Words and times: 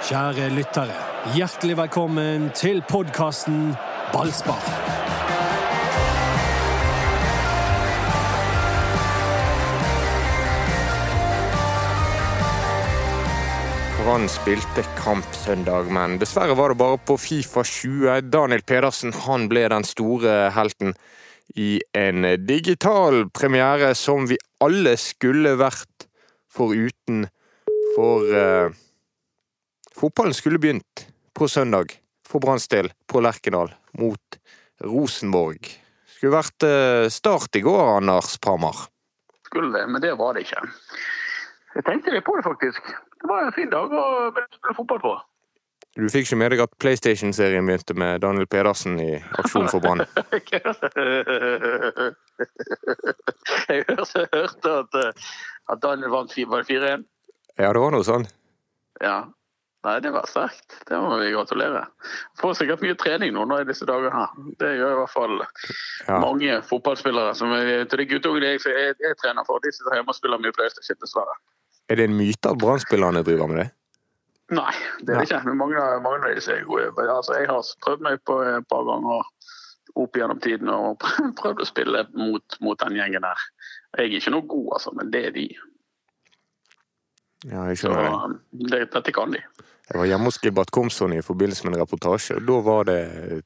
Kjære 0.00 0.46
lyttere, 0.56 0.94
hjertelig 1.36 1.74
velkommen 1.76 2.46
til 2.56 2.78
podkasten 2.88 3.74
Ballspar. 4.14 4.62
Brann 14.00 14.24
spilte 14.32 14.86
kamp 14.96 15.28
søndag, 15.36 15.92
men 15.92 16.16
dessverre 16.16 16.56
var 16.56 16.72
det 16.72 16.80
bare 16.80 17.04
på 17.04 17.20
Fifa 17.20 17.60
20. 17.60 18.32
Daniel 18.32 18.64
Pedersen 18.64 19.12
han 19.26 19.50
ble 19.52 19.68
den 19.68 19.84
store 19.84 20.48
helten 20.56 20.96
i 21.60 21.74
en 21.92 22.24
digital 22.48 23.26
premiere 23.36 23.92
som 23.92 24.32
vi 24.32 24.40
alle 24.64 24.96
skulle 24.96 25.58
vært 25.60 26.08
foruten. 26.48 27.26
For 27.90 28.24
uh, 28.32 28.80
fotballen 30.00 30.34
skulle 30.34 30.58
begynt 30.58 31.06
på 31.36 31.48
søndag 31.48 31.92
for 32.28 32.40
Branns 32.40 32.68
del 32.68 32.92
på 33.06 33.20
Lerkendal 33.20 33.74
mot 33.98 34.38
Rosenborg. 34.84 35.68
Skulle 36.16 36.36
vært 36.36 36.64
uh, 36.64 37.08
start 37.12 37.56
i 37.56 37.62
går, 37.64 37.80
Anders 37.98 38.38
Parmar. 38.40 38.86
Skulle 39.46 39.72
det, 39.74 39.86
men 39.90 40.00
det 40.02 40.14
var 40.16 40.36
det 40.36 40.46
ikke. 40.46 40.62
Jeg 41.74 41.86
tenkte 41.86 42.14
litt 42.14 42.24
på 42.26 42.36
det, 42.38 42.44
faktisk. 42.46 42.86
Det 43.20 43.28
var 43.28 43.44
en 43.44 43.56
fin 43.56 43.70
dag 43.72 43.92
å 43.92 44.04
spille 44.32 44.76
fotball 44.78 45.02
på. 45.04 45.12
Du 45.98 46.06
fikk 46.06 46.28
ikke 46.28 46.38
med 46.38 46.52
deg 46.54 46.60
at 46.62 46.76
PlayStation-serien 46.80 47.66
begynte 47.66 47.94
med 47.98 48.22
Daniel 48.22 48.46
Pedersen 48.48 48.94
i 49.02 49.18
Aksjon 49.42 49.68
for 49.72 49.82
Brann? 49.82 50.00
jeg 53.68 53.82
hørte 53.90 54.76
at, 54.76 54.92
at 55.74 55.82
Daniel 55.82 56.14
vant 56.14 56.32
4-1. 56.32 57.04
Ja, 57.58 57.72
det 57.74 57.82
var 57.82 57.90
noe 57.92 58.06
sånn. 58.06 58.24
Ja. 59.02 59.26
Nei, 59.80 59.94
det 60.04 60.10
var 60.12 60.26
sterkt. 60.28 60.74
Det 60.88 60.98
må 61.00 61.14
vi 61.16 61.30
gratulere. 61.32 61.86
Får 62.40 62.58
sikkert 62.58 62.82
mye 62.84 62.96
trening 63.00 63.32
nå, 63.32 63.46
nå 63.48 63.62
i 63.62 63.68
disse 63.68 63.86
dager 63.88 64.12
her. 64.12 64.34
Det 64.60 64.74
gjør 64.76 64.92
i 64.92 64.98
hvert 64.98 65.12
fall 65.14 65.38
ja. 65.40 66.18
mange 66.20 66.58
fotballspillere. 66.68 67.32
som 67.38 67.54
til 67.88 68.02
de 68.02 68.08
guttungene 68.10 68.52
jeg, 68.52 68.60
jeg, 68.68 68.98
jeg, 69.00 69.16
trener 69.22 69.48
for, 69.48 69.62
de 69.64 69.72
sitter 69.72 69.96
hjemme 69.96 70.12
og 70.12 70.18
spiller 70.18 70.42
mye 70.42 70.56
PlayStation, 70.56 71.00
dessverre. 71.00 71.38
Er 71.88 71.96
det 71.96 72.10
en 72.10 72.18
myte 72.18 72.52
at 72.52 72.60
Brann-spillerne 72.60 73.24
driver 73.24 73.48
med 73.48 73.62
det? 73.62 73.70
Nei, 74.50 74.74
det 75.00 75.14
er 75.14 75.22
det 75.22 75.30
ikke. 75.30 75.40
Men 75.48 75.58
mange, 75.62 75.82
mange 76.04 76.28
av 76.28 76.36
disse 76.36 76.52
er 76.52 76.68
gode. 76.68 76.90
Altså, 77.06 77.38
jeg 77.38 77.48
har 77.48 77.72
prøvd 77.86 78.04
meg 78.04 78.20
på 78.26 78.36
et 78.44 78.68
par 78.68 78.84
ganger 78.88 79.24
opp 79.98 80.16
gjennom 80.16 80.40
tiden 80.42 80.70
og 80.74 81.02
prøvd 81.40 81.64
å 81.64 81.68
spille 81.68 82.04
mot, 82.18 82.60
mot, 82.60 82.78
den 82.82 82.98
gjengen 82.98 83.26
der. 83.26 83.44
Jeg 83.96 84.06
er 84.06 84.16
ikke 84.20 84.34
noe 84.34 84.48
god, 84.50 84.68
altså, 84.76 84.94
men 84.98 85.12
det 85.14 85.24
er 85.30 85.36
de. 85.36 85.48
Ja, 87.48 87.64
jeg 87.70 87.80
skjønner 87.80 88.10
Så, 88.10 88.32
det. 88.74 88.82
Dette 88.92 89.14
kan 89.16 89.34
de. 89.34 89.42
Jeg 89.90 89.98
var 89.98 90.06
hjemme 90.06 90.30
hos 90.30 90.38
Gilbert 90.38 90.70
Komson 90.70 91.12
i 91.16 91.22
forbindelse 91.22 91.66
med 91.66 91.74
en 91.74 91.82
reportasje. 91.82 92.36
og 92.38 92.46
Da 92.46 92.58
var 92.62 92.84
det 92.86 93.00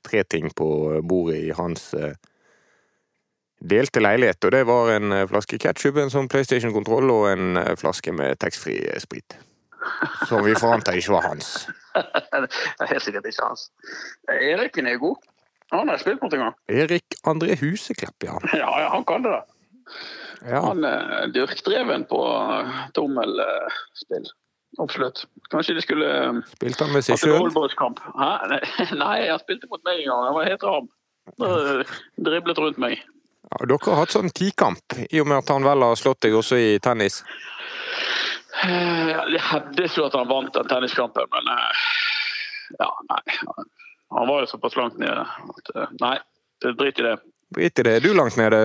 tre 0.05 0.23
ting 0.29 0.51
på 0.53 0.67
bordet 1.09 1.39
i 1.41 1.55
hans 1.57 1.95
eh, 1.97 2.19
delte 3.65 4.03
leilighet. 4.05 4.45
Og 4.45 4.53
det 4.53 4.61
var 4.69 4.93
en 4.93 5.13
eh, 5.13 5.25
flaske 5.31 5.59
ketsjup, 5.59 5.97
en 6.03 6.13
sånn 6.13 6.29
PlayStation-kontroll 6.29 7.09
og 7.15 7.31
en 7.31 7.57
eh, 7.63 7.73
flaske 7.81 8.13
med 8.13 8.37
taxfree-sprit. 8.45 9.39
Som 10.29 10.45
vi 10.45 10.53
får 10.57 10.77
anta 10.77 10.93
ikke 10.97 11.17
var 11.17 11.31
hans. 11.31 11.55
det 11.97 12.85
er 12.85 12.93
helt 12.93 13.07
sikkert 13.07 13.33
ikke 13.33 13.49
hans. 13.49 13.71
Erik 14.37 14.79
er 14.85 15.01
god. 15.01 15.27
Han 15.73 15.89
har 15.89 16.05
spilt 16.05 16.21
mot 16.21 16.37
en 16.37 16.45
gang. 16.45 16.61
Erik 16.69 17.17
André 17.25 17.57
Huseklepp, 17.57 18.21
ja. 18.29 18.37
Ja, 18.53 18.69
ja 18.85 18.93
han 18.93 19.09
kan 19.09 19.25
det. 19.25 19.41
Ja. 20.45 20.61
Han 20.61 20.85
er 20.85 21.33
dyrkdreven 21.33 22.05
på 22.05 22.21
tommelspill. 22.93 24.29
Absolutt. 24.83 25.25
Kanskje 25.51 25.75
de 25.75 25.83
skulle 25.85 26.07
Spilte 26.57 26.85
han 26.85 26.95
med 26.95 27.05
seg 27.07 27.21
sjøl? 27.21 27.51
Nei, 28.99 29.19
han 29.33 29.43
spilte 29.43 29.71
mot 29.71 29.83
meg 29.87 30.03
en 30.03 30.09
gang. 30.11 30.25
Han 30.29 30.39
var 30.39 30.49
helt 30.51 30.67
ram. 30.67 30.89
Driblet 32.27 32.59
rundt 32.59 32.81
meg. 32.83 33.05
Ja, 33.51 33.61
dere 33.69 33.79
har 33.87 34.01
hatt 34.03 34.15
sånn 34.15 34.33
tikamp, 34.35 34.97
i 35.05 35.21
og 35.21 35.29
med 35.31 35.43
at 35.43 35.53
han 35.53 35.67
vel 35.67 35.85
har 35.85 35.99
slått 36.01 36.25
deg 36.25 36.35
også 36.35 36.59
i 36.59 36.71
tennis? 36.83 37.21
Jeg 38.65 39.43
hevdes 39.51 39.99
jo 39.99 40.07
at 40.09 40.17
han 40.17 40.31
vant 40.31 40.55
den 40.57 40.71
tenniskampen, 40.71 41.29
men 41.31 41.53
ja, 42.81 42.89
nei. 43.11 43.23
Han 44.15 44.31
var 44.31 44.43
jo 44.43 44.51
såpass 44.55 44.77
langt 44.79 44.99
nede 44.99 45.27
at 45.27 45.71
nei, 46.01 46.17
drit 46.65 46.99
i 47.03 47.07
det. 47.07 47.15
Drit 47.55 47.79
i 47.79 47.87
det. 47.87 47.95
Er 47.99 48.05
du 48.05 48.15
langt 48.17 48.39
nede 48.41 48.59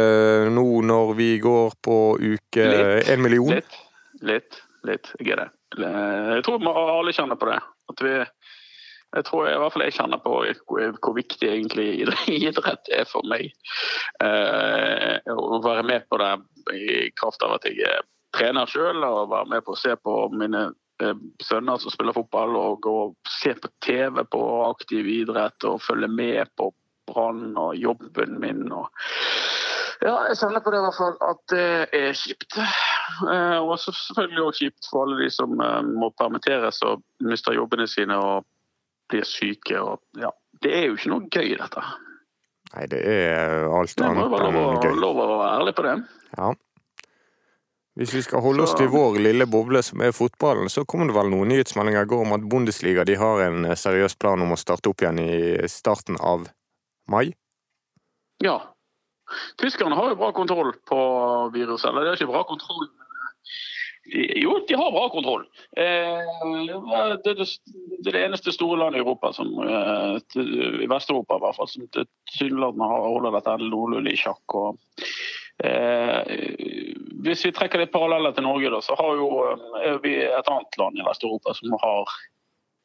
nå 0.55 0.65
når 0.87 1.13
vi 1.19 1.29
går 1.43 1.75
på 1.83 1.99
uke 2.17 2.67
én 3.03 3.21
million? 3.21 3.51
Litt. 3.59 3.79
Litt. 4.25 4.61
Litt. 4.87 5.11
Jeg 5.19 5.35
er 5.35 5.43
det. 5.43 5.49
Jeg 5.77 6.45
tror 6.45 6.65
alle 6.71 7.13
kjenner 7.13 7.37
på 7.39 7.51
det. 7.51 7.59
Vi 7.99 8.15
jeg 9.09 9.25
tror 9.25 9.47
i 9.49 9.57
hvert 9.57 9.73
fall 9.73 9.83
jeg 9.87 9.95
kjenner 9.97 10.19
på 10.21 10.33
hvor 10.69 11.15
viktig 11.17 11.47
egentlig 11.49 11.87
idrett 12.49 12.91
er 12.93 13.07
for 13.09 13.25
meg. 13.25 13.49
Eh, 14.21 15.15
å 15.33 15.61
være 15.65 15.85
med 15.87 16.05
på 16.09 16.19
det 16.21 16.33
i 16.77 16.99
kraft 17.17 17.41
av 17.45 17.57
at 17.57 17.65
jeg 17.65 17.81
er 17.89 18.05
trener 18.37 18.69
sjøl 18.69 19.01
og 19.07 19.31
være 19.31 19.49
med 19.55 19.65
på 19.65 19.73
å 19.73 19.79
se 19.79 19.95
på 19.97 20.15
mine 20.37 20.67
eh, 21.01 21.23
sønner 21.41 21.81
som 21.81 21.93
spiller 21.93 22.13
fotball, 22.13 22.53
og 22.59 22.85
og 22.89 23.15
se 23.39 23.55
på 23.57 23.71
TV 23.81 24.21
på 24.29 24.43
aktiv 24.67 25.09
idrett 25.09 25.65
og 25.65 25.81
følge 25.81 26.11
med 26.13 26.53
på 26.59 26.69
Brann 27.09 27.57
og 27.57 27.73
jobben 27.73 28.37
min. 28.37 28.67
og 28.71 28.93
ja, 29.99 30.13
jeg 30.29 30.37
kjenner 30.39 30.61
på 30.63 30.71
det 30.71 30.79
i 30.79 30.83
hvert 30.85 30.95
fall 30.95 31.17
at 31.25 31.41
det 31.51 31.71
er 31.97 32.13
kjipt. 32.15 32.55
Eh, 33.29 33.57
og 33.59 33.75
selvfølgelig 33.81 34.43
også 34.45 34.65
kjipt 34.65 34.89
for 34.91 35.05
alle 35.05 35.23
de 35.23 35.31
som 35.33 35.55
må 35.95 36.11
permitteres 36.19 36.81
og 36.87 37.03
mister 37.25 37.57
jobbene 37.57 37.87
sine 37.89 38.17
og 38.19 38.47
blir 39.09 39.25
syke. 39.27 39.81
Og, 39.81 39.99
ja. 40.19 40.31
Det 40.63 40.71
er 40.75 40.87
jo 40.89 40.97
ikke 40.97 41.11
noe 41.13 41.27
gøy, 41.31 41.53
dette. 41.59 41.83
Nei, 42.69 42.87
det 42.91 43.01
er 43.01 43.67
alt 43.73 44.01
annet 44.01 44.25
enn 44.25 44.33
gøy. 44.33 44.39
Det 44.39 44.55
må 44.55 44.73
være 44.79 44.97
lov 45.01 45.21
å 45.23 45.29
være 45.31 45.53
ærlig 45.57 45.75
på 45.77 45.85
det. 45.87 45.95
Ja. 46.37 46.49
Hvis 47.99 48.13
vi 48.15 48.21
skal 48.23 48.39
holde 48.39 48.63
oss 48.63 48.75
til 48.79 48.87
vår 48.93 49.17
lille 49.19 49.43
boble 49.49 49.81
som 49.83 49.99
er 50.05 50.13
fotballen, 50.15 50.69
så 50.71 50.85
kommer 50.87 51.09
det 51.09 51.17
vel 51.17 51.31
noen 51.33 51.49
nyhetsmeldinger 51.51 52.05
i 52.05 52.07
går 52.07 52.21
om 52.23 52.35
at 52.37 52.45
Bundesliga 52.47 53.03
de 53.03 53.17
har 53.19 53.41
en 53.43 53.67
seriøs 53.75 54.15
plan 54.15 54.39
om 54.39 54.53
å 54.55 54.59
starte 54.59 54.87
opp 54.91 55.03
igjen 55.03 55.19
i 55.19 55.67
starten 55.67 56.15
av 56.23 56.45
mai? 57.11 57.33
Ja. 58.39 58.55
Tyskerne 59.61 59.97
har 59.97 60.13
jo 60.13 60.19
bra 60.19 60.31
kontroll 60.35 60.73
på 60.89 60.99
viruset. 61.53 61.89
Eller 61.91 62.07
de 62.07 62.11
har 62.13 62.19
ikke 62.19 62.31
bra 62.31 62.43
kontroll 62.49 62.89
jo, 64.35 64.65
de 64.67 64.73
har 64.73 64.91
bra 64.91 65.09
kontroll. 65.09 65.43
Eh, 65.77 67.17
det 67.23 67.33
er 67.33 68.11
det 68.11 68.23
eneste 68.23 68.53
store 68.55 68.79
landet 68.79 68.99
i 68.99 69.03
Europa, 69.03 69.33
som, 69.33 69.51
eh, 69.61 70.41
i 70.83 70.87
Vest-Europa 70.89 71.37
i 71.37 71.43
hvert 71.43 71.55
fall, 71.55 71.67
som 71.67 71.87
tilsynelatende 71.93 72.87
holder 72.89 73.37
dette 73.37 73.57
noenlunde 73.61 74.13
i 74.13 74.17
sjakk. 74.17 74.55
Og, 74.55 74.79
eh, 75.63 76.23
hvis 77.21 77.45
vi 77.45 77.53
trekker 77.53 77.83
litt 77.83 77.93
paralleller 77.93 78.33
til 78.33 78.47
Norge, 78.47 78.71
da, 78.71 78.81
så 78.81 78.97
har 78.97 79.15
jo, 79.15 79.29
er 79.83 79.99
vi 80.01 80.15
et 80.23 80.49
annet 80.49 80.77
land 80.81 80.97
i 80.97 81.05
Vest-Europa 81.05 81.53
som 81.53 81.77
har 81.77 82.17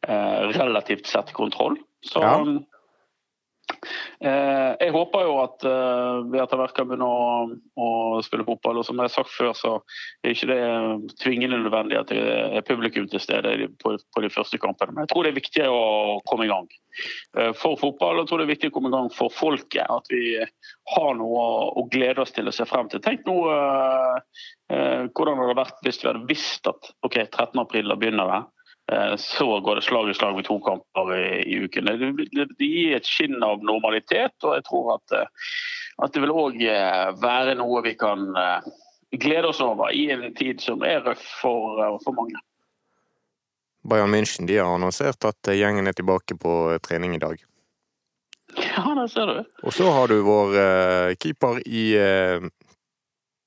relativt 0.04 1.06
sett 1.06 1.32
kontroll. 1.32 1.78
Så 2.04 2.20
ja. 2.20 2.36
Eh, 4.24 4.70
jeg 4.80 4.92
håper 4.94 5.24
jo 5.26 5.34
at 5.42 5.64
eh, 5.68 6.18
vi 6.32 6.40
etter 6.40 6.60
hvert 6.60 6.74
kan 6.76 6.88
begynne 6.88 7.08
å, 7.08 7.48
å, 7.80 7.88
spille 8.24 8.46
fotball. 8.46 8.80
og 8.80 8.86
Som 8.86 9.00
jeg 9.00 9.08
har 9.08 9.14
sagt 9.14 9.32
før, 9.34 9.52
så 9.58 9.72
er 10.24 10.34
ikke 10.34 10.48
det 10.50 10.60
tvingende 11.22 11.60
nødvendig 11.64 11.98
at 12.00 12.12
det 12.12 12.22
er 12.22 12.66
publikum 12.66 13.08
til 13.10 13.22
stede 13.22 13.68
på, 13.82 13.96
på 13.98 14.24
de 14.24 14.32
første 14.32 14.60
kampene. 14.62 14.94
Men 14.94 15.04
jeg 15.04 15.12
tror 15.12 15.26
det 15.26 15.34
er 15.34 15.40
viktig 15.40 15.68
å 15.68 15.84
komme 16.28 16.48
i 16.48 16.52
gang. 16.52 16.68
Eh, 17.38 17.52
for 17.58 17.80
fotball 17.80 18.20
og 18.20 18.24
jeg 18.24 18.32
tror 18.32 18.42
det 18.42 18.48
er 18.48 18.54
viktig 18.54 18.72
å 18.72 18.76
komme 18.78 18.92
i 18.92 18.96
gang 18.96 19.12
for 19.14 19.34
folket. 19.34 19.84
At 19.84 20.10
vi 20.12 20.24
har 20.94 21.12
noe 21.18 21.46
å 21.74 21.86
glede 21.92 22.24
oss 22.24 22.34
til 22.36 22.48
å 22.48 22.54
se 22.54 22.68
frem 22.68 22.90
til. 22.92 23.02
Tenk 23.04 23.26
nå 23.28 23.38
hvordan 24.64 25.36
det 25.36 25.44
hadde 25.44 25.58
vært 25.58 25.82
hvis 25.84 25.98
vi 26.00 26.06
hadde 26.08 26.26
visst 26.26 26.66
at 26.70 26.86
ok, 27.04 27.18
13.4 27.28 27.98
begynner 28.00 28.30
det. 28.30 28.38
Eh, 28.92 29.16
så 29.16 29.60
går 29.60 29.74
det 29.74 29.82
slag 29.82 30.10
i 30.10 30.14
slag 30.14 30.36
med 30.36 30.44
to 30.44 30.60
kamper 30.60 31.16
i, 31.16 31.42
i 31.42 31.54
uken. 31.54 31.84
Det, 31.84 32.46
det, 32.58 32.64
gir 32.64 32.96
et 32.96 33.08
skinn 33.08 33.40
av 33.42 33.64
normalitet, 33.64 34.36
og 34.44 34.58
jeg 34.58 34.66
tror 34.68 34.90
at, 34.98 35.14
eh, 35.16 35.52
at 36.04 36.12
det 36.12 36.24
vil 36.24 36.34
òg 36.34 36.60
eh, 36.68 37.12
være 37.22 37.56
noe 37.60 37.80
vi 37.86 37.94
kan 37.96 38.26
glede 39.14 39.48
oss 39.48 39.62
over 39.64 39.94
i 39.94 40.08
en 40.12 40.26
tid 40.36 40.60
som 40.60 40.82
er 40.84 41.00
røff 41.06 41.24
for, 41.40 41.80
for 42.04 42.16
mange. 42.16 42.36
Bayern 43.88 44.10
München 44.10 44.48
de 44.48 44.58
har 44.58 44.68
annonsert 44.74 45.24
at 45.28 45.52
gjengen 45.54 45.86
er 45.86 45.96
tilbake 45.96 46.36
på 46.40 46.76
trening 46.84 47.16
i 47.16 47.24
dag. 47.24 47.40
Ja, 48.54 48.90
det 48.94 49.08
ser 49.10 49.26
du. 49.26 49.38
Og 49.66 49.72
så 49.74 49.88
har 49.90 50.10
du 50.10 50.20
vår 50.22 50.52
keeper 51.18 51.60
i 51.66 51.94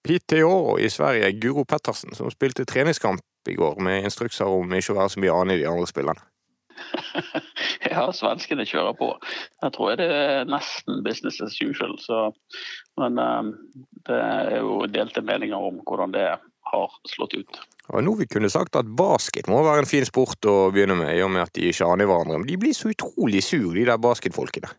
PTO 0.03 0.77
i 0.83 0.89
Sverige, 0.91 1.31
Guro 1.39 1.63
Pettersen, 1.67 2.15
som 2.15 2.31
spilte 2.31 2.65
treningskamp 2.67 3.23
i 3.49 3.57
går 3.57 3.79
med 3.83 4.07
instrukser 4.07 4.49
om 4.49 4.73
ikke 4.73 4.95
å 4.95 4.99
være 5.01 5.13
så 5.13 5.23
mye 5.23 5.37
annet 5.37 5.59
i 5.59 5.63
de 5.63 5.69
andre 5.69 5.87
spillene. 5.89 6.25
ja, 7.91 8.03
svenskene 8.13 8.65
kjører 8.67 8.97
på. 8.97 9.09
Jeg 9.63 9.73
tror 9.75 9.95
det 9.99 10.07
er 10.13 10.49
nesten 10.49 11.01
business 11.05 11.39
as 11.43 11.57
usual. 11.61 11.95
Så, 12.01 12.27
men 13.01 13.17
um, 13.21 13.53
det 14.07 14.19
er 14.19 14.59
jo 14.59 14.83
delte 14.91 15.25
meninger 15.25 15.69
om 15.69 15.81
hvordan 15.87 16.13
det 16.15 16.27
har 16.67 16.99
slått 17.07 17.37
ut. 17.37 17.61
Og 17.95 18.03
nå 18.03 18.17
vi 18.19 18.27
kunne 18.29 18.51
sagt 18.51 18.75
at 18.79 18.89
basket 18.99 19.47
må 19.51 19.61
være 19.65 19.85
en 19.85 19.89
fin 19.89 20.05
sport 20.07 20.43
å 20.49 20.57
begynne 20.75 20.97
med, 20.99 21.13
i 21.15 21.23
og 21.23 21.31
med 21.33 21.45
at 21.45 21.55
de 21.55 21.69
ikke 21.71 21.87
aner 21.87 22.09
hverandre. 22.09 22.41
Men 22.41 22.49
de 22.49 22.59
blir 22.59 22.75
så 22.75 22.91
utrolig 22.91 23.43
sur, 23.45 23.71
de 23.75 23.87
der 23.87 24.01
basketfolkene. 24.01 24.71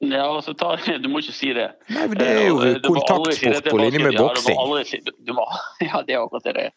Ja, 0.00 0.28
altså, 0.30 0.52
ta, 0.54 0.76
Du 1.02 1.08
må 1.10 1.18
ikke 1.24 1.34
si 1.34 1.50
det. 1.56 1.68
Nei, 1.90 2.04
Det 2.14 2.28
er 2.28 2.44
jo 2.46 2.60
Eh, 2.62 2.76
si 2.76 2.84
kontaktsport 2.86 3.70
på 3.72 3.80
linje 3.82 4.02
med 4.04 4.18
boksing. 4.18 4.54
Ja, 5.88 6.02
det 6.06 6.14
er 6.14 6.22
akkurat 6.22 6.46
det. 6.54 6.68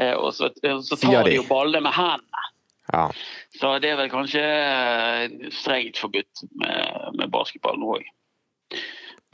Eh, 0.00 0.14
Og 0.18 0.32
så, 0.34 0.50
så 0.82 0.98
tar 0.98 1.28
de. 1.28 1.36
jo 1.38 1.46
ballene 1.48 1.84
med 1.86 1.94
hendene. 1.94 2.42
Ja. 2.92 3.06
Så 3.56 3.70
det 3.80 3.94
er 3.94 3.96
vel 4.02 4.10
kanskje 4.12 4.42
eh, 4.42 5.48
strengt 5.54 5.96
forbudt 6.02 6.42
med, 6.60 7.14
med 7.20 7.30
basketball 7.32 7.78
nå 7.80 7.94
òg. 8.00 8.10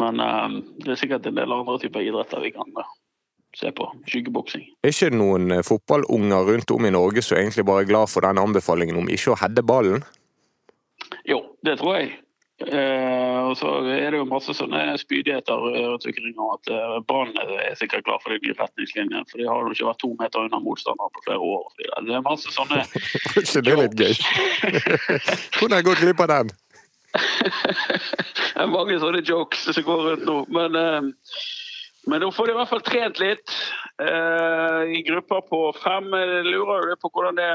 Men 0.01 0.21
eh, 0.21 0.61
det 0.85 0.95
er 0.95 1.01
sikkert 1.01 1.27
en 1.27 1.41
del 1.41 1.53
andre 1.57 1.79
typer 1.83 2.05
idretter 2.05 2.45
vi 2.45 2.53
kan 2.55 2.69
eh, 2.79 2.93
se 3.57 3.73
på. 3.75 3.89
Skyggeboksing. 4.07 4.69
Er 4.85 4.93
ikke 4.95 5.11
noen 5.17 5.51
eh, 5.57 5.65
fotballunger 5.67 6.47
rundt 6.53 6.71
om 6.77 6.87
i 6.87 6.93
Norge 6.95 7.25
som 7.27 7.41
egentlig 7.41 7.65
bare 7.69 7.83
er 7.87 7.91
glad 7.91 8.13
for 8.13 8.29
den 8.29 8.39
anbefalingen 8.45 9.01
om 9.01 9.09
ikke 9.11 9.33
å 9.35 9.41
heade 9.41 9.65
ballen? 9.67 10.05
Jo, 11.27 11.41
det 11.67 11.81
tror 11.81 11.97
jeg. 11.99 12.19
Eh, 12.61 13.39
og 13.49 13.55
så 13.57 13.71
er 13.89 14.13
det 14.13 14.19
jo 14.19 14.27
masse 14.29 14.53
sånne 14.53 14.93
spydigheter 15.01 15.63
rundt 15.65 16.05
omkring 16.05 16.35
om 16.37 16.51
at 16.59 16.69
eh, 16.69 16.97
Brann 17.09 17.33
er 17.41 17.79
sikkert 17.81 18.05
klar 18.05 18.19
for 18.21 18.35
de 18.35 18.41
nye 18.45 18.57
retningslinjene, 18.59 19.23
for 19.31 19.41
de 19.41 19.47
har 19.49 19.63
jo 19.63 19.73
ikke 19.73 19.87
vært 19.89 20.03
to 20.03 20.11
meter 20.21 20.45
unna 20.45 20.61
motstandere 20.61 21.15
på 21.15 21.25
flere 21.25 21.47
år. 21.55 21.71
Det 21.81 22.19
er 22.19 22.27
masse 22.27 22.53
sånne 22.53 22.83
Så 23.51 23.65
det 23.65 23.73
er 23.73 23.81
litt 23.81 23.97
gøy? 23.97 24.13
Hvordan 25.57 25.73
har 25.73 25.81
jeg 25.81 25.89
gått 25.89 26.05
glipp 26.05 26.21
av 26.27 26.33
den? 26.35 26.53
Det 27.11 28.61
er 28.61 28.71
mange 28.71 29.01
sånne 29.01 29.25
jokes 29.25 29.65
som 29.71 29.87
går 29.87 30.03
rundt 30.11 30.29
nå. 30.29 30.39
Men, 30.53 30.77
eh, 30.77 31.47
men 32.13 32.25
nå 32.25 32.29
får 32.37 32.51
de 32.51 32.55
i 32.55 32.59
hvert 32.61 32.75
fall 32.75 32.85
trent 32.85 33.23
litt 33.25 33.55
eh, 34.05 34.99
i 34.99 35.01
grupper 35.09 35.49
på 35.49 35.63
fem. 35.81 36.13
Jeg 36.13 36.45
lurer 36.51 36.93
jo 36.93 37.01
på 37.01 37.13
hvordan 37.15 37.41
det 37.41 37.53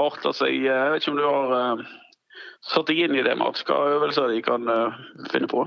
arter 0.00 0.32
seg. 0.32 0.62
Jeg 0.64 0.94
vet 0.94 1.04
ikke 1.04 1.12
om 1.12 1.20
du 1.20 1.28
har 1.28 1.84
eh, 2.62 2.68
satt 2.72 2.90
deg 2.90 3.04
inn 3.04 3.16
i 3.18 3.24
det, 3.26 3.36
Mats? 3.38 3.64
Hva 3.68 3.80
øvelser 3.96 4.30
de 4.32 4.42
kan 4.46 4.68
eh, 4.68 5.00
finne 5.32 5.50
på? 5.50 5.66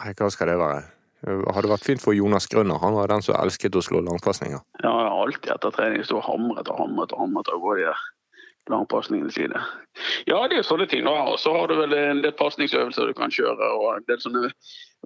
Nei, 0.00 0.14
hva 0.16 0.30
skal 0.32 0.50
det 0.50 0.58
være? 0.60 0.88
Hadde 1.20 1.68
vært 1.68 1.84
fint 1.84 2.00
for 2.00 2.16
Jonas 2.16 2.46
Grønner. 2.48 2.80
Han 2.80 2.94
var 2.96 3.10
den 3.12 3.22
som 3.22 3.36
elsket 3.36 3.76
å 3.76 3.82
slå 3.84 4.00
langpasninger. 4.00 4.62
Ja, 4.80 4.92
jeg 5.04 5.10
alltid 5.20 5.50
etter 5.52 5.74
trening 5.76 6.06
stå 6.06 6.22
hamret 6.24 6.70
og 6.72 6.78
hamret 6.80 7.12
og 7.12 7.20
hamret 7.20 7.50
og 7.52 7.66
gå 7.66 7.74
de 7.76 7.90
der 7.90 8.06
langpasningene 8.70 9.32
sine. 9.34 9.60
Ja, 10.28 10.38
det 10.48 10.56
er 10.56 10.62
jo 10.62 10.68
sånne 10.70 10.86
ting. 10.88 11.08
Og 11.10 11.36
så 11.42 11.52
har 11.56 11.68
du 11.68 11.76
vel 11.80 11.92
en 11.96 12.22
del 12.24 12.32
pasningsøvelser 12.38 13.10
du 13.10 13.16
kan 13.18 13.32
kjøre, 13.34 13.68
og 13.76 13.98
en 13.98 14.08
del 14.08 14.20
sånne 14.22 14.50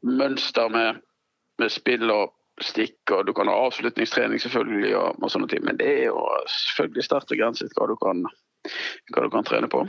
mønster 0.06 0.70
med, 0.70 1.02
med 1.58 1.72
spill 1.72 2.10
og 2.12 2.34
stikk, 2.62 3.00
og 3.10 3.26
du 3.26 3.32
kan 3.34 3.50
ha 3.50 3.56
avslutningstrening 3.66 4.42
selvfølgelig, 4.42 4.94
og, 5.00 5.18
og 5.22 5.32
sånne 5.32 5.50
ting. 5.50 5.64
Men 5.66 5.80
det 5.80 5.90
er 5.90 6.04
jo 6.12 6.22
selvfølgelig 6.52 7.06
sterkt 7.08 7.32
begrenset 7.32 7.74
hva 7.78 7.88
du 7.90 7.96
kan, 8.02 8.22
hva 9.12 9.24
du 9.24 9.30
kan 9.32 9.44
trene 9.46 9.68
på. 9.70 9.82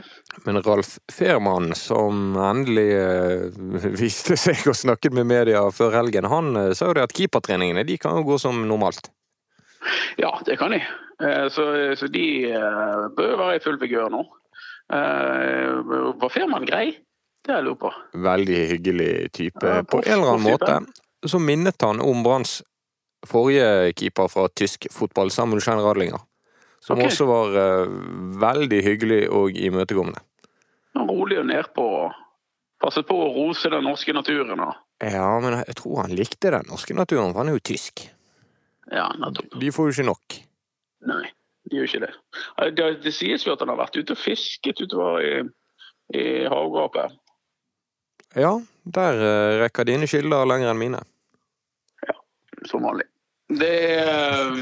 Men 0.44 0.60
Ralf 0.62 0.96
Fehrmann, 1.12 1.72
som 1.78 2.36
endelig 2.36 2.88
eh, 2.92 3.90
viste 4.02 4.36
seg 4.40 4.66
og 4.68 4.76
snakket 4.76 5.16
med 5.16 5.28
media 5.30 5.64
før 5.74 5.96
helgen, 6.00 6.28
han 6.30 6.52
eh, 6.60 6.72
sa 6.76 6.90
jo 6.90 6.98
det 6.98 7.06
at 7.08 7.16
keepertreningene 7.16 7.86
de 7.88 7.96
kan 8.00 8.18
jo 8.20 8.26
gå 8.28 8.38
som 8.42 8.60
normalt. 8.68 9.10
Ja, 10.20 10.34
det 10.46 10.58
kan 10.60 10.74
de. 10.76 10.82
Eh, 11.22 11.46
Så, 11.52 11.64
så 11.96 12.10
de 12.12 12.26
bør 13.16 13.36
være 13.40 13.56
i 13.56 13.64
full 13.64 13.78
vigør 13.80 14.12
nå. 14.12 14.24
Var 14.86 16.30
Fehrmann 16.30 16.66
grei? 16.68 16.92
Det 17.42 17.52
har 17.54 17.60
jeg 17.62 17.66
lurer 17.68 17.80
på. 17.80 17.90
Veldig 18.26 18.60
hyggelig 18.72 19.10
type. 19.34 19.66
Ja, 19.66 19.82
På 19.82 20.02
en 20.02 20.12
eller 20.12 20.34
annen 20.34 20.46
måte 20.46 20.78
så 21.26 21.38
minnet 21.42 21.82
han 21.82 22.00
om 22.02 22.22
Branns 22.22 22.60
forrige 23.26 23.92
keeper 23.98 24.28
fra 24.30 24.48
tysk 24.54 24.86
fotball, 24.92 25.30
Samuel 25.30 25.62
Schein 25.64 25.82
Radlinger. 25.82 26.20
Som 26.86 27.00
okay. 27.00 27.10
også 27.10 27.26
var 27.26 27.56
uh, 27.58 27.94
veldig 28.38 28.78
hyggelig 28.86 29.22
og 29.34 29.56
imøtekommende. 29.58 30.22
Rolig 30.96 31.40
og 31.40 31.48
nedpå. 31.48 31.86
Passet 32.82 33.08
på 33.08 33.16
å 33.18 33.30
rose 33.34 33.70
den 33.72 33.82
norske 33.88 34.14
naturen. 34.14 34.60
Da. 34.60 34.68
Ja, 35.02 35.30
men 35.42 35.58
jeg 35.64 35.78
tror 35.80 36.04
han 36.04 36.14
likte 36.14 36.52
den 36.54 36.68
norske 36.70 36.94
naturen, 36.94 37.32
for 37.32 37.42
han 37.42 37.50
er 37.50 37.58
jo 37.58 37.64
tysk. 37.72 38.04
Ja, 38.92 39.08
nettopp. 39.18 39.56
De 39.58 39.72
får 39.74 39.88
jo 39.88 39.96
ikke 39.96 40.06
nok. 40.12 40.36
Nei, 41.10 41.24
de 41.66 41.80
gjør 41.80 41.88
ikke 41.90 42.02
det. 42.04 42.12
Det, 42.78 42.86
det 43.02 43.14
sies 43.16 43.46
jo 43.46 43.56
at 43.56 43.64
han 43.64 43.72
har 43.72 43.80
vært 43.80 43.98
ute 43.98 44.14
og 44.14 44.20
fisket 44.20 44.84
utover 44.84 45.24
i, 45.26 45.32
i 46.14 46.24
havgapet. 46.46 47.18
Ja, 48.36 48.52
der 48.84 49.20
uh, 49.24 49.58
rekker 49.64 49.88
dine 49.88 50.06
kilder 50.10 50.46
lenger 50.46 50.70
enn 50.70 50.80
mine. 50.80 51.02
Ja, 52.06 52.16
som 52.70 52.86
vanlig. 52.86 53.08
Det 53.50 53.74
er 53.96 54.54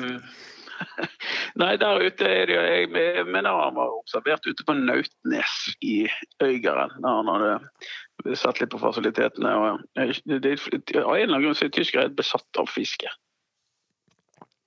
Nei, 1.55 1.77
der 1.79 2.01
ute 2.03 2.27
er 2.27 2.47
det 2.51 2.55
Jeg 2.59 3.27
mener 3.31 3.55
han 3.55 3.77
var 3.77 3.93
observert 3.95 4.43
ute 4.47 4.65
på 4.67 4.75
Nautnes 4.75 5.53
i 5.87 6.09
Øygarden. 6.43 6.97
Der 7.03 7.19
han 7.21 7.29
hadde 7.31 8.37
sett 8.41 8.59
litt 8.61 8.73
på 8.73 8.81
fasilitetene. 8.83 9.53
Og 9.55 9.85
det, 9.95 10.41
det, 10.43 10.57
av 10.99 11.15
en 11.15 11.21
eller 11.23 11.23
annen 11.29 11.45
grunn 11.45 11.55
så 11.55 11.69
er 11.69 11.75
tyskere 11.77 12.09
besatt 12.11 12.59
av 12.59 12.67
fiske. 12.75 13.07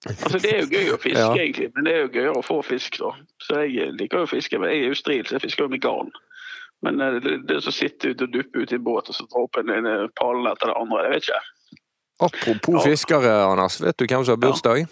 Altså 0.08 0.40
Det 0.40 0.54
er 0.54 0.62
jo 0.64 0.70
gøy 0.72 0.94
å 0.94 1.00
fiske, 1.02 1.20
Ja. 1.26 1.34
egentlig, 1.36 1.72
men 1.76 1.88
det 1.88 1.94
er 1.96 2.02
jo 2.06 2.12
gøyere 2.14 2.38
å 2.40 2.46
få 2.46 2.62
fisk. 2.64 3.00
da. 3.02 3.12
Så 3.44 3.66
Jeg 3.68 3.92
liker 4.00 4.22
jo 4.24 4.28
å 4.30 4.32
fiske, 4.32 4.60
men 4.62 4.72
jeg 4.72 4.86
er 4.86 4.94
jo 4.94 5.00
stril, 5.02 5.26
så 5.28 5.36
jeg 5.38 5.44
fisker 5.48 5.68
jo 5.68 5.74
med 5.74 5.84
garn. 5.84 6.12
Men 6.86 7.02
eh, 7.02 7.18
det, 7.24 7.36
det 7.50 7.58
å 7.68 7.74
sitte 7.74 8.14
ute 8.14 8.28
og 8.30 8.32
duppe 8.36 8.64
ute 8.64 8.76
i 8.76 8.80
en 8.80 8.86
båt 8.86 9.10
og 9.12 9.18
så 9.18 9.26
dra 9.28 9.44
opp 9.44 9.58
en, 9.60 9.74
en 9.74 9.90
pallen 10.20 10.48
etter 10.54 10.72
det 10.72 10.78
andre, 10.80 11.04
det 11.08 11.16
vet 11.18 11.28
ikke. 11.28 11.42
Apropos 12.28 12.80
Ja. 12.80 12.86
fiskere, 12.94 13.34
Anders. 13.52 13.82
Vet 13.84 13.98
du 14.00 14.06
hvem 14.08 14.24
som 14.26 14.38
har 14.38 14.42
bursdag? 14.48 14.88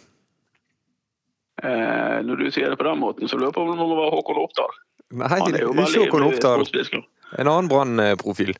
Eh, 1.63 2.17
når 2.27 2.41
du 2.41 2.47
sier 2.51 2.71
det 2.71 2.79
på 2.79 2.87
den 2.87 2.99
måten, 2.99 3.29
så 3.31 3.39
lurer 3.39 3.51
jeg 3.51 3.57
på 3.57 3.63
om 3.63 3.71
det 3.71 3.79
må 3.79 3.95
være 3.95 4.13
Håkon 4.17 4.41
Oppdal. 4.43 4.79
Nei, 5.15 5.37
det 5.47 5.61
er 5.61 5.67
jo 5.67 5.75
ikke 5.75 6.05
Håkon 6.05 6.27
Oppdal. 6.27 6.65
En 7.39 7.51
annen 7.51 7.69
Brann-profil. 7.71 8.55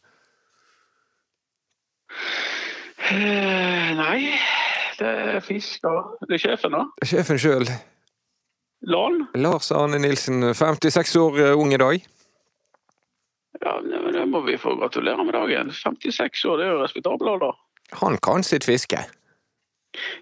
Eh, 3.12 3.90
nei, 4.00 4.20
det 5.00 5.12
er 5.12 5.44
fisker. 5.44 6.16
Det 6.24 6.40
er 6.40 6.46
sjefen, 6.48 6.78
da. 6.78 6.86
Sjefen 7.06 7.42
sjøl, 7.42 7.68
Lan. 8.86 9.24
Lars 9.36 9.72
Arne 9.74 9.98
Nilsen, 10.00 10.54
56 10.54 11.16
år 11.20 11.40
eh, 11.42 11.58
ung 11.58 11.74
i 11.74 11.82
dag. 11.82 12.08
Ja, 13.64 13.80
det 13.82 14.26
må 14.30 14.42
vi 14.46 14.58
få 14.62 14.76
gratulere 14.78 15.24
med 15.26 15.34
dagen. 15.34 15.72
56 15.74 16.46
år, 16.46 16.58
det 16.60 16.66
er 16.68 16.74
jo 16.74 16.82
respektabel 16.84 17.32
alder. 17.34 17.56
Han 18.02 18.18
kan 18.24 18.44
sitt 18.44 18.66
fiske. 18.68 19.00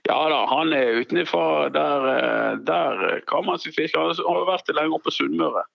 Ja 0.07 0.19
da, 0.29 0.45
han 0.49 0.73
er 0.73 0.99
utenfra. 1.01 1.69
Der, 1.73 2.07
eh, 2.13 2.57
der 2.67 3.19
kan 3.27 3.45
man 3.45 3.59
fiske. 3.59 3.99
Han 3.99 4.13
har 4.15 4.39
jo 4.41 4.47
vært 4.49 4.71
lenge 4.75 4.95
oppe 4.95 5.09
på 5.09 5.17
Sunnmøre. 5.17 5.65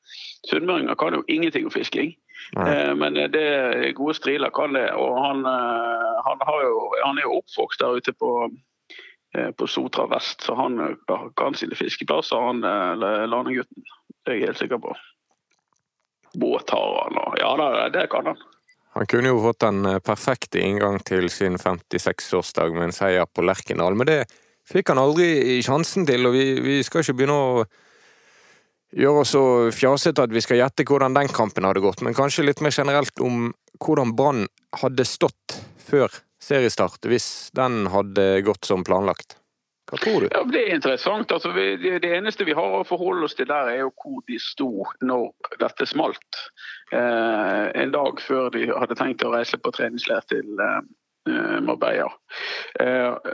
Sunnmøringer 0.51 0.95
kan 0.95 1.15
jo 1.15 1.25
ingenting 1.29 1.69
om 1.69 1.75
fisking. 1.75 2.15
Eh, 2.57 2.95
Men 2.95 3.15
det 3.15 3.95
gode 3.97 4.15
striler 4.15 4.51
kan 4.51 4.73
det. 4.75 4.91
Og 4.95 5.19
han, 5.25 5.45
eh, 5.47 6.23
han, 6.27 6.47
har 6.47 6.63
jo, 6.65 6.95
han 7.05 7.19
er 7.19 7.27
jo 7.27 7.39
oppvokst 7.43 7.81
der 7.81 7.99
ute 7.99 8.13
på, 8.13 8.51
eh, 9.37 9.51
på 9.51 9.67
Sotra 9.67 10.07
vest, 10.07 10.43
så 10.43 10.55
han 10.55 10.81
eh, 10.81 11.27
kan 11.37 11.55
sine 11.55 11.77
fiskeplasser, 11.77 12.41
han 12.41 12.65
eh, 12.65 13.27
landegutten. 13.29 13.85
Det 14.25 14.35
er 14.35 14.39
jeg 14.39 14.51
helt 14.53 14.63
sikker 14.63 14.79
på. 14.79 14.97
Båt 16.39 16.71
har 16.71 17.03
han, 17.03 17.19
og 17.19 17.39
ja 17.41 17.57
da, 17.57 17.89
det 17.89 18.09
kan 18.13 18.27
han. 18.33 18.41
Han 18.99 19.07
kunne 19.07 19.31
jo 19.31 19.43
fått 19.43 19.63
den 19.63 19.85
eh, 19.87 20.01
perfekte 20.03 20.59
inngang 20.59 20.99
til 21.07 21.29
sin 21.31 21.55
56-årsdag 21.61 22.75
med 22.75 22.89
en 22.89 22.97
seier 22.97 23.29
på 23.31 23.45
Lerkendal, 23.47 23.95
men 23.95 24.09
det 24.11 24.23
fikk 24.67 24.91
han 24.91 25.01
aldri 25.01 25.61
sjansen 25.63 26.07
til, 26.09 26.27
og 26.27 26.35
vi, 26.35 26.47
vi 26.65 26.81
skal 26.83 27.05
ikke 27.05 27.15
begynne 27.21 27.37
å 27.39 27.61
gjøre 28.99 29.23
oss 29.23 29.35
så 29.37 29.43
fjasete 29.75 30.25
at 30.27 30.35
vi 30.35 30.43
skal 30.43 30.59
gjette 30.63 30.87
hvordan 30.89 31.15
den 31.15 31.31
kampen 31.31 31.69
hadde 31.69 31.85
gått, 31.85 32.03
men 32.03 32.17
kanskje 32.17 32.49
litt 32.49 32.63
mer 32.65 32.75
generelt 32.75 33.23
om 33.23 33.53
hvordan 33.79 34.17
Brann 34.19 34.49
hadde 34.83 35.07
stått 35.07 35.61
før 35.89 36.11
seriestart, 36.43 37.05
hvis 37.07 37.53
den 37.55 37.87
hadde 37.93 38.41
gått 38.47 38.67
som 38.67 38.83
planlagt. 38.87 39.39
Hva 39.89 39.99
tror 40.03 40.21
du? 40.21 40.29
Ja, 40.33 40.43
Det 40.45 40.61
er 40.63 40.75
interessant. 40.75 41.33
Altså, 41.33 41.53
det, 41.57 42.01
det 42.05 42.13
eneste 42.17 42.45
vi 42.45 42.57
har 42.57 42.77
å 42.77 42.85
forholde 42.87 43.25
oss 43.25 43.37
til 43.39 43.49
der, 43.49 43.71
er 43.73 43.83
jo 43.87 43.93
hvor 43.97 44.21
de 44.29 44.39
sto 44.43 44.71
når 45.01 45.31
dette 45.63 45.89
smalt. 45.89 46.43
Eh, 46.93 47.65
en 47.83 47.95
dag 47.95 48.21
før 48.21 48.51
de 48.53 48.69
hadde 48.69 48.99
tenkt 48.99 49.25
å 49.25 49.33
reise 49.33 49.61
på 49.61 49.73
treningsleir 49.73 50.27
til 50.29 50.61
eh, 50.61 51.59
Marbella. 51.65 52.11
Eh, 52.81 53.33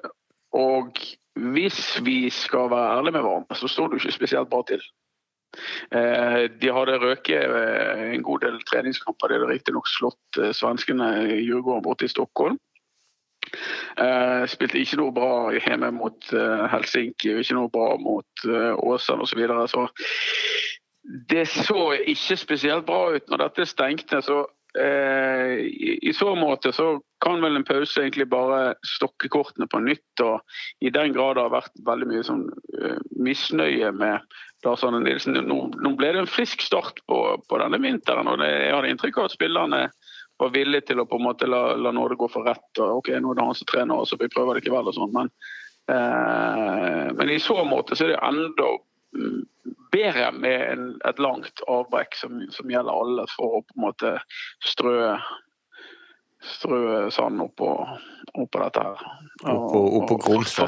og 0.54 1.02
hvis 1.34 1.80
vi 2.06 2.28
skal 2.30 2.70
være 2.70 2.98
ærlige 2.98 3.16
med 3.16 3.26
hverandre, 3.26 3.58
så 3.58 3.70
står 3.70 3.90
det 3.90 4.02
ikke 4.02 4.18
spesielt 4.20 4.52
bra 4.52 4.62
til. 4.68 4.84
Eh, 5.90 6.44
de 6.60 6.70
hadde 6.74 7.00
røket 7.02 7.42
eh, 7.42 8.04
en 8.14 8.22
god 8.26 8.46
del 8.46 8.60
treningskamper. 8.68 9.30
De 9.30 9.38
hadde 9.38 9.50
riktignok 9.50 9.90
slått 9.90 10.38
eh, 10.38 10.54
svenskene 10.54 11.10
i 11.26 11.40
Djurgården 11.42 11.84
borte 11.86 12.06
i 12.06 12.12
Stockholm. 12.12 12.58
Eh, 14.00 14.44
spilte 14.50 14.80
ikke 14.80 14.98
noe 15.00 15.14
bra 15.14 15.34
hjemme 15.54 15.92
mot 15.94 16.30
uh, 16.34 16.64
Helsinki, 16.72 17.36
ikke 17.38 17.58
noe 17.58 17.70
bra 17.72 17.94
mot 18.00 18.46
uh, 18.48 18.72
Åsane 18.82 19.22
osv. 19.22 19.34
Så, 19.34 19.38
videre. 19.38 19.68
så 19.68 19.86
det 21.30 21.46
så 21.52 21.92
ikke 22.00 22.36
spesielt 22.40 22.86
bra 22.88 23.14
ut 23.14 23.30
når 23.30 23.44
dette 23.44 23.66
stengte. 23.68 24.22
Så 24.24 24.40
uh, 24.48 25.52
i, 25.60 25.98
i 26.02 26.14
så 26.16 26.32
måte 26.38 26.72
så 26.74 26.96
kan 27.24 27.40
vel 27.44 27.56
en 27.56 27.66
pause 27.66 28.02
egentlig 28.02 28.26
bare 28.32 28.74
stokke 28.88 29.30
kortene 29.32 29.68
på 29.70 29.82
nytt. 29.84 30.24
og 30.24 30.40
I 30.84 30.92
den 30.94 31.14
grad 31.14 31.38
det 31.38 31.46
har 31.46 31.54
vært 31.54 31.84
veldig 31.86 32.10
mye 32.10 32.24
sånn 32.26 32.48
uh, 32.50 32.98
misnøye 33.14 33.92
med 33.94 34.24
Lars 34.64 34.84
Arne 34.84 35.02
Nilsen. 35.04 35.38
Nå, 35.44 35.60
nå, 35.76 35.94
ble 35.98 36.12
det 36.14 36.24
en 36.24 36.30
frisk 36.30 36.64
start 36.64 37.02
på, 37.08 37.20
på 37.48 37.60
denne 37.62 37.80
vinteren. 37.84 38.28
og 38.30 38.40
det, 38.42 38.50
Jeg 38.64 38.74
hadde 38.74 38.92
inntrykk 38.94 39.20
av 39.20 39.30
at 39.30 39.36
spillerne 39.36 39.82
var 40.36 40.54
villig 40.54 40.84
til 40.88 41.00
å 41.00 41.06
på 41.08 41.18
en 41.20 41.26
måte 41.28 41.48
la, 41.48 41.74
la 41.78 41.92
nåde 41.94 42.18
gå 42.18 42.28
for 42.30 42.46
rett. 42.48 42.66
og 42.80 43.00
ok, 43.00 43.12
Nå 43.20 43.32
er 43.32 43.38
det 43.38 43.46
han 43.48 43.58
som 43.58 43.70
trener, 43.70 44.08
så 44.08 44.18
vi 44.20 44.30
prøver 44.32 44.54
det 44.54 44.64
likevel. 44.64 44.90
og 44.90 44.96
sånn, 44.96 45.14
men, 45.14 45.30
eh, 45.92 47.12
men 47.14 47.30
i 47.30 47.38
så 47.42 47.60
måte 47.68 47.96
så 47.96 48.08
er 48.08 48.14
det 48.14 48.24
enda 48.24 48.72
bedre 49.94 50.32
med 50.34 50.60
en, 50.72 50.86
et 51.06 51.20
langt 51.22 51.62
avbrekk 51.70 52.16
som, 52.18 52.40
som, 52.50 52.70
gjelder 52.70 52.92
alle, 52.92 53.26
for 53.36 53.60
å 53.60 53.62
på 53.62 53.76
en 53.76 53.84
måte 53.86 54.14
strø 54.64 55.14
strø 56.44 57.10
sand 57.10 57.40
oppå, 57.42 57.68
oppå 58.34 58.60
dette 58.62 58.82
her. 58.84 59.04
Oppå, 59.42 59.80
oppå 59.98 60.16
Gromsø? 60.22 60.66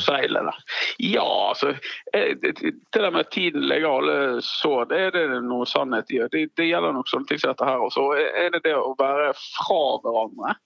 Ja, 1.02 1.26
altså 1.50 1.75
eh, 2.12 2.37
Det 2.40 2.75
der 2.92 3.11
med 3.11 3.30
tiden 3.30 3.66
legger 3.68 3.99
alle 3.99 4.42
så, 4.45 4.85
det 4.90 5.00
er 5.09 5.16
det 5.16 5.40
noe 5.47 5.66
sannhet 5.68 6.11
i. 6.12 6.21
Det, 6.33 6.47
det 6.59 6.68
gjelder 6.71 6.97
nok 6.97 7.11
sånne 7.11 7.30
ting 7.30 7.42
som 7.42 7.52
dette 7.54 7.68
her. 7.68 7.83
også. 7.88 8.09
er 8.16 8.54
det 8.54 8.62
det 8.66 8.76
å 8.76 8.95
være 8.99 9.33
fra 9.40 9.83
hverandre. 10.04 10.56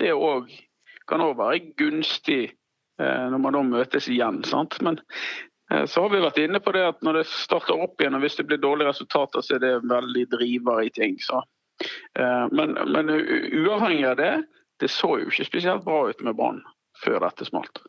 Det 0.00 0.12
også, 0.16 0.60
kan 1.08 1.24
òg 1.24 1.38
være 1.40 1.62
gunstig 1.80 2.42
eh, 3.00 3.24
når 3.32 3.40
man 3.42 3.56
da 3.58 3.64
møtes 3.66 4.08
igjen. 4.12 4.42
sant? 4.48 4.78
Men 4.84 5.00
eh, 5.72 5.86
så 5.86 6.04
har 6.04 6.14
vi 6.14 6.22
vært 6.24 6.42
inne 6.44 6.62
på 6.62 6.74
det 6.76 6.84
at 6.92 7.02
når 7.02 7.20
det 7.20 7.26
starter 7.32 7.80
opp 7.80 8.00
igjen, 8.00 8.16
og 8.16 8.24
hvis 8.24 8.38
det 8.38 8.46
blir 8.50 8.62
dårlige 8.62 8.92
resultater, 8.92 9.44
så 9.44 9.56
er 9.56 9.66
det 9.66 9.74
veldig 9.90 10.28
driver 10.36 10.84
i 10.84 10.92
ting. 10.94 11.18
så 11.20 11.42
men, 12.52 12.74
men, 12.92 13.10
uavhengig 13.62 14.06
av 14.10 14.16
det, 14.20 14.32
det 14.82 14.90
så 14.90 15.16
jo 15.20 15.30
ikke 15.30 15.46
spesielt 15.46 15.84
bra 15.86 16.08
ut 16.10 16.22
med 16.26 16.36
Brann 16.38 16.62
før 17.04 17.20
dette 17.22 17.46
smalt. 17.46 17.82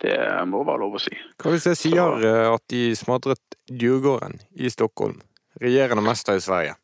Det 0.00 0.16
må 0.48 0.62
være 0.64 0.80
lov 0.80 0.96
å 0.96 1.02
si. 1.02 1.12
Hva 1.40 1.52
hvis 1.52 1.66
jeg 1.68 1.80
sier 1.80 2.24
eh, 2.24 2.46
at 2.48 2.62
de 2.72 2.84
smadret 2.96 3.58
Djurgården 3.68 4.38
i 4.56 4.70
Stockholm? 4.72 5.18
Regjerende 5.60 6.04
mester 6.04 6.38
i 6.38 6.44
Sverige. 6.44 6.78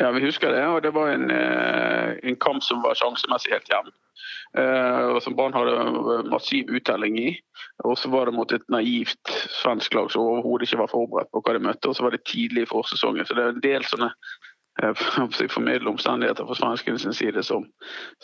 Ja, 0.00 0.10
vi 0.12 0.24
husker 0.24 0.50
det. 0.52 0.64
Og 0.66 0.80
det 0.82 0.90
var 0.96 1.12
en, 1.12 1.30
eh, 1.30 2.16
en 2.26 2.38
kamp 2.42 2.64
som 2.66 2.82
var 2.82 2.98
sjansemessig 2.98 3.54
helt 3.54 3.72
jevn. 3.72 3.94
og 4.56 5.18
som 5.20 5.34
Brann 5.36 5.52
hadde 5.52 6.30
massiv 6.30 6.70
uttelling 6.72 7.18
i. 7.20 7.30
Og 7.84 7.98
så 7.98 8.08
var 8.08 8.24
det 8.24 8.34
mot 8.34 8.52
et 8.52 8.62
naivt 8.72 9.32
svensk 9.52 9.92
lag 9.94 10.08
som 10.10 10.22
overhodet 10.22 10.64
ikke 10.64 10.78
var 10.80 10.88
forberedt 10.88 11.30
på 11.30 11.42
hva 11.44 11.52
de 11.52 11.60
møtte. 11.66 11.90
Og 11.90 11.96
så 11.98 12.06
var 12.06 12.14
det 12.14 12.24
tidlig 12.24 12.64
i 12.64 12.70
forsesongen. 12.70 13.26
Så 13.26 13.36
det 13.36 13.44
er 13.44 13.52
en 13.52 13.60
del 13.60 13.84
sånne 13.84 14.08
Eh, 14.08 14.45
formidle 15.48 15.90
omstendigheter 15.94 16.46
fra 16.46 16.54
svenskenes 16.54 17.18
side 17.18 17.42
som, 17.42 17.66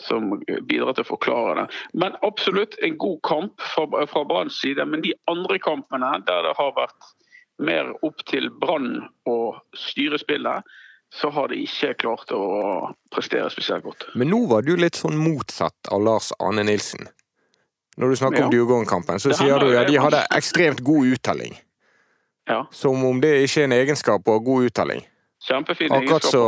som, 0.01 0.39
bidrar 0.69 0.93
til 0.93 1.05
å 1.05 1.11
forklare 1.13 1.55
det. 1.61 1.81
Men 1.93 2.17
absolutt 2.21 2.77
en 2.81 2.97
god 2.97 3.19
kamp 3.27 3.61
fra, 3.73 3.87
fra 4.07 4.23
Branns 4.29 4.61
side. 4.61 4.85
Men 4.85 5.01
de 5.01 5.13
andre 5.31 5.59
kampene 5.59 6.13
der 6.27 6.47
det 6.47 6.55
har 6.57 6.73
vært 6.77 7.11
mer 7.61 7.91
opp 8.05 8.23
til 8.29 8.49
Brann 8.61 9.03
å 9.29 9.55
styre 9.77 10.17
spillet, 10.21 10.63
så 11.13 11.29
har 11.29 11.51
de 11.51 11.59
ikke 11.61 11.93
klart 12.01 12.31
å 12.33 12.45
prestere 13.13 13.49
spesielt 13.53 13.85
godt. 13.85 14.07
Men 14.17 14.31
nå 14.33 14.45
var 14.49 14.65
du 14.65 14.73
litt 14.77 14.97
sånn 14.97 15.19
motsatt 15.21 15.91
av 15.93 16.01
Lars 16.01 16.31
Ane 16.41 16.65
Nilsen. 16.65 17.05
Når 18.01 18.09
du 18.09 18.15
snakker 18.17 18.41
ja. 18.41 18.45
om 18.47 18.53
Djurgården-kampen, 18.55 19.21
så 19.21 19.35
sier 19.37 19.61
du 19.61 19.75
at 19.77 19.91
de 19.91 19.99
hadde 20.01 20.23
ekstremt 20.33 20.81
god 20.81 21.13
uttelling. 21.13 21.53
Ja. 22.49 22.63
Som 22.73 23.03
om 23.05 23.21
det 23.21 23.35
ikke 23.45 23.61
er 23.61 23.69
en 23.69 23.75
egenskap 23.77 24.25
å 24.25 24.39
ha 24.39 24.41
god 24.43 24.71
uttelling. 24.71 25.03
Kjempefin 25.43 25.91
Akkurat 25.91 26.23
så 26.23 26.41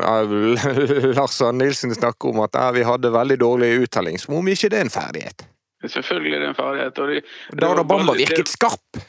uh, 0.00 1.14
Lars 1.18 1.40
Nilsen 1.52 1.94
snakker 1.94 2.32
om 2.32 2.40
at 2.46 2.56
uh, 2.56 2.70
vi 2.72 2.84
hadde 2.88 3.12
veldig 3.12 3.36
dårlig 3.40 3.72
uttelling, 3.84 4.16
som 4.18 4.38
om 4.38 4.48
ikke 4.48 4.70
det 4.72 4.80
er 4.80 4.86
en 4.88 4.92
ferdighet. 4.94 5.44
Selvfølgelig 5.84 6.36
er 6.36 6.44
det 6.44 6.48
en 6.52 6.56
ferdighet. 6.56 7.00
Og 7.00 7.12
de, 7.12 7.20
da 7.60 7.72
hadde 7.72 7.84
Bamba 7.88 8.16
virket 8.16 8.48
skarp! 8.48 9.00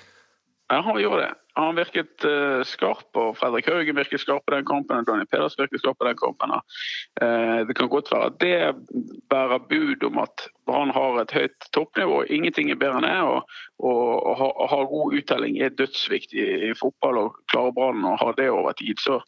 Ja, 0.71 0.81
han 0.83 0.99
gjorde 0.99 1.25
det. 1.25 1.31
Han 1.59 1.75
virket 1.75 2.23
uh, 2.23 2.61
skarp, 2.67 3.09
og 3.19 3.35
Fredrik 3.39 3.67
Haugen 3.67 3.97
virket 3.99 4.23
skarp 4.23 4.45
på 4.47 4.55
den 4.55 4.65
kampen. 4.65 5.01
og 5.01 5.07
Daniel 5.07 5.27
Peders 5.27 5.57
virket 5.59 5.81
skarp 5.83 5.99
på 5.99 6.07
den 6.07 6.19
kampen. 6.19 6.53
Uh, 7.21 7.67
det 7.67 7.75
kan 7.75 7.91
godt 7.91 8.11
være 8.11 8.29
at 8.31 8.39
det 8.39 8.55
bærer 9.29 9.65
bud 9.69 10.05
om 10.07 10.21
at 10.23 10.47
Brann 10.65 10.93
har 10.95 11.19
et 11.21 11.33
høyt 11.35 11.67
toppnivå. 11.75 12.23
Ingenting 12.29 12.71
er 12.71 12.79
bedre 12.79 13.01
enn 13.01 13.07
det. 13.09 13.17
Og, 13.27 13.57
og, 13.83 14.31
og 14.31 14.69
ha, 14.71 14.81
god 14.93 15.17
uttelling 15.19 15.59
er 15.59 15.75
dødsviktig 15.75 16.47
i 16.69 16.73
fotball. 16.79 17.19
og 17.25 17.39
Klarer 17.51 17.75
Brann 17.75 18.07
å 18.07 18.15
ha 18.21 18.31
det 18.37 18.47
over 18.51 18.77
tid, 18.79 19.01
så, 19.03 19.19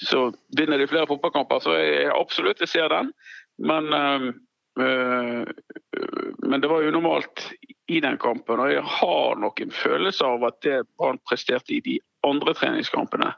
så, 0.00 0.30
vinner 0.56 0.80
de 0.80 0.88
flere 0.88 1.08
fotballkamper. 1.10 1.60
Så 1.64 1.76
jeg 1.76 2.12
absolutt 2.14 2.64
jeg 2.64 2.72
ser 2.72 2.88
den. 2.94 3.12
Men 3.58 3.92
uh, 3.92 4.30
men 4.78 6.60
det 6.60 6.68
var 6.70 6.82
jo 6.84 6.92
normalt 6.94 7.48
i 7.90 8.00
den 8.00 8.18
kampen. 8.20 8.60
Og 8.60 8.72
jeg 8.72 8.84
har 9.00 9.40
nok 9.42 9.60
en 9.60 9.74
følelse 9.74 10.26
av 10.26 10.44
at 10.48 10.60
det 10.66 10.82
Brann 10.98 11.18
presterte 11.28 11.74
i 11.74 11.80
de 11.84 11.98
andre 12.26 12.54
treningskampene, 12.54 13.32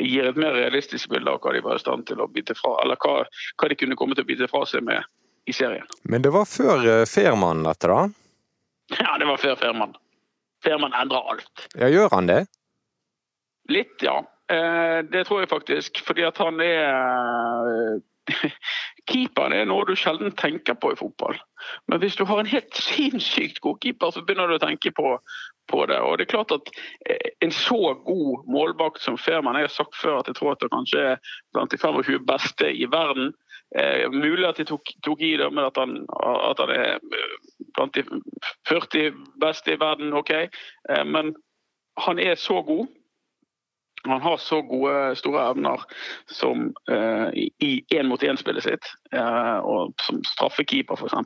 gir 0.00 0.28
et 0.28 0.38
mer 0.40 0.56
realistisk 0.56 1.10
bilde 1.12 1.30
av 1.30 1.40
hva 1.44 1.52
de 1.54 1.62
var 1.64 1.78
i 1.78 1.82
stand 1.82 2.06
til 2.08 2.22
å 2.24 2.28
bite 2.30 2.56
fra, 2.58 2.76
eller 2.82 2.98
hva, 3.04 3.22
hva 3.60 3.70
de 3.70 3.78
kunne 3.78 3.98
komme 4.00 4.16
til 4.16 4.24
å 4.24 4.30
bite 4.30 4.48
fra 4.50 4.64
seg 4.68 4.84
med 4.86 5.04
i 5.44 5.52
serien. 5.52 5.86
Men 6.08 6.24
det 6.24 6.32
var 6.34 6.48
før 6.48 6.84
uh, 6.88 7.04
Fehrmann, 7.08 7.64
dette 7.68 7.90
da? 7.90 8.00
Ja, 8.96 9.16
det 9.20 9.28
var 9.28 9.40
før 9.40 9.58
Fehrmann. 9.60 9.94
Fehrmann 10.64 10.96
endrer 10.96 11.34
alt. 11.34 11.66
Ja, 11.76 11.90
Gjør 11.92 12.16
han 12.16 12.30
det? 12.30 12.44
Litt, 13.72 13.96
ja. 14.04 14.18
Eh, 14.52 14.98
det 15.08 15.24
tror 15.24 15.40
jeg 15.40 15.48
faktisk. 15.48 16.00
Fordi 16.04 16.24
at 16.28 16.40
han 16.40 16.60
er 16.64 17.70
eh, 17.70 18.02
Keeperen 19.10 19.52
er 19.52 19.66
noe 19.68 19.84
du 19.88 19.94
sjelden 19.98 20.32
tenker 20.38 20.76
på 20.80 20.92
i 20.94 20.98
fotball. 20.98 21.36
Men 21.88 22.00
hvis 22.02 22.16
du 22.16 22.24
har 22.28 22.40
en 22.40 22.48
helt 22.48 22.76
sinnssykt 22.76 23.60
god 23.64 23.80
keeper, 23.84 24.12
så 24.12 24.22
begynner 24.24 24.48
du 24.48 24.56
å 24.56 24.62
tenke 24.62 24.92
på, 24.96 25.14
på 25.70 25.84
det. 25.90 26.00
Og 26.00 26.18
det 26.18 26.26
er 26.26 26.32
klart 26.34 26.54
at 26.54 26.72
eh, 27.08 27.32
En 27.44 27.52
så 27.52 27.94
god 28.06 28.44
målvakt 28.48 29.02
som 29.04 29.18
Fehrmann 29.20 29.58
Jeg 29.60 29.68
har 29.68 29.74
sagt 29.74 29.96
før 30.00 30.20
at 30.20 30.28
jeg 30.30 30.38
tror 30.38 30.54
at 30.54 30.62
det 30.64 30.72
kanskje 30.72 31.06
er 31.14 31.32
blant 31.52 31.72
de 31.72 31.80
25 31.80 32.24
beste 32.28 32.70
i 32.72 32.88
verden. 32.90 33.32
Eh, 33.78 34.10
mulig 34.12 34.46
at 34.48 34.60
de 34.60 34.68
tok, 34.68 34.92
tok, 35.04 35.20
i 35.20 35.36
det 35.36 35.50
med 35.52 35.66
at 35.66 35.80
han, 35.80 35.96
at 36.50 36.60
han 36.62 36.70
er 36.70 36.96
eh, 36.96 37.30
blant 37.74 37.96
de 37.96 38.04
40 38.68 39.16
beste 39.42 39.74
i 39.74 39.80
verden, 39.80 40.14
OK. 40.14 40.30
Eh, 40.30 41.04
men 41.04 41.34
han 42.00 42.18
er 42.18 42.34
så 42.40 42.62
god 42.62 42.86
han 44.10 44.20
har 44.20 44.36
så 44.36 44.60
gode, 44.62 45.16
store 45.16 45.48
evner 45.50 45.80
som 46.26 46.68
uh, 46.90 47.28
i 47.34 47.84
én-mot-én-spillet 47.94 48.66
sitt, 48.66 48.88
uh, 49.16 49.58
og 49.64 49.94
som 50.04 50.20
straffekeeper 50.28 50.98
f.eks. 50.98 51.16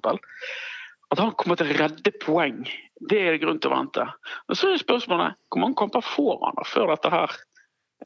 At 1.09 1.23
han 1.23 1.35
kommer 1.41 1.59
til 1.59 1.73
å 1.73 1.79
redde 1.79 2.15
poeng, 2.23 2.63
det 3.11 3.21
er 3.21 3.35
det 3.35 3.43
grunn 3.43 3.61
til 3.63 3.73
å 3.73 3.79
vente. 3.79 4.05
Men 4.49 4.59
Så 4.59 4.71
er 4.71 4.83
spørsmålet 4.83 5.39
hvor 5.49 5.63
mange 5.65 5.79
kamper 5.81 6.05
får 6.05 6.43
han 6.45 6.59
da 6.59 6.67
før 6.69 6.93
dette 6.95 7.15
her 7.15 7.39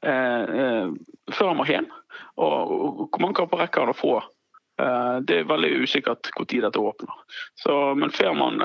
uh, 0.07 0.93
før 1.33 1.52
han 1.52 1.59
må 1.61 1.69
hjem? 1.69 1.91
Og, 2.41 2.76
hvor 3.11 3.25
mange 3.25 3.41
kamper 3.43 3.64
rekker 3.64 3.85
han 3.85 3.95
å 3.95 3.99
få? 3.99 4.21
Det 4.83 5.37
er 5.37 5.45
veldig 5.47 5.85
usikkert 5.85 6.31
når 6.33 6.47
dette 6.64 6.81
åpner. 6.81 7.19
Så, 7.61 7.75
men 7.95 8.11
Fairman, 8.11 8.57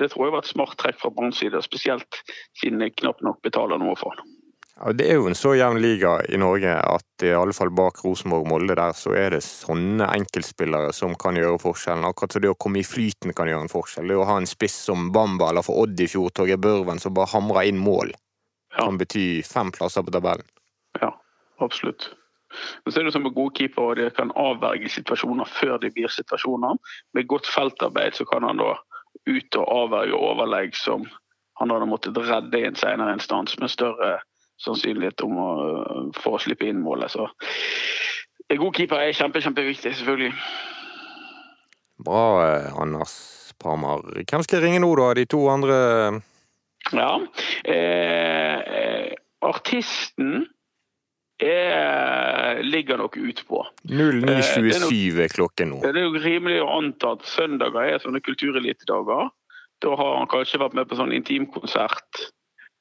det 0.00 0.08
tror 0.10 0.26
jeg 0.26 0.34
var 0.34 0.42
et 0.42 0.48
smart 0.48 0.74
trekk 0.80 0.96
fra 0.98 1.12
Branns 1.14 1.38
side, 1.38 1.60
spesielt 1.62 2.22
siden 2.58 2.80
de 2.82 2.88
knapt 2.90 3.22
nok 3.22 3.38
betaler 3.44 3.78
noe 3.78 3.94
for 4.00 4.16
han. 4.16 4.32
Det 4.80 5.04
er 5.04 5.18
jo 5.18 5.26
en 5.28 5.36
så 5.36 5.50
jevn 5.58 5.76
liga 5.82 6.14
i 6.32 6.38
Norge 6.40 6.72
at 6.72 7.24
i 7.26 7.34
alle 7.36 7.52
fall 7.52 7.68
bak 7.76 7.98
Rosenborg 8.00 8.46
Molde 8.48 8.78
der, 8.78 8.94
så 8.96 9.12
er 9.12 9.34
det 9.34 9.42
sånne 9.44 10.06
enkeltspillere 10.08 10.94
som 10.96 11.12
kan 11.20 11.36
gjøre 11.36 11.58
forskjellen. 11.60 12.06
Akkurat 12.08 12.32
som 12.32 12.40
det 12.40 12.48
å 12.48 12.56
komme 12.56 12.80
i 12.80 12.86
flyten 12.86 13.34
kan 13.36 13.50
gjøre 13.50 13.66
en 13.66 13.72
forskjell. 13.72 14.08
Det 14.08 14.16
å 14.16 14.24
ha 14.30 14.38
en 14.40 14.48
spiss 14.48 14.78
som 14.88 15.10
Bamba 15.12 15.50
eller 15.50 15.66
for 15.66 15.82
Odd 15.82 16.00
i 16.00 16.08
fjor, 16.08 16.32
Torgeir 16.32 16.62
Børven, 16.64 17.02
som 17.02 17.12
bare 17.12 17.28
hamrer 17.34 17.68
inn 17.68 17.82
mål, 17.82 18.14
kan 18.78 18.96
bety 18.96 19.26
fem 19.44 19.68
plasser 19.76 20.06
på 20.06 20.14
tabellen. 20.16 20.48
Ja, 21.02 21.12
absolutt. 21.60 22.08
Men 22.84 22.94
så 22.94 23.02
er 23.02 23.10
det 23.10 23.12
som 23.12 23.28
med 23.28 23.36
gode 23.36 23.52
keepere, 23.60 23.98
de 24.00 24.08
kan 24.16 24.32
avverge 24.32 24.88
situasjoner 24.96 25.52
før 25.60 25.76
de 25.84 25.92
blir 25.92 26.08
situasjoner. 26.08 26.80
Med 27.12 27.28
godt 27.28 27.52
feltarbeid 27.52 28.16
så 28.16 28.24
kan 28.32 28.48
han 28.48 28.64
da 28.64 28.72
ut 29.28 29.60
og 29.60 29.76
avverge 29.76 30.16
overlegg 30.16 30.72
som 30.78 31.04
han 31.60 31.68
hadde 31.68 31.92
måttet 31.92 32.16
redde 32.16 32.56
i 32.56 32.64
en 32.64 32.80
senere 32.80 33.12
instans 33.18 33.58
med 33.60 33.68
større 33.68 34.16
sannsynlighet 34.64 35.24
om 35.26 35.38
å, 35.40 35.50
for 36.20 36.36
å 36.36 36.42
slippe 36.42 36.68
inn 36.68 36.82
målet. 36.84 37.12
Så 37.14 37.28
en 38.50 38.60
god 38.60 38.76
keeper 38.76 39.02
er 39.02 39.16
kjempe, 39.16 39.42
kjempeviktig, 39.44 39.94
selvfølgelig. 40.00 40.34
Bra, 42.04 42.22
eh, 42.46 42.80
Anders 42.80 43.52
Parmar. 43.60 44.02
Hvem 44.24 44.42
skal 44.44 44.58
jeg 44.58 44.66
ringe 44.66 44.80
nå, 44.82 44.94
da? 44.98 45.12
De 45.14 45.26
to 45.28 45.44
andre 45.52 45.76
Ja. 46.90 47.12
Eh, 47.64 49.12
artisten 49.44 50.46
er, 51.40 52.62
ligger 52.62 53.00
nok 53.00 53.16
utpå. 53.16 53.62
09.27 53.88 55.20
er 55.24 55.32
klokken 55.32 55.74
nå. 55.74 55.80
Det 55.84 55.92
er 55.94 56.08
jo 56.08 56.24
rimelig 56.24 56.60
å 56.64 56.72
anta 56.78 57.14
at 57.16 57.28
søndager 57.28 57.94
er 57.94 58.02
sånne 58.02 58.20
kulturelitedager. 58.24 59.30
Da 59.80 59.96
har 59.96 60.18
han 60.18 60.28
kanskje 60.28 60.60
vært 60.60 60.76
med 60.76 60.88
på 60.88 60.98
sånn 60.98 61.14
intimkonsert 61.16 62.26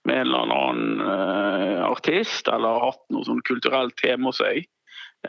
med 0.08 0.16
en 0.22 0.28
eller 0.28 0.54
annen 0.56 1.02
uh, 1.02 1.84
artist, 1.90 2.48
eller 2.48 2.80
hatt 2.86 3.02
noe 3.14 3.26
sånn 3.28 3.42
kulturelt 3.48 3.96
tema 4.00 4.30
hos 4.32 4.40
seg. 4.42 4.64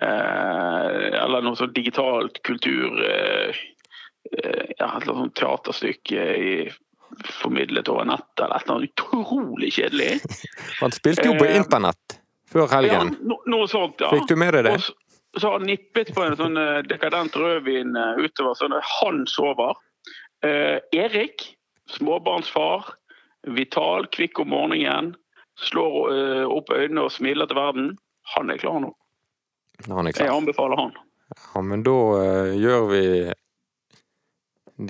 eh, 0.00 1.08
Eller 1.18 1.42
noe 1.42 1.58
sånn 1.58 1.72
digitalt 1.74 2.38
kultur 2.46 3.00
eh, 3.02 3.50
eh, 4.38 4.68
ja, 4.78 4.92
Et 4.96 5.08
sånt 5.08 5.34
teaterstykke 5.34 6.26
i, 6.38 6.52
formidlet 7.26 7.88
over 7.90 8.06
nettet 8.06 8.44
eller 8.44 8.54
et 8.60 8.68
eller 8.68 8.76
annet 8.76 8.92
utrolig 8.94 9.72
kjedelig. 9.74 10.12
Han 10.80 10.92
spilte 10.94 11.26
jo 11.26 11.34
på 11.40 11.48
Eh, 11.48 11.56
internett 11.58 12.20
før 12.46 12.68
Ja, 12.68 12.76
helgen. 12.78 13.16
no, 13.26 13.40
noe 13.50 13.66
sånt, 13.68 13.98
ja. 13.98 14.12
Fikk 14.14 14.28
du 14.30 14.36
med 14.38 14.54
deg 14.54 14.68
det? 14.68 14.76
Så, 14.84 14.94
så 15.34 15.48
har 15.50 15.58
han 15.58 15.66
nippet 15.66 16.14
på 16.14 16.22
en 16.22 16.38
sånn 16.38 16.56
eh, 16.62 16.82
dekadent 16.86 17.34
rødvin 17.34 17.96
eh, 17.98 18.22
utover, 18.22 18.54
sånn 18.58 18.78
at 18.78 18.86
han 19.00 19.24
sover. 19.26 19.74
Eh, 20.46 20.78
Erik, 20.94 21.48
småbarnsfar, 21.98 22.92
vital, 23.46 24.06
kvikk 24.12 24.40
om 24.42 24.52
morgenen, 24.54 25.14
slår 25.60 25.98
eh, 26.14 26.46
opp 26.48 26.72
øynene 26.72 27.06
og 27.06 27.12
smiler 27.12 27.48
til 27.48 27.58
verden. 27.58 27.92
Han 28.36 28.50
er 28.52 28.60
klar 28.60 28.80
nå. 28.82 28.92
Han 29.88 30.08
er 30.08 30.16
klar. 30.16 30.26
Jeg 30.26 30.36
anbefaler 30.36 30.80
han. 30.80 30.96
Ja, 31.30 31.62
men 31.62 31.84
da 31.86 31.92
uh, 31.94 32.48
gjør 32.58 32.88
vi 32.90 33.04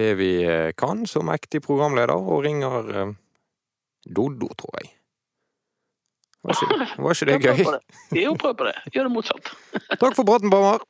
det 0.00 0.14
vi 0.16 0.30
eh, 0.46 0.70
kan 0.78 1.02
som 1.10 1.26
mektig 1.28 1.60
programleder, 1.66 2.14
og 2.16 2.44
ringer 2.46 2.88
uh, 2.94 3.12
Doddo, 4.06 4.48
tror 4.58 4.80
jeg. 4.80 4.94
Var 6.40 6.56
ikke, 6.56 6.88
var 7.02 7.18
ikke 7.18 7.28
det 7.28 7.38
gøy? 7.44 8.22
Jo, 8.22 8.34
prøv 8.40 8.56
på 8.56 8.70
det. 8.70 8.76
Gjør 8.94 9.10
det 9.10 9.14
motsatt. 9.18 9.52
Takk 10.00 10.16
for 10.16 10.24
praten, 10.24 10.52
Bammer! 10.52 10.86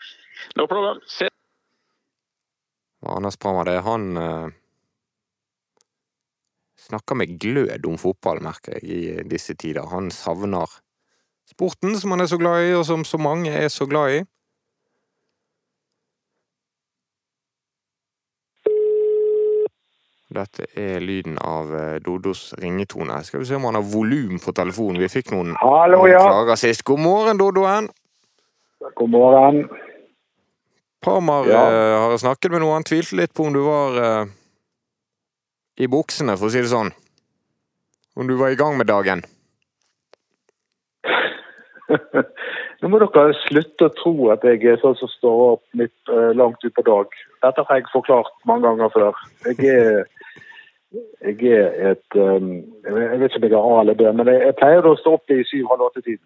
No 0.56 0.66
problem. 0.70 1.02
Se 1.08 1.28
Anders 3.02 3.36
Brammer, 3.40 3.64
det 3.64 3.78
er 3.78 3.84
han 3.86 4.16
eh, 4.16 4.48
Snakker 6.90 7.14
med 7.20 7.36
glød 7.40 7.86
om 7.86 7.98
fotball, 8.02 8.40
merker 8.42 8.78
jeg, 8.78 8.84
i 9.22 9.28
disse 9.30 9.54
tider. 9.54 9.86
Han 9.92 10.10
savner 10.10 10.66
sporten 11.50 11.94
som 11.98 12.10
han 12.16 12.24
er 12.24 12.30
så 12.30 12.38
glad 12.40 12.66
i, 12.66 12.74
og 12.74 12.84
som 12.88 13.04
så 13.06 13.18
mange 13.18 13.52
er 13.54 13.68
så 13.70 13.86
glad 13.90 14.16
i. 14.18 14.20
Dette 20.30 20.66
er 20.78 21.00
lyden 21.02 21.38
av 21.42 21.72
Dodos 22.06 22.52
ringetone. 22.62 23.16
Skal 23.26 23.42
vi 23.42 23.48
se 23.48 23.56
om 23.58 23.64
han 23.66 23.74
har 23.80 23.86
volum 23.90 24.38
på 24.38 24.52
telefonen. 24.54 25.00
Vi 25.02 25.08
fikk 25.10 25.32
noen, 25.34 25.56
Hallo, 25.58 26.04
ja. 26.06 26.20
klager 26.22 26.60
sist. 26.60 26.84
God 26.86 27.02
morgen, 27.02 27.40
Dodoen. 27.40 27.88
God 28.94 29.10
morgen. 29.10 29.64
Parmar 31.02 31.46
Ja. 31.48 31.64
eh, 31.66 31.98
har 31.98 32.16
snakket 32.18 32.50
med 32.52 32.60
noe. 32.60 32.74
Han 32.76 32.84
tvilte 32.84 33.16
litt 33.16 33.34
på 33.34 33.46
om 33.46 33.52
du 33.52 33.60
var 33.64 33.96
eh, 33.98 34.26
i 35.76 35.88
buksene, 35.90 36.36
for 36.38 36.48
å 36.48 36.52
si 36.52 36.62
det 36.62 36.72
sånn. 36.72 36.92
Om 38.18 38.26
du 38.28 38.34
var 38.40 38.50
i 38.52 38.58
gang 38.58 38.76
med 38.78 38.90
dagen. 38.90 39.22
Nå 42.80 42.88
må 42.88 43.00
dere 43.02 43.34
slutte 43.44 43.88
å 43.88 43.94
tro 43.98 44.14
at 44.32 44.44
jeg 44.46 44.62
er 44.64 44.80
sånn 44.80 44.96
som 44.98 45.10
står 45.12 45.42
opp 45.50 45.64
litt 45.76 46.12
uh, 46.12 46.30
langt 46.36 46.64
utpå 46.64 46.84
dag. 46.86 47.06
Dette 47.44 47.64
har 47.68 47.80
jeg 47.80 47.92
forklart 47.92 48.32
mange 48.48 48.66
ganger 48.68 48.92
før. 48.94 49.22
Jeg 49.46 49.58
er, 49.68 50.04
jeg 51.28 51.54
er 51.54 51.92
et 51.92 52.18
um, 52.18 52.52
Jeg 52.86 53.20
vet 53.20 53.36
ikke 53.36 53.40
om 53.40 53.48
jeg 53.48 53.52
er 53.52 53.60
A 53.60 53.80
eller 53.84 53.98
B, 54.00 54.12
men 54.16 54.32
jeg, 54.32 54.44
jeg 54.48 54.58
pleier 54.60 54.88
å 54.88 54.96
stå 55.00 55.16
opp 55.18 55.34
i 55.34 55.42
syv-halv 55.50 55.88
åtte-tiden. 55.90 56.24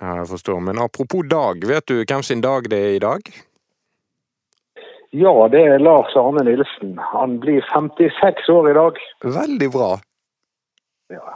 Ja, 0.00 0.18
jeg 0.20 0.28
forstår. 0.28 0.60
Men 0.64 0.82
apropos 0.82 1.24
dag, 1.28 1.64
vet 1.64 1.88
du 1.88 2.02
hvem 2.02 2.22
sin 2.26 2.44
dag 2.44 2.68
det 2.68 2.80
er 2.80 2.98
i 2.98 3.02
dag? 3.02 3.32
Ja, 5.10 5.48
det 5.50 5.60
er 5.66 5.82
Lars 5.82 6.14
Arne 6.16 6.44
Nilsen. 6.46 6.98
Han 7.12 7.40
blir 7.42 7.64
56 7.72 8.48
år 8.48 8.70
i 8.70 8.74
dag. 8.74 8.98
Veldig 9.24 9.70
bra. 9.74 9.90
Ja. 11.10 11.34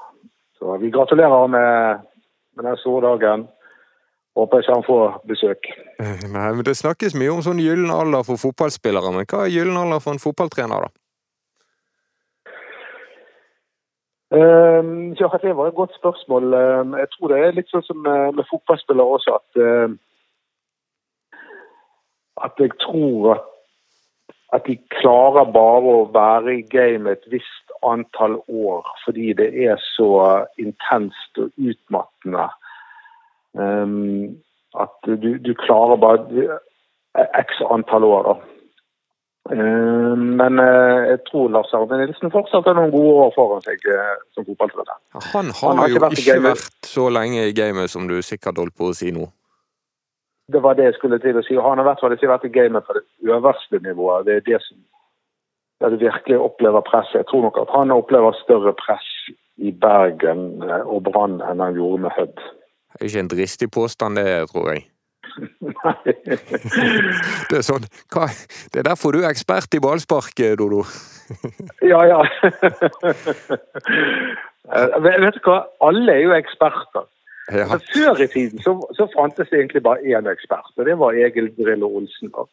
Så 0.59 0.77
vi 0.79 0.91
gratulerer 0.91 1.47
med, 1.51 2.05
med 2.57 2.65
den 2.65 2.77
store 2.77 3.09
dagen. 3.09 3.49
Håper 4.37 4.63
ikke 4.63 4.75
han 4.75 4.87
får 4.87 5.17
besøk. 5.31 5.71
Eh, 6.03 6.23
Nei, 6.31 6.51
men 6.55 6.65
Det 6.67 6.77
snakkes 6.79 7.15
mye 7.19 7.33
om 7.35 7.43
sånn 7.43 7.63
gyllen 7.63 7.91
alder 7.91 8.27
for 8.27 8.39
fotballspillere, 8.39 9.11
men 9.15 9.27
hva 9.31 9.45
er 9.45 9.55
gyllen 9.55 9.79
alder 9.79 10.03
for 10.03 10.15
en 10.15 10.23
fotballtrener, 10.23 10.87
da? 10.87 10.95
Um, 14.35 15.15
ja, 15.19 15.29
det 15.43 15.53
var 15.55 15.69
et 15.69 15.79
godt 15.79 15.95
spørsmål. 15.95 16.55
Um, 16.55 16.95
jeg 16.99 17.11
tror 17.13 17.31
det 17.31 17.39
er 17.39 17.59
litt 17.59 17.71
sånn 17.71 17.87
som 17.87 18.01
med, 18.03 18.43
fotballspillere 18.51 19.19
også, 19.19 19.39
at 19.39 19.63
um, 19.63 19.99
at 22.43 22.59
jeg 22.59 22.73
tror 22.83 23.37
at, 23.37 23.51
at 24.55 24.67
de 24.69 24.77
klarer 25.01 25.51
bare 25.51 25.95
å 25.99 26.09
være 26.15 26.59
i 26.61 26.67
game 26.71 27.11
et 27.11 27.25
visst 27.33 27.73
antall 27.85 28.39
år, 28.47 28.87
fordi 29.05 29.33
det 29.41 29.51
er 29.67 29.81
så 29.97 30.11
intenst 30.63 31.41
og 31.43 31.51
utmattende. 31.59 32.49
Um, 33.55 34.37
at 34.79 34.95
du, 35.07 35.37
du 35.39 35.53
klarer 35.59 35.99
bare 36.01 36.59
x 37.15 37.61
antall 37.71 38.07
år, 38.09 38.31
da. 38.31 38.55
Eh, 39.53 40.17
Men 40.17 40.59
uh, 40.59 41.05
jeg 41.11 41.19
tror 41.29 41.51
Lars 41.53 41.73
Arne 41.77 41.99
Nilsen 42.01 42.33
fortsatt 42.33 42.65
har 42.65 42.79
noen 42.79 42.93
gode 42.95 43.27
år 43.27 43.33
foran 43.37 43.65
seg 43.67 43.83
uh, 43.93 44.15
som 44.33 44.47
fotballtrener. 44.47 44.97
Han 45.35 45.51
har, 45.53 45.69
Han 45.69 45.83
har 45.83 45.91
jo 45.91 45.99
ikke 45.99 46.07
vært 46.07 46.23
ikke 46.23 46.39
vært 46.47 46.89
så 46.89 47.09
lenge 47.13 47.49
i 47.51 47.57
gamet 47.57 47.93
som 47.93 48.09
du 48.09 48.17
sikkert 48.25 48.63
holdt 48.63 48.77
på 48.79 48.89
å 48.89 48.97
si 48.97 49.13
nå. 49.15 49.29
Det 50.53 50.61
var 50.63 50.77
det 50.77 50.85
jeg 50.91 50.97
skulle 50.99 51.19
til 51.23 51.39
å 51.41 51.43
si. 51.47 51.57
Han 51.57 51.79
har 51.79 51.85
i 51.85 51.89
hvert 51.89 52.03
fall 52.03 52.15
ikke 52.17 52.29
vært 52.29 52.45
i 52.49 52.53
gamet 52.53 52.85
på 52.85 52.97
det 52.99 53.05
øverste 53.33 53.81
nivået. 53.85 54.27
Det 54.27 54.37
er 54.37 54.49
det 54.49 54.61
som 54.67 54.81
der 55.81 55.91
du 55.91 55.97
virkelig 55.97 56.39
opplever 56.39 56.81
presset. 56.81 57.21
Jeg 57.21 57.27
tror 57.29 57.43
nok 57.43 57.59
at 57.61 57.73
han 57.77 57.91
opplever 57.91 58.33
større 58.45 58.73
press 58.79 59.09
i 59.57 59.73
Bergen 59.85 60.63
eh, 60.63 60.83
og 60.87 61.03
Brann 61.09 61.41
enn 61.45 61.63
han 61.63 61.79
gjorde 61.79 62.07
med 62.07 62.15
Hødd. 62.17 62.37
Det 62.95 63.01
er 63.01 63.11
ikke 63.11 63.25
en 63.25 63.33
dristig 63.33 63.71
påstand, 63.75 64.17
det, 64.21 64.49
tror 64.53 64.71
jeg. 64.73 64.85
Nei. 65.61 66.15
Det 67.51 67.59
er 67.59 67.65
sånn 67.67 67.87
hva? 68.15 68.29
Det 68.71 68.83
er 68.83 68.87
derfor 68.87 69.15
du 69.15 69.23
er 69.23 69.33
ekspert 69.33 69.75
i 69.75 69.83
ballspark, 69.83 70.39
Dodo. 70.61 70.85
ja, 71.93 72.05
ja. 72.13 72.21
Eh, 74.65 74.95
vet 75.05 75.19
vet 75.21 75.35
du 75.37 75.43
hva? 75.45 75.59
Alle 75.85 76.09
er 76.09 76.23
jo 76.23 76.31
eksperter. 76.33 77.05
Ja. 77.53 77.67
Altså, 77.69 77.81
før 77.93 78.23
i 78.25 78.29
tiden 78.33 78.63
så, 78.65 78.73
så 78.97 79.09
fantes 79.13 79.51
det 79.51 79.59
egentlig 79.59 79.83
bare 79.85 80.01
én 80.01 80.29
ekspert, 80.31 80.73
og 80.77 80.87
det 80.89 80.99
var 80.99 81.13
Egil 81.13 81.51
Drillo 81.59 81.91
Olsen. 81.99 82.33
da. 82.33 82.47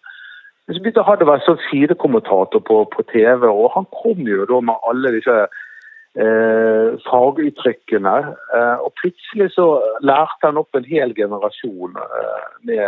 Men 0.68 0.76
så 0.76 0.82
begynte 0.84 1.04
å 1.04 1.16
være 1.32 1.46
sånn 1.46 1.62
sidekommentator 1.70 2.64
på, 2.68 2.84
på 2.92 3.06
TV, 3.12 3.48
og 3.48 3.72
han 3.76 3.88
kom 4.02 4.20
jo 4.28 4.46
da 4.50 4.60
med 4.68 4.84
alle 4.92 5.14
disse 5.16 5.38
eh, 5.48 7.00
faguttrykkene. 7.08 8.16
Eh, 8.58 8.84
og 8.84 8.94
plutselig 9.00 9.52
så 9.56 9.68
lærte 10.04 10.50
han 10.50 10.60
opp 10.62 10.76
en 10.76 10.88
hel 10.88 11.16
generasjon 11.18 11.98
eh, 11.98 12.46
med 12.68 12.88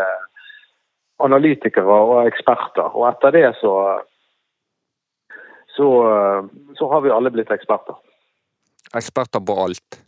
analytikere 1.23 1.99
og 2.07 2.27
eksperter. 2.27 2.91
Og 2.91 3.07
etter 3.09 3.35
det 3.35 3.49
så 3.61 3.75
så, 5.75 5.87
eh, 6.11 6.45
så 6.77 6.89
har 6.91 7.01
vi 7.01 7.09
alle 7.09 7.31
blitt 7.33 7.51
eksperter. 7.51 7.95
Eksperter 8.93 9.41
på 9.41 9.55
alt. 9.65 10.03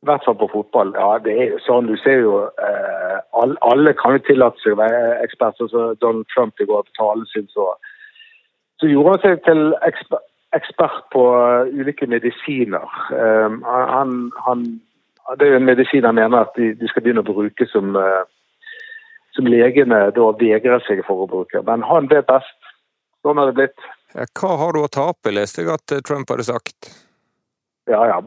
I 0.00 0.08
hvert 0.08 0.24
fall 0.24 0.36
på 0.40 0.48
fotball. 0.52 0.94
Ja, 0.96 1.18
det 1.20 1.34
er 1.36 1.50
jo 1.52 1.58
sånn. 1.60 1.90
Du 1.90 1.96
ser 2.00 2.22
jo 2.22 2.36
eh, 2.48 3.16
alle, 3.36 3.58
alle 3.60 3.92
kan 3.98 4.16
jo 4.16 4.22
tillate 4.24 4.62
seg 4.62 4.72
å 4.76 4.80
være 4.80 5.18
eksperter. 5.26 5.68
Så 5.68 5.90
Donald 6.00 6.28
Trump 6.32 6.60
i 6.60 6.68
går 6.68 6.86
på 6.86 6.96
talen 6.96 7.26
sin, 7.34 7.48
så, 7.52 7.66
så 8.80 8.88
gjorde 8.88 9.16
han 9.18 9.24
seg 9.26 9.42
til 9.44 9.60
eksper, 9.84 10.24
ekspert 10.56 11.04
på 11.12 11.26
eh, 11.36 11.74
ulike 11.76 12.08
medisiner. 12.08 12.88
Um, 13.12 13.60
han, 13.66 14.16
han, 14.46 14.64
det 15.36 15.46
er 15.46 15.54
jo 15.54 15.60
en 15.60 15.68
medisin 15.68 16.08
han 16.08 16.16
mener 16.16 16.48
at 16.48 16.56
de, 16.56 16.72
de 16.80 16.88
skal 16.88 17.04
begynne 17.04 17.20
å 17.20 17.28
bruke 17.28 17.68
som, 17.68 17.92
uh, 17.92 18.24
som 19.36 19.52
legene 19.52 20.00
da 20.16 20.32
vegrer 20.40 20.82
seg 20.88 21.04
for 21.06 21.26
å 21.26 21.30
bruke. 21.30 21.60
Men 21.68 21.84
han 21.86 22.08
vet 22.10 22.28
best. 22.30 22.56
Sånn 23.20 23.36
har 23.36 23.50
det 23.50 23.58
blitt. 23.58 23.88
Ja, 24.16 24.24
hva 24.40 24.56
har 24.64 24.74
du 24.74 24.80
å 24.82 24.90
tape, 24.90 25.32
leste 25.34 25.62
jeg 25.62 25.74
at 25.76 25.92
eh, 25.94 26.02
Trump 26.06 26.30
hadde 26.32 26.48
sagt. 26.48 26.88
Ja, 27.90 28.00
ja. 28.08 28.20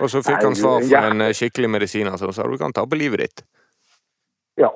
Og 0.00 0.10
så 0.10 0.22
fikk 0.24 0.42
han 0.44 0.56
svar 0.58 0.82
fra 0.86 1.06
en 1.10 1.20
eh, 1.26 1.32
skikkelig 1.36 1.70
medisiner 1.70 2.16
som 2.20 2.32
sa 2.32 2.46
du 2.48 2.58
kan 2.60 2.72
tape 2.76 2.96
livet 2.98 3.24
ditt 3.26 3.44
Ja. 4.60 4.70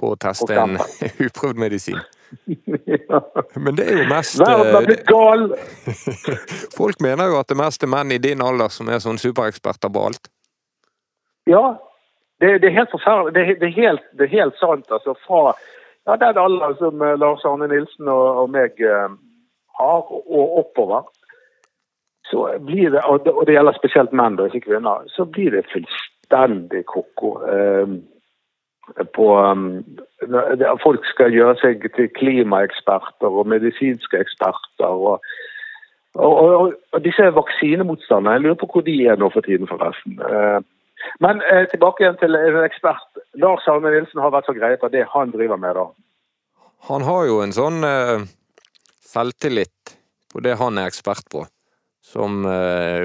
på 0.00 0.14
å 0.14 0.16
teste 0.20 0.56
en 0.58 0.78
uprøvd 1.26 1.58
medisin. 1.60 1.98
Men 3.64 3.74
det 3.76 3.86
er 3.90 4.02
jo 4.02 4.06
mest 4.10 4.40
eh! 4.40 4.74
Folk 6.78 7.00
mener 7.02 7.30
jo 7.32 7.38
at 7.40 7.48
det 7.50 7.58
mest 7.58 7.82
er 7.82 7.90
menn 7.90 8.12
i 8.14 8.18
din 8.22 8.42
alder 8.42 8.70
som 8.70 8.88
er 8.88 9.02
sånn 9.02 9.18
supereksperter 9.18 9.90
på 9.90 10.04
alt. 10.10 10.30
Ja, 11.50 11.80
det, 12.40 12.58
det 12.62 12.70
er 12.70 12.76
helt 12.78 12.92
forferdelig. 12.94 13.34
Det, 13.34 13.58
det, 13.60 13.68
er 13.72 13.76
helt, 13.82 14.04
det 14.18 14.28
er 14.28 14.34
helt 14.38 14.56
sant. 14.60 14.86
altså 14.90 15.16
Fra 15.26 15.54
ja, 16.06 16.16
den 16.16 16.38
alderen 16.38 16.76
som 16.78 17.02
eh, 17.02 17.16
Lars 17.18 17.44
Arne 17.44 17.68
Nilsen 17.70 18.08
og, 18.08 18.44
og 18.44 18.52
meg 18.54 18.78
eh, 18.80 19.10
har, 19.80 20.12
og 20.14 20.58
oppover, 20.62 21.08
så 22.30 22.46
blir 22.66 22.90
det, 22.90 23.02
og 23.04 23.24
det, 23.24 23.54
gjelder 23.54 23.76
spesielt 23.76 24.14
menn, 24.16 24.38
da, 24.38 24.46
ikke 24.46 24.68
kvinner, 24.68 25.04
så 25.10 25.26
blir 25.26 25.50
det 25.54 25.66
fullstendig 25.72 26.84
ko-ko. 26.90 27.34
Eh, 27.50 27.94
på 29.14 29.26
um, 29.38 29.84
Folk 30.82 31.04
skal 31.06 31.30
gjøre 31.30 31.54
seg 31.60 31.84
til 31.94 32.08
klimaeksperter 32.16 33.30
og 33.30 33.46
medisinske 33.46 34.18
eksperter. 34.18 34.90
og 34.90 35.22
og, 36.18 36.32
og, 36.42 36.72
og 36.92 37.04
disse 37.04 37.22
vaksinemotstanderne, 37.22 38.32
jeg 38.34 38.42
lurer 38.42 38.56
på 38.58 38.66
hvor 38.72 38.82
de 38.82 38.96
er 39.06 39.18
nå 39.20 39.28
for 39.30 39.46
tiden, 39.46 39.68
forresten. 39.70 40.18
Eh, 40.18 40.58
Men 41.22 41.38
tilbake 41.70 42.02
igjen 42.02 42.18
til 42.20 42.34
en 42.36 42.64
ekspert. 42.64 43.20
Lars 43.40 43.68
Arne 43.70 43.92
Nilsen 43.94 44.20
har 44.20 44.34
vært 44.34 44.50
så 44.50 44.54
grei 44.58 44.74
på 44.76 44.90
det 44.92 45.06
han 45.14 45.30
driver 45.30 45.56
med, 45.56 45.78
da. 45.78 45.86
Han 46.90 47.06
har 47.06 47.24
jo 47.28 47.38
en 47.44 47.54
sånn 47.54 47.86
eh, 47.86 48.26
selvtillit 49.06 49.94
på 50.32 50.42
det 50.44 50.58
han 50.60 50.78
er 50.78 50.90
ekspert 50.90 51.26
på, 51.32 51.44
som 52.00 52.44
eh, 52.44 53.04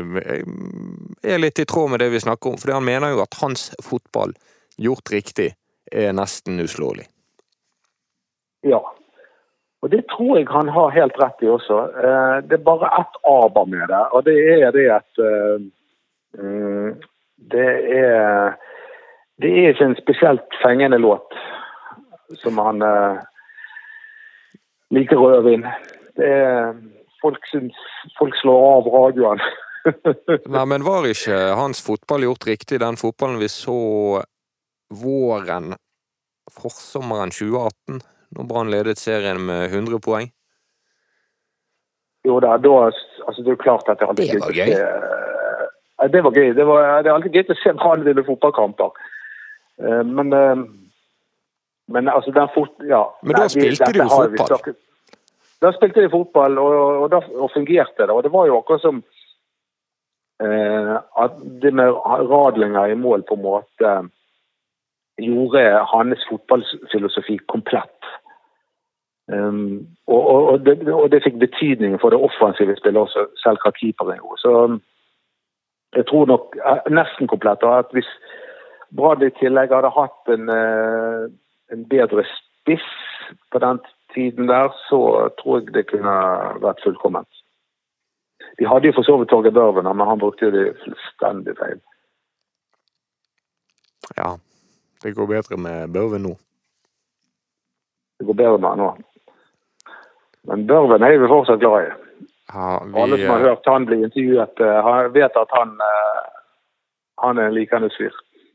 er 1.23 1.39
litt 1.39 1.60
i 1.60 1.65
tråd 1.65 1.91
med 1.91 1.99
det 1.99 2.10
vi 2.10 2.19
snakker 2.19 2.49
om. 2.49 2.58
Fordi 2.58 2.73
han 2.73 2.86
mener 2.86 3.13
jo 3.13 3.23
at 3.23 3.38
hans 3.41 3.69
fotball, 3.84 4.34
gjort 4.77 5.12
riktig, 5.12 5.53
er 5.91 6.15
nesten 6.15 6.60
uslåelig. 6.60 7.08
Ja. 8.65 8.81
Og 9.84 9.91
det 9.93 10.05
tror 10.10 10.39
jeg 10.39 10.49
han 10.49 10.71
har 10.73 10.95
helt 10.95 11.19
rett 11.21 11.43
i 11.45 11.51
også. 11.51 11.81
Eh, 12.01 12.38
det 12.47 12.60
er 12.60 12.67
bare 12.67 12.93
ett 13.01 13.19
aber 13.29 13.67
med 13.69 13.86
det, 13.91 14.03
og 14.12 14.25
det 14.25 14.38
er 14.55 14.71
det 14.75 14.88
at 14.99 15.21
eh, 15.21 15.67
mm, 16.39 16.95
Det 17.51 17.71
er 17.99 18.55
Det 19.38 19.49
er 19.51 19.73
ikke 19.73 19.86
en 19.86 19.97
spesielt 19.99 20.55
fengende 20.63 20.97
låt 20.97 21.34
som 22.39 22.58
han 22.58 22.79
liker 24.95 25.19
rødvin. 25.19 25.65
Det 26.15 26.29
er 26.31 26.71
Folk 27.25 27.47
syns 27.49 27.77
Folk 28.19 28.35
slår 28.38 28.65
av 28.71 28.89
radioen. 28.93 29.41
Nei, 30.55 30.65
men 30.69 30.85
var 30.85 31.05
ikke 31.09 31.38
hans 31.57 31.81
fotball 31.85 32.25
gjort 32.25 32.45
riktig, 32.49 32.79
den 32.81 32.97
fotballen 32.97 33.41
vi 33.41 33.49
så 33.49 33.77
våren, 34.93 35.73
forsommeren 36.53 37.33
2018? 37.33 38.01
når 38.35 38.47
Brann 38.49 38.71
ledet 38.73 38.97
serien 38.99 39.39
med 39.45 39.69
100 39.71 39.99
poeng? 40.03 40.31
Jo 42.25 42.39
da, 42.41 42.55
da 42.57 42.71
altså 42.89 43.43
det 43.43 43.51
er 43.51 43.53
jo 43.55 43.61
klart 43.61 43.89
at 43.91 44.01
det 44.01 44.07
hadde 44.09 44.25
Det 44.25 44.41
var 44.41 44.55
gøy. 44.57 44.71
Ja, 44.75 46.07
det 46.11 46.23
var 46.25 46.33
gøy. 46.35 46.49
Det, 46.57 46.65
var, 46.67 46.88
det 47.05 47.11
er 47.11 47.15
alltid 47.15 47.38
gøy 47.38 47.53
å 47.53 47.57
se 47.61 47.73
Brann 47.77 48.03
vinne 48.07 48.25
fotballkamper. 48.27 48.97
Eh, 49.79 50.01
Men, 50.09 50.33
eh, 50.33 50.65
men 51.93 52.09
altså 52.09 52.33
den 52.33 52.49
fot... 52.55 52.73
Ja. 52.89 53.03
Men 53.21 53.38
da 53.38 53.45
Nei, 53.45 53.51
vi- 53.53 53.61
spilte 53.61 53.91
de 53.93 53.99
dette 54.01 54.09
jo 54.09 54.38
fotball. 54.41 54.75
Da 55.65 55.71
spilte 55.73 56.04
de 56.04 56.12
fotball, 56.13 56.60
og, 56.62 56.75
og, 57.04 57.08
da, 57.13 57.21
og 57.41 57.54
fungerte 57.54 58.06
det. 58.06 58.13
Og 58.13 58.23
det 58.23 58.32
var 58.34 58.45
jo 58.47 58.60
akkurat 58.60 58.84
som 58.84 59.01
eh, 60.43 60.93
at 61.23 61.39
det 61.63 61.73
med 61.73 61.97
Radlinger 62.30 62.93
i 62.93 62.99
mål 62.99 63.25
på 63.25 63.38
en 63.38 63.45
måte 63.45 63.95
gjorde 65.17 65.63
hans 65.93 66.25
fotballfilosofi 66.30 67.38
komplett. 67.47 68.12
Um, 69.28 69.88
og, 70.08 70.21
og, 70.28 70.47
og, 70.47 70.65
det, 70.65 70.93
og 70.93 71.08
det 71.12 71.23
fikk 71.25 71.39
betydning 71.41 71.95
for 71.97 72.13
det 72.13 72.19
offensive 72.21 72.75
spillet 72.78 73.01
også, 73.01 73.23
selv 73.41 73.63
hva 73.63 73.71
keeperen 73.73 74.19
gjorde. 74.19 74.41
Så 74.43 74.51
um, 74.69 74.75
jeg 75.95 76.06
tror 76.10 76.28
nok 76.30 76.58
eh, 76.60 76.91
nesten 76.93 77.32
komplett. 77.32 77.63
Og 77.63 77.80
at 77.80 77.95
hvis 77.95 78.10
Brann 78.95 79.23
i 79.25 79.32
tillegg 79.39 79.73
hadde 79.73 79.93
hatt 79.95 80.34
en, 80.36 80.49
eh, 80.51 81.23
en 81.73 81.86
bedre 81.89 82.25
spiss 82.30 82.91
på 83.51 83.62
den 83.63 83.82
tiden 84.15 84.47
der, 84.47 84.71
så 84.89 85.30
tror 85.39 85.60
jeg 85.60 85.73
det 85.75 85.89
kunne 85.91 86.15
vært 86.63 86.84
fullkomment. 86.84 87.30
De 88.60 88.67
hadde 88.67 88.88
jo 88.88 88.95
for 88.95 89.08
så 89.08 89.17
vidt 89.19 89.30
Torgeir 89.30 89.54
Børven, 89.54 89.88
men 89.97 90.08
han 90.08 90.19
brukte 90.19 90.47
jo 90.47 90.51
det 90.51 90.65
fullstendig 90.84 91.56
feil. 91.60 91.82
Ja, 94.17 94.36
det 95.04 95.15
går 95.15 95.28
bedre 95.28 95.58
med 95.58 95.93
Børven 95.93 96.23
nå. 96.28 96.36
Det 98.19 98.28
går 98.28 98.39
bedre 98.41 98.58
med 98.58 98.69
han 98.69 98.84
nå. 98.84 98.89
Men 100.47 100.67
Børven 100.67 101.04
er 101.04 101.17
vi 101.17 101.32
fortsatt 101.32 101.60
glad 101.60 101.88
i. 101.88 101.93
Ja, 102.54 102.67
Alle 103.01 103.17
som 103.17 103.34
har 103.34 103.47
hørt 103.49 103.67
han 103.67 103.88
bli 103.89 104.04
intervjuet, 104.04 104.60
eh, 104.62 105.12
vet 105.13 105.38
at 105.41 105.51
han, 105.58 105.73
eh, 105.82 106.25
han 107.23 107.38
er 107.38 107.49
en 107.49 107.58
likende 107.58 107.89
fyr. 107.97 108.13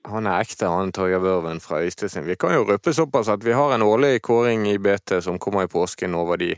Han 0.08 0.26
er 0.26 0.40
ekte, 0.40 0.68
han 0.70 0.92
Torgeir 0.92 1.20
Børven 1.20 1.60
fra 1.60 1.82
Øystesen. 1.84 2.26
Vi 2.26 2.36
kan 2.40 2.54
jo 2.54 2.64
røpe 2.68 2.92
såpass 2.96 3.28
at 3.28 3.44
vi 3.44 3.52
har 3.52 3.74
en 3.74 3.84
årlig 3.84 4.22
kåring 4.22 4.66
i 4.70 4.78
BT 4.78 5.20
som 5.22 5.38
kommer 5.38 5.66
i 5.66 5.72
påsken 5.72 6.14
over 6.14 6.40
de 6.40 6.54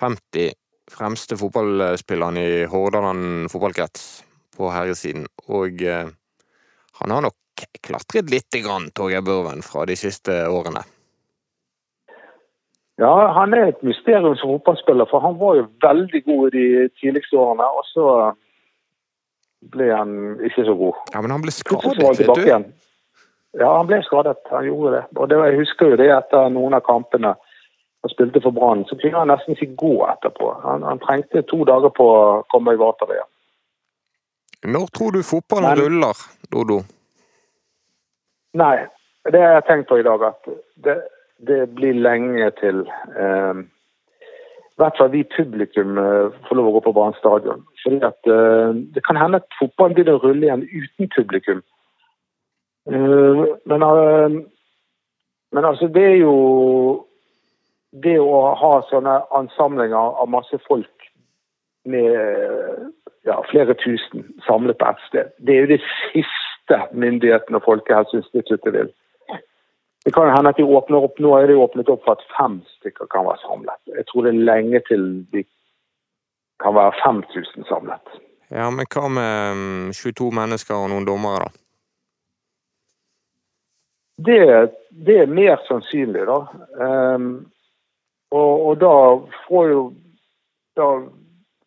50 0.00 0.52
fremste 0.88 1.36
fotballspillerne 1.36 2.44
i 2.44 2.64
Hordaland 2.64 3.50
fotballkrets 3.52 4.24
på 4.56 4.70
herresiden. 4.72 5.26
Og 5.48 5.82
eh, 5.82 6.08
han 7.00 7.10
har 7.10 7.24
nok 7.24 7.66
klatret 7.84 8.30
lite 8.30 8.62
grann, 8.64 8.90
Torgeir 8.94 9.24
Børven, 9.24 9.62
fra 9.62 9.84
de 9.86 9.96
siste 9.96 10.44
årene. 10.48 10.84
Ja, 12.98 13.12
han 13.30 13.54
er 13.54 13.70
et 13.70 13.82
mysterium 13.86 14.34
som 14.36 14.56
fotballspiller, 14.56 15.06
for 15.10 15.22
han 15.22 15.38
var 15.38 15.60
jo 15.60 15.68
veldig 15.82 16.22
god 16.26 16.48
i 16.48 16.54
de 16.56 16.88
tidligste 16.98 17.38
årene, 17.38 17.66
og 17.66 17.84
så 17.92 18.06
ble 19.60 19.88
han 19.94 20.12
ikke 20.46 20.64
så 20.64 20.74
god. 20.78 20.94
Ja, 21.14 21.20
men 21.24 21.30
han 21.34 21.42
ble 21.42 21.52
skadet, 21.54 21.96
vet 21.98 22.34
du. 22.34 22.42
igjen. 22.44 22.66
Ja, 23.58 23.70
han 23.78 23.86
ble 23.88 23.98
skadet. 24.06 24.38
Han 24.52 24.66
gjorde 24.68 24.92
det. 24.96 25.04
Og 25.16 25.28
det 25.30 25.38
jeg 25.40 25.58
husker 25.62 25.92
jo 25.94 25.96
det 26.00 26.10
etter 26.14 26.50
noen 26.54 26.76
av 26.78 26.84
kampene 26.86 27.34
han 28.04 28.12
spilte 28.12 28.40
for 28.44 28.54
Brann, 28.54 28.84
så 28.86 28.94
kunne 29.00 29.18
han 29.18 29.32
nesten 29.32 29.56
ikke 29.56 29.74
gå 29.80 29.94
etterpå. 30.06 30.52
Han, 30.62 30.84
han 30.86 31.00
trengte 31.02 31.42
to 31.50 31.64
dager 31.66 31.90
på 31.90 32.04
å 32.06 32.42
komme 32.52 32.76
i 32.76 32.78
vater 32.78 33.10
igjen. 33.16 33.30
Når 34.74 34.86
tror 34.94 35.12
du 35.16 35.22
fotballen 35.26 35.70
Men- 35.74 35.80
ruller, 35.84 36.22
Dodo? 36.52 36.80
Nei, 38.58 38.76
det 39.30 39.40
har 39.42 39.58
jeg 39.58 39.66
tenkt 39.68 39.88
på 39.90 39.98
i 40.00 40.06
dag, 40.06 40.22
at 40.30 40.48
det, 40.86 40.94
det 41.46 41.58
blir 41.76 41.98
lenge 41.98 42.48
til 42.60 42.80
eh, 43.18 43.60
i 44.78 44.82
hvert 44.82 44.98
fall 44.98 45.10
vi 45.10 45.24
publikum 45.36 45.98
eh, 45.98 46.34
får 46.46 46.54
lov 46.54 46.68
å 46.68 46.72
gå 46.76 46.80
på 46.84 46.92
Brann 46.94 47.16
stadion. 47.18 47.64
Fordi 47.82 47.98
at 48.06 48.28
eh, 48.30 48.76
Det 48.94 49.02
kan 49.06 49.18
hende 49.18 49.40
at 49.42 49.56
fotballen 49.58 49.96
begynner 49.96 50.20
å 50.20 50.22
rulle 50.22 50.46
igjen 50.46 50.62
uten 50.70 51.10
publikum. 51.16 51.64
Eh, 52.86 53.42
men, 53.66 53.86
men 55.50 55.64
altså, 55.70 55.88
det 55.90 56.04
er 56.12 56.16
jo 56.20 56.36
Det 57.90 58.14
å 58.22 58.38
ha 58.60 58.72
sånne 58.90 59.16
ansamlinger 59.34 60.14
av 60.22 60.30
masse 60.30 60.60
folk 60.68 61.10
med 61.88 62.14
ja, 63.26 63.40
flere 63.50 63.74
tusen 63.80 64.26
samlet 64.46 64.78
på 64.78 64.86
ett 64.92 65.04
sted, 65.08 65.30
det 65.40 65.54
er 65.54 65.62
jo 65.62 65.70
det 65.70 65.78
siste 66.12 66.78
myndighetene 66.92 67.56
og 67.56 67.64
Folkehelseinstituttet 67.64 68.74
vil. 68.74 68.90
Det 70.08 70.14
kan 70.14 70.30
hende 70.32 70.48
at 70.48 70.56
de 70.56 70.64
åpner 70.64 71.04
opp, 71.04 71.18
Nå 71.20 71.34
er 71.36 71.50
det 71.50 71.54
åpnet 71.60 71.88
opp 71.92 72.06
for 72.06 72.16
at 72.16 72.22
fem 72.32 72.54
stykker 72.78 73.10
kan 73.12 73.26
være 73.26 73.42
samlet. 73.42 73.76
Jeg 73.92 74.06
tror 74.08 74.24
det 74.24 74.30
er 74.32 74.46
lenge 74.48 74.80
til 74.86 75.02
de 75.34 75.42
kan 76.64 76.72
være 76.74 76.94
5000 77.02 77.66
samlet. 77.68 78.14
Ja, 78.48 78.70
men 78.72 78.88
hva 78.88 79.02
med 79.12 79.58
mm, 79.58 79.90
22 79.98 80.30
mennesker 80.38 80.78
og 80.78 80.88
noen 80.94 81.04
dommere, 81.04 81.44
da? 81.44 81.60
Det, 84.30 84.38
det 85.04 85.18
er 85.26 85.36
mer 85.40 85.60
sannsynlig, 85.66 86.24
da. 86.32 86.38
Um, 86.80 87.28
og, 88.32 88.54
og 88.70 88.80
da 88.80 88.94
får 89.44 89.68
jo 89.74 89.82
Da 90.80 90.88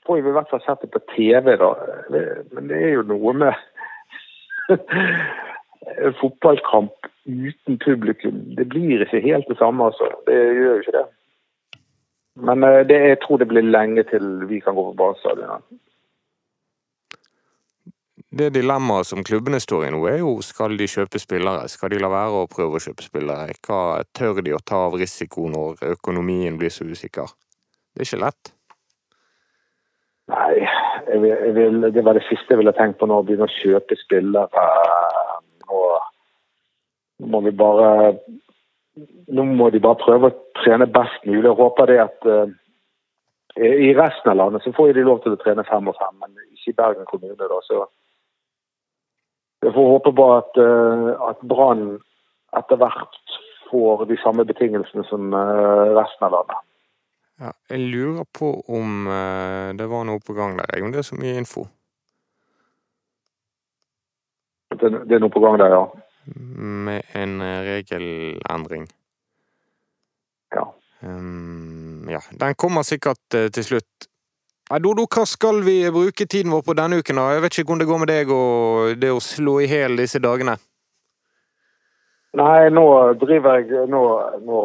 får 0.08 0.18
vi 0.18 0.34
i 0.34 0.36
hvert 0.40 0.50
fall 0.50 0.66
sett 0.66 0.82
det 0.82 0.90
på 0.98 1.06
TV, 1.14 1.54
da. 1.62 1.72
Men 2.58 2.74
det 2.74 2.82
er 2.90 2.98
jo 2.98 3.06
noe 3.14 3.38
med 3.38 3.54
fotballkamp 6.22 7.10
uten 7.26 7.78
publikum. 7.78 8.56
Det 8.58 8.68
blir 8.70 9.02
ikke 9.06 9.22
helt 9.24 9.50
det 9.50 9.58
samme, 9.58 9.86
altså. 9.86 10.10
Det 10.28 10.38
gjør 10.38 10.74
jo 10.76 10.84
ikke 10.84 10.98
det. 10.98 11.08
Men 12.36 12.64
eh, 12.64 12.82
det, 12.88 13.00
jeg 13.10 13.22
tror 13.24 13.38
det 13.38 13.48
blir 13.48 13.66
lenge 13.66 14.04
til 14.10 14.46
vi 14.50 14.60
kan 14.60 14.76
gå 14.76 14.92
på 14.92 14.98
basestadion. 14.98 15.64
Det 18.32 18.54
dilemmaet 18.56 19.10
som 19.10 19.26
klubbene 19.28 19.60
står 19.60 19.90
i 19.90 19.92
nå, 19.92 20.06
er 20.08 20.22
jo 20.22 20.38
skal 20.46 20.78
de 20.80 20.88
kjøpe 20.88 21.20
spillere? 21.20 21.68
Skal 21.68 21.92
de 21.92 22.00
la 22.00 22.08
være 22.12 22.46
å 22.46 22.48
prøve 22.52 22.80
å 22.80 22.84
kjøpe 22.84 23.04
spillere? 23.04 23.58
Hva 23.68 24.06
tør 24.16 24.40
de 24.40 24.54
å 24.56 24.64
ta 24.64 24.86
av 24.88 24.96
risiko 24.96 25.50
når 25.52 25.84
økonomien 25.98 26.56
blir 26.62 26.72
så 26.72 26.88
usikker? 26.88 27.34
Det 27.92 28.06
er 28.06 28.08
ikke 28.08 28.24
lett. 28.24 28.54
Nei, 30.32 30.62
jeg 31.12 31.20
vil, 31.20 31.34
jeg 31.34 31.56
vil, 31.58 31.82
det 31.92 32.06
var 32.08 32.16
det 32.16 32.24
siste 32.30 32.56
jeg 32.56 32.62
ville 32.62 32.72
tenkt 32.78 33.02
på 33.02 33.10
nå, 33.10 33.20
å 33.20 33.28
begynne 33.28 33.50
å 33.50 33.58
kjøpe 33.58 34.00
spillere. 34.00 34.64
Må 37.22 37.42
vi 37.46 37.52
bare 37.52 38.18
Nå 39.32 39.44
må 39.48 39.70
de 39.72 39.80
bare 39.80 40.00
prøve 40.02 40.28
å 40.28 40.38
trene 40.60 40.88
best 40.92 41.24
mulig. 41.24 41.46
Jeg 41.46 41.56
håper 41.56 41.88
det 41.88 42.00
at 42.04 42.26
eh, 42.28 42.50
i 43.88 43.94
resten 43.96 44.34
av 44.34 44.38
landet 44.40 44.66
så 44.66 44.74
får 44.76 44.92
de 44.98 45.06
lov 45.08 45.22
til 45.24 45.36
å 45.36 45.40
trene 45.40 45.64
fem 45.64 45.88
og 45.88 45.96
fem, 45.96 46.18
men 46.20 46.36
ikke 46.52 46.74
i 46.74 46.76
Bergen 46.76 47.08
kommune. 47.08 47.38
da, 47.40 47.60
så 47.64 47.86
Jeg 49.64 49.74
får 49.78 49.90
håpe 49.94 50.12
bare 50.18 50.42
at, 50.44 50.60
eh, 50.60 51.08
at 51.30 51.48
Brann 51.48 51.86
etter 52.60 52.82
hvert 52.84 53.40
får 53.70 54.06
de 54.12 54.20
samme 54.20 54.44
betingelsene 54.52 55.08
som 55.08 55.32
eh, 55.40 55.96
resten 55.96 56.28
av 56.28 56.36
landet. 56.36 56.68
Ja, 57.40 57.56
jeg 57.72 57.88
lurer 57.96 58.28
på 58.28 58.52
om 58.68 59.08
det 59.80 59.88
var 59.90 60.04
noe 60.06 60.20
på 60.22 60.36
gang 60.38 60.60
der, 60.60 60.84
om 60.84 60.92
det 60.92 61.00
er 61.00 61.08
så 61.08 61.16
mye 61.18 61.40
info. 61.40 61.64
Det, 64.76 64.92
det 65.08 65.16
er 65.16 65.24
noe 65.24 65.34
på 65.34 65.42
gang 65.42 65.58
der, 65.64 65.74
ja. 65.74 65.86
Med 66.26 67.02
en 67.16 67.42
eh, 67.42 67.62
regelendring. 67.66 68.88
ja. 70.56 70.68
Um, 71.04 72.10
ja, 72.10 72.20
den 72.32 72.56
kommer 72.56 72.84
sikkert 72.84 73.34
eh, 73.34 73.48
til 73.50 73.64
slutt. 73.64 74.08
Ja, 74.70 74.78
Dodo, 74.80 75.08
hva 75.10 75.26
skal 75.26 75.64
vi 75.66 75.80
bruke 75.92 76.28
tiden 76.30 76.54
vår 76.54 76.62
på 76.62 76.76
denne 76.78 77.00
uken? 77.02 77.18
da? 77.18 77.32
Jeg 77.34 77.42
vet 77.42 77.58
ikke 77.58 77.72
hvordan 77.72 77.82
det 77.82 77.88
går 77.90 78.02
med 78.04 78.12
deg 78.12 78.34
og 78.36 79.00
det 79.02 79.10
å 79.12 79.24
slå 79.24 79.58
i 79.60 79.70
hjel 79.72 79.98
disse 79.98 80.22
dagene? 80.22 80.54
Nei, 82.40 82.70
nå 82.72 82.86
driver 83.20 83.60
jeg 83.60 83.90
Nå, 83.92 84.04
nå, 84.46 84.60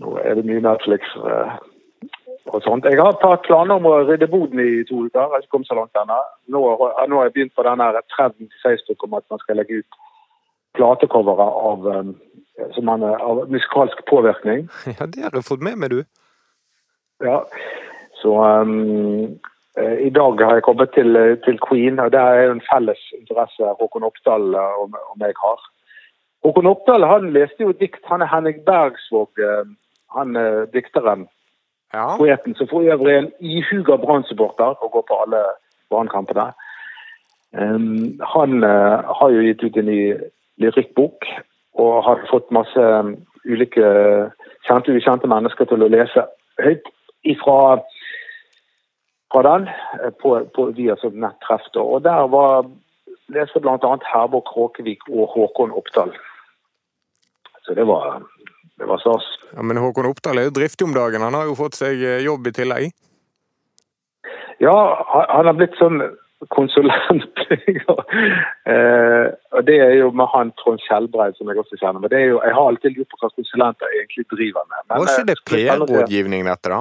nå 0.00 0.16
er 0.24 0.40
det 0.40 0.46
mye 0.48 0.64
Netflix 0.64 1.12
eh, 1.20 1.52
og 2.46 2.62
sånt. 2.64 2.84
Jeg 2.84 3.00
har 3.00 3.12
et 3.12 3.22
par 3.22 3.40
planer 3.44 3.76
om 3.76 3.88
å 3.88 3.96
rydde 4.08 4.28
boden 4.30 4.60
i 4.62 4.84
to 4.88 5.04
uker. 5.06 5.20
Jeg 5.20 5.32
har 5.32 5.42
ikke 5.42 5.54
kommet 5.56 5.70
så 5.70 5.76
langt 5.78 5.98
ennå. 6.00 6.18
Nå, 6.54 6.62
nå 6.80 7.18
har 7.18 7.28
jeg 7.28 7.34
begynt 7.36 7.56
på 7.56 7.66
denne 7.66 7.90
trenden 8.14 8.48
til 8.48 8.62
Facebook 8.64 9.04
om 9.04 9.18
at 9.18 9.26
man 9.30 9.42
skal 9.42 9.60
legge 9.60 9.82
ut 9.82 10.00
platecovere 10.78 11.46
av, 11.70 11.88
eh, 11.92 12.80
man, 12.82 13.04
av 13.04 13.44
musikalsk 13.50 14.04
påvirkning. 14.10 14.68
Ja, 14.98 15.06
det 15.06 15.22
har 15.26 15.34
du 15.34 15.42
fått 15.42 15.64
med 15.64 15.78
meg, 15.78 15.90
du. 15.90 16.04
Ja, 17.24 17.42
så 18.22 18.36
um, 18.62 19.36
i 19.76 20.10
dag 20.10 20.40
har 20.40 20.56
jeg 20.56 20.64
kommet 20.64 20.94
til, 20.96 21.18
til 21.44 21.58
Queen, 21.66 22.00
og 22.00 22.14
det 22.14 22.20
er 22.20 22.48
en 22.48 22.62
felles 22.70 23.02
interesse 23.18 23.74
Håkon 23.80 24.06
Oppdal 24.08 24.54
og, 24.56 24.96
og 24.96 25.18
meg 25.20 25.36
har. 25.42 25.66
Håkon 26.44 26.70
Oppdal 26.70 27.04
han 27.04 27.28
leste 27.36 27.66
jo 27.66 27.76
dikt. 27.76 28.00
Han 28.08 28.24
er 28.24 28.30
Henning 28.32 28.62
Bergsvåg, 28.64 29.42
han 30.16 30.40
er 30.40 30.64
dikteren. 30.72 31.28
Ja. 31.92 32.16
Poeten 32.16 32.54
som 32.54 32.68
for 32.70 32.86
øvrig 32.86 33.16
en 33.18 33.32
ihuga 33.40 33.96
Brann-supporter 33.96 34.76
og 34.82 34.90
går 34.90 35.04
på 35.08 35.22
alle 35.22 35.42
Brann-kampene. 35.90 36.52
Um, 37.52 38.20
han 38.34 38.62
uh, 38.64 39.02
har 39.18 39.30
jo 39.34 39.42
gitt 39.42 39.62
ut 39.62 39.76
en 39.76 39.90
ny 39.90 40.02
lyrikkbok 40.62 41.26
og 41.82 42.04
har 42.06 42.22
fått 42.30 42.52
masse 42.54 42.78
um, 42.78 43.16
ulike 43.44 43.86
kjente 44.68 44.92
og 44.92 45.00
ukjente 45.00 45.30
mennesker 45.30 45.66
til 45.66 45.82
å 45.82 45.90
lese 45.90 46.26
høyt 46.62 46.86
ifra 47.26 47.80
fra 49.30 49.42
den 49.46 49.66
på, 50.22 50.36
på 50.54 50.64
via 50.74 50.96
som 50.98 51.18
nettreff. 51.22 51.66
Og 51.78 52.02
der 52.02 52.26
var 52.30 52.66
leste 53.34 53.62
bl.a. 53.62 53.78
Herborg 54.12 54.46
Kråkevik 54.48 55.06
og 55.08 55.30
Håkon 55.34 55.74
Oppdal. 55.74 56.12
Så 57.62 57.74
det 57.74 57.86
var, 57.86 58.22
det 58.80 58.88
var 58.88 58.98
stas. 59.02 59.26
ja, 59.52 59.62
Men 59.62 59.76
Håkon 59.76 60.08
Oppdal 60.08 60.40
er 60.40 60.48
jo 60.48 60.56
driftig 60.56 60.86
om 60.88 60.96
dagen. 60.96 61.20
Han 61.20 61.36
har 61.36 61.44
jo 61.50 61.58
fått 61.58 61.76
seg 61.76 62.00
eh, 62.00 62.22
jobb 62.24 62.48
i 62.48 62.52
tillegg. 62.56 62.90
Ja, 64.60 64.76
han 65.28 65.48
har 65.48 65.56
blitt 65.56 65.76
sånn 65.80 66.00
konsulent. 66.52 67.42
eh, 68.72 69.26
og 69.52 69.66
det 69.68 69.76
er 69.84 69.92
jo 69.98 70.08
med 70.16 70.28
han 70.32 70.52
Trond 70.60 70.80
Skjelbreid, 70.84 71.36
som 71.36 71.52
jeg 71.52 71.60
også 71.60 71.76
kjenner. 71.80 72.00
Men 72.00 72.12
det 72.12 72.22
jo, 72.30 72.40
jeg 72.40 72.56
har 72.56 72.72
alltid 72.72 72.96
lurt 72.96 73.12
på 73.12 73.20
hva 73.20 73.30
konsulenter 73.36 73.92
egentlig 73.98 74.24
driver 74.32 74.64
med. 74.64 74.80
Men, 74.86 74.94
Var 74.96 75.12
ikke 75.12 75.28
det 75.28 75.36
eh, 75.36 75.42
se- 75.44 75.52
PR-rådgivning, 75.52 76.48
dette, 76.48 76.72
da? 76.72 76.80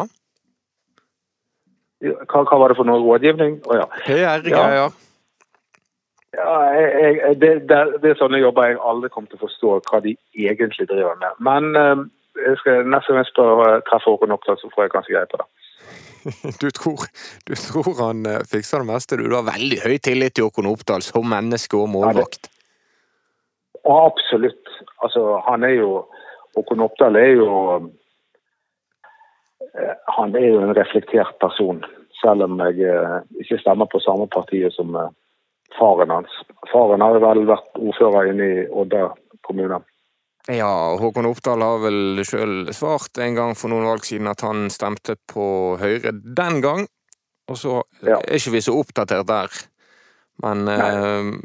Hva, 2.00 2.46
hva 2.48 2.62
var 2.64 2.72
det 2.72 2.80
for 2.80 2.88
noe 2.88 3.04
rådgivning? 3.04 3.60
Å 3.68 3.82
ja. 3.82 3.88
PR-greier. 4.08 4.78
Ja, 4.86 4.88
jeg, 6.34 7.18
jeg, 7.18 7.36
det, 7.42 7.50
det, 7.70 7.78
det 8.04 8.12
er 8.12 8.20
sånne 8.20 8.42
jobber 8.42 8.70
jeg 8.70 8.82
aldri 8.86 9.10
kommer 9.14 9.32
til 9.32 9.40
å 9.40 9.48
forstå 9.48 9.72
hva 9.90 10.02
de 10.04 10.14
egentlig 10.38 10.86
driver 10.90 11.18
med. 11.22 11.40
Men 11.46 11.70
eh, 11.80 12.04
jeg 12.46 12.60
skal 12.62 12.86
neste 12.86 13.14
gang 13.14 13.24
jeg 13.24 13.32
spør, 13.32 13.64
eh, 13.66 13.80
treffer 13.90 14.14
Håkon 14.14 14.36
Oppdal, 14.36 14.60
så 14.62 14.70
får 14.74 14.86
jeg 14.86 14.94
kanskje 14.96 15.16
greie 15.16 15.32
på 15.32 15.42
det. 15.42 15.50
Du 16.62 16.68
tror, 16.76 17.08
du 17.48 17.54
tror 17.56 17.92
han 18.04 18.26
eh, 18.30 18.46
fikser 18.52 18.84
det 18.84 18.90
meste, 18.92 19.18
du. 19.18 19.26
Du 19.26 19.38
har 19.40 19.48
veldig 19.48 19.82
høy 19.86 19.98
tillit 20.06 20.38
til 20.38 20.50
Håkon 20.50 20.70
Oppdal 20.70 21.06
som 21.06 21.26
menneske 21.34 21.80
og 21.80 21.90
målvakt. 21.96 22.52
Og 23.86 23.96
absolutt. 23.98 24.76
Altså, 25.02 25.40
han 25.48 25.66
er 25.66 25.80
jo 25.80 26.04
Håkon 26.58 26.84
Oppdal 26.86 27.18
er 27.18 27.34
jo 27.40 27.54
Han 30.18 30.34
er 30.36 30.48
jo 30.50 30.62
en 30.64 30.74
reflektert 30.76 31.36
person, 31.40 31.84
selv 32.20 32.44
om 32.44 32.58
jeg 32.66 32.90
ikke 33.40 33.60
stemmer 33.62 33.88
på 33.88 34.02
samme 34.02 34.26
partiet 34.34 34.74
som 34.74 34.96
faren 35.78 36.10
hans. 36.14 36.32
Faren 36.72 37.02
har 37.04 37.20
vel 37.22 37.46
vært 37.50 37.78
ordfører 37.80 38.32
inne 38.34 38.46
i 38.50 38.68
Odda 38.72 39.10
kommune. 39.46 39.82
Ja, 40.50 40.70
Håkon 40.98 41.28
Oppdal 41.30 41.62
har 41.62 41.78
vel 41.84 42.24
sjøl 42.26 42.72
svart 42.74 43.18
en 43.22 43.36
gang 43.38 43.52
for 43.60 43.70
noen 43.70 43.86
valg 43.86 44.04
siden 44.08 44.28
at 44.32 44.42
han 44.42 44.70
stemte 44.74 45.16
på 45.30 45.76
Høyre 45.82 46.12
den 46.16 46.62
gang. 46.64 46.88
Og 47.50 47.58
så 47.58 47.84
Ja. 48.02 48.18
er 48.18 48.36
ikke 48.40 48.52
vi 48.56 48.62
så 48.62 48.74
oppdatert 48.80 49.28
der. 49.28 49.48
Men 50.42 50.68
eh, 50.68 51.38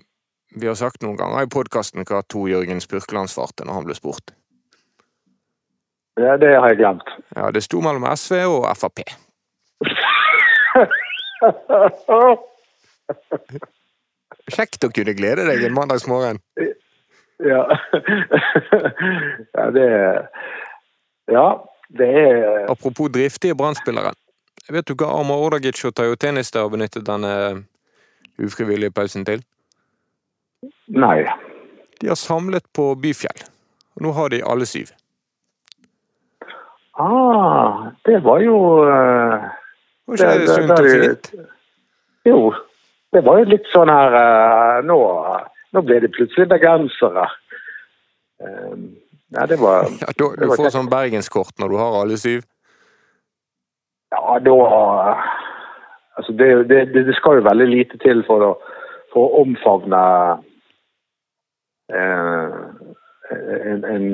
vi 0.57 0.67
har 0.71 0.75
sagt 0.79 1.03
noen 1.03 1.17
ganger 1.19 1.43
i 1.43 1.47
podkasten 1.51 2.05
hva 2.07 2.23
Tor 2.29 2.49
Jørgen 2.49 2.81
Spurkeland 2.81 3.29
svarte 3.29 3.65
når 3.67 3.75
han 3.75 3.85
ble 3.89 3.95
spurt. 3.99 4.31
Ja, 6.17 6.37
det 6.39 6.55
har 6.55 6.69
jeg 6.71 6.79
glemt. 6.79 7.09
Ja, 7.37 7.51
det 7.51 7.63
sto 7.67 7.81
mellom 7.83 8.07
SV 8.15 8.35
og 8.47 8.69
Frp. 8.79 9.03
Kjekt 14.53 14.85
å 14.85 14.91
kunne 14.93 15.15
glede 15.17 15.47
deg 15.49 15.63
en 15.65 15.75
mandagsmorgen. 15.77 16.39
ja. 17.45 17.63
ja, 19.57 19.71
det 19.75 19.89
Ja, 21.33 21.47
det 21.89 22.09
er 22.21 22.67
Apropos 22.71 23.09
driftige 23.13 23.55
brannspillere. 23.57 24.13
Vet 24.71 24.87
du 24.89 24.95
hva 24.95 25.09
Arma 25.19 25.35
Ordagic 25.37 25.81
og 25.89 25.95
Tayo 25.97 26.15
Teniste 26.17 26.59
har 26.61 26.69
benyttet 26.73 27.05
denne 27.07 27.65
ufrivillige 28.41 28.93
pausen 28.93 29.25
til? 29.25 29.43
Nei. 30.89 31.25
De 32.01 32.09
har 32.09 32.17
samlet 32.21 32.65
på 32.77 32.95
Byfjell. 33.01 33.45
Og 33.97 34.03
nå 34.07 34.13
har 34.17 34.29
de 34.33 34.43
alle 34.45 34.67
syv. 34.67 34.91
Ah, 36.99 37.91
det 38.07 38.21
var 38.25 38.39
jo 38.45 38.57
uh, 38.87 39.49
Var 40.07 40.15
ikke 40.15 40.31
det 40.31 40.41
Det- 40.47 40.55
sunt 40.55 40.71
og 40.71 40.87
fint? 40.91 41.33
Jo, 42.25 42.39
det 43.15 43.23
var 43.27 43.41
jo 43.41 43.51
litt 43.53 43.71
sånn 43.73 43.93
her 43.93 44.19
eh, 44.19 44.83
Nå, 44.89 44.99
nå 45.75 45.83
ble 45.87 46.01
det 46.05 46.13
plutselig 46.17 46.51
bergensere. 46.51 47.29
Eh, 48.43 48.77
Ja, 49.35 49.47
det 49.51 49.57
var 49.59 49.89
Ja, 50.03 50.13
da, 50.15 50.29
du 50.39 50.51
får 50.53 50.71
sånn 50.75 50.91
bergenskort 50.93 51.57
når 51.59 51.73
du 51.73 51.81
har 51.81 51.97
alle 52.03 52.19
syv. 52.21 52.45
Ja, 54.15 54.39
da 54.39 54.59
Altså, 56.15 56.33
det, 56.39 56.69
det, 56.71 56.81
det 56.95 57.15
skal 57.19 57.41
jo 57.41 57.49
veldig 57.49 57.67
lite 57.67 57.99
til 57.99 58.21
for 58.27 58.43
å, 58.47 58.51
for 59.11 59.27
å 59.27 59.41
omfavne 59.43 60.03
eh, 61.91 62.53
en, 63.73 63.83
en, 63.89 64.05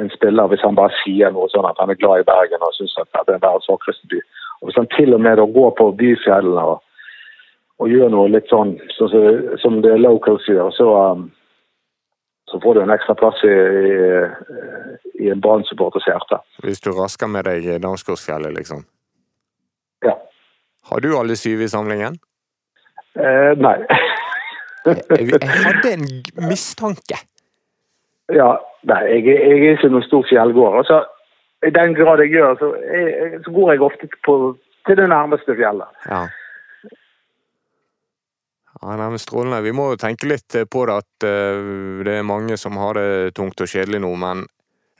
en 0.00 0.10
spiller 0.16 0.50
hvis 0.50 0.64
han 0.66 0.74
bare 0.74 0.96
sier 1.04 1.30
noe 1.30 1.46
sånn 1.52 1.68
at 1.68 1.78
han 1.78 1.92
er 1.94 2.00
glad 2.00 2.24
i 2.24 2.26
Bergen 2.26 2.64
og 2.64 2.74
syns 2.74 2.96
at 2.98 3.10
det 3.12 3.36
er 3.36 3.44
verdens 3.44 3.70
vakreste 3.70 4.10
by. 4.10 4.18
Og 4.58 4.66
Hvis 4.66 4.80
han 4.80 4.90
til 4.96 5.14
og 5.14 5.22
med 5.22 5.44
går 5.54 5.70
på 5.78 5.88
byfjellene 6.00 6.66
og, 6.72 6.82
og 7.84 7.92
gjør 7.92 8.08
noe 8.14 8.30
litt 8.32 8.48
sånn 8.48 8.74
så, 8.96 9.08
som- 9.12 9.58
som 9.62 9.80
det 9.84 9.98
locals 10.00 10.46
gjør, 10.48 10.70
så, 10.72 10.86
um, 11.12 11.26
så 12.50 12.60
får 12.62 12.74
du 12.74 12.80
en 12.84 12.92
ekstra 12.94 13.14
plass 13.20 13.40
i, 13.44 13.52
i, 13.52 15.26
i 15.26 15.30
en 15.32 15.40
Brann-supporters 15.44 16.06
hjerte. 16.08 16.38
Hvis 16.64 16.80
du 16.84 16.90
rasker 16.96 17.28
med 17.28 17.44
deg 17.48 17.66
Damsgårdsfjellet, 17.82 18.54
liksom. 18.56 18.84
Ja. 20.04 20.14
Har 20.90 21.00
du 21.00 21.10
alle 21.18 21.36
syv 21.36 21.62
i 21.64 21.68
samlingen? 21.72 22.16
Eh, 23.16 23.52
nei. 23.56 23.76
Jeg, 24.84 25.00
jeg 25.16 25.48
hadde 25.66 25.92
en 25.94 26.06
mistanke. 26.50 27.16
Ja, 28.32 28.50
nei, 28.88 29.00
jeg, 29.12 29.24
jeg 29.28 29.60
er 29.68 29.76
ikke 29.78 29.90
noen 29.92 30.06
stor 30.08 30.24
fjellgåer. 30.28 30.78
Altså, 30.82 31.02
I 31.64 31.70
den 31.72 31.94
grad 31.96 32.20
jeg 32.24 32.34
gjør, 32.36 32.56
så, 32.60 32.70
jeg, 32.92 33.40
så 33.44 33.52
går 33.56 33.72
jeg 33.74 33.84
ofte 33.86 34.08
på, 34.26 34.36
til 34.88 34.98
det 35.00 35.08
nærmeste 35.12 35.56
fjellet. 35.56 35.88
Ja. 36.10 36.24
Nei, 38.84 38.96
men 38.98 39.18
Strålende. 39.18 39.62
Vi 39.64 39.72
må 39.72 39.86
jo 39.92 40.00
tenke 40.00 40.28
litt 40.28 40.54
eh, 40.58 40.66
på 40.68 40.84
det 40.88 40.98
at 41.00 41.24
eh, 41.24 41.68
det 42.04 42.18
er 42.18 42.26
mange 42.26 42.58
som 42.60 42.76
har 42.76 42.98
det 42.98 43.32
tungt 43.38 43.62
og 43.64 43.70
kjedelig 43.70 44.02
nå, 44.04 44.10
men 44.20 44.44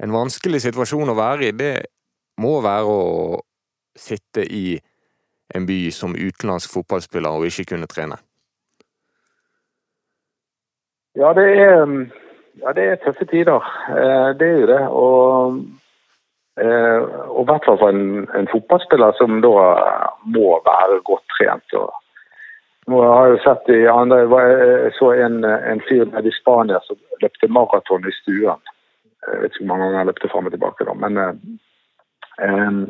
en 0.01 0.15
vanskelig 0.15 0.63
situasjon 0.65 1.13
å 1.13 1.17
være 1.19 1.51
i, 1.51 1.57
det 1.59 1.75
må 2.41 2.57
være 2.65 2.89
å 2.89 3.43
sitte 3.95 4.47
i 4.49 4.79
en 5.55 5.67
by 5.69 5.79
som 5.93 6.17
utenlandsk 6.17 6.73
fotballspiller 6.73 7.37
og 7.37 7.45
ikke 7.51 7.75
kunne 7.75 7.89
trene. 7.91 8.17
Ja, 11.15 11.35
det 11.37 11.45
er, 11.53 11.85
ja, 12.65 12.73
det 12.75 12.87
er 12.89 13.03
tøffe 13.05 13.29
tider. 13.31 13.69
Eh, 13.93 14.31
Det 14.41 14.49
er 14.49 14.63
jo 14.63 14.71
det. 14.73 14.81
Og, 14.89 15.61
og 16.65 17.43
i 17.45 17.47
hvert 17.51 17.69
fall 17.69 17.79
for 17.83 17.93
en, 17.93 18.25
en 18.33 18.49
fotballspiller 18.51 19.13
som 19.21 19.37
da 19.45 19.53
må 20.25 20.57
være 20.65 21.03
godt 21.05 21.29
trent. 21.37 21.77
Og 21.77 21.93
har 22.87 23.27
jeg 23.27 23.35
jo 23.35 23.43
sett 23.45 23.71
i 23.73 23.87
andre 23.89 24.19
Jeg 24.21 24.93
så 24.99 25.13
en, 25.13 25.45
en 25.45 25.81
fyr 25.89 26.05
nede 26.05 26.29
i 26.29 26.37
Spania 26.37 26.81
som 26.85 26.99
løpte 27.23 27.49
maraton 27.49 28.05
i 28.09 28.13
stuen. 28.21 28.61
Jeg 29.25 29.41
vet 29.41 29.55
ikke 29.55 29.65
hvor 29.65 29.71
mange 29.73 29.85
ganger 29.85 29.99
han 29.99 30.11
løpte 30.13 30.29
fram 30.33 30.51
og 30.51 30.53
tilbake, 30.53 30.85
da. 30.85 30.95
Men 31.05 31.17
eh, 31.25 32.83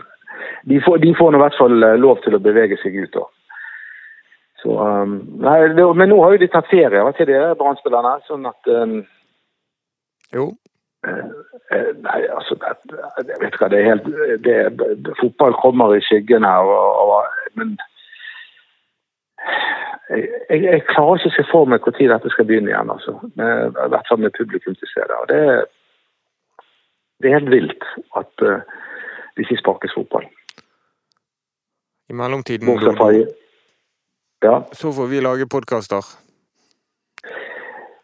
de 0.70 0.80
får, 0.82 0.98
de 1.04 1.14
får 1.18 1.30
nå 1.30 1.38
i 1.38 1.44
hvert 1.44 1.60
fall 1.60 1.86
eh, 1.86 2.00
lov 2.00 2.18
til 2.24 2.34
å 2.34 2.42
bevege 2.42 2.78
seg 2.82 2.98
ut. 3.04 3.14
da. 3.14 3.24
Så, 4.64 4.74
um, 4.74 5.18
nei, 5.44 5.58
det, 5.76 5.86
men 5.94 6.10
nå 6.10 6.18
har 6.24 6.34
jo 6.34 6.42
de 6.42 6.50
tatt 6.50 6.70
ferie 6.72 7.02
hva 7.04 7.14
til 7.14 7.30
de 7.30 7.40
Brann-spillerne. 7.60 8.16
Sånn 8.26 8.50
at 8.50 8.74
um, 8.74 9.00
Jo, 10.34 10.52
Uh, 11.04 11.90
Nei, 12.00 12.20
altså 12.32 12.56
det, 12.56 12.96
Jeg 13.28 13.36
vet 13.40 13.50
ikke 13.50 13.58
hva, 13.60 13.68
det 13.68 13.80
er 13.80 13.88
helt 13.90 14.06
det, 14.44 14.54
Fotball 15.18 15.52
kommer 15.60 15.92
i 15.92 16.00
skyggen 16.00 16.46
her, 16.48 16.64
og, 16.64 16.96
og, 17.02 17.26
men 17.60 17.74
jeg, 20.08 20.62
jeg, 20.62 20.82
klarer 20.90 21.20
ikke 21.20 21.30
å 21.30 21.36
se 21.36 21.44
for 21.50 21.70
meg 21.70 21.86
når 21.86 22.12
dette 22.12 22.32
skal 22.34 22.48
begynne 22.48 22.72
igjen. 22.72 22.90
altså. 22.90 23.16
Med, 23.40 23.78
I 23.86 23.90
hvert 23.94 24.10
fall 24.10 24.20
med 24.24 24.36
publikum 24.38 24.76
til 24.76 24.90
stede. 24.90 25.20
Det, 25.30 25.42
det 27.22 27.30
er 27.30 27.38
helt 27.38 27.52
vilt 27.54 27.86
at 28.20 28.44
uh, 28.44 28.60
det 29.34 29.46
ikke 29.46 29.62
sparkes 29.62 29.96
fotball. 29.96 30.28
I 32.10 32.12
mellomtiden 32.12 32.68
fra 32.68 33.10
Ja. 34.44 34.60
så 34.72 34.92
får 34.92 35.06
vi 35.08 35.20
lage 35.24 35.48
podkaster. 35.48 36.04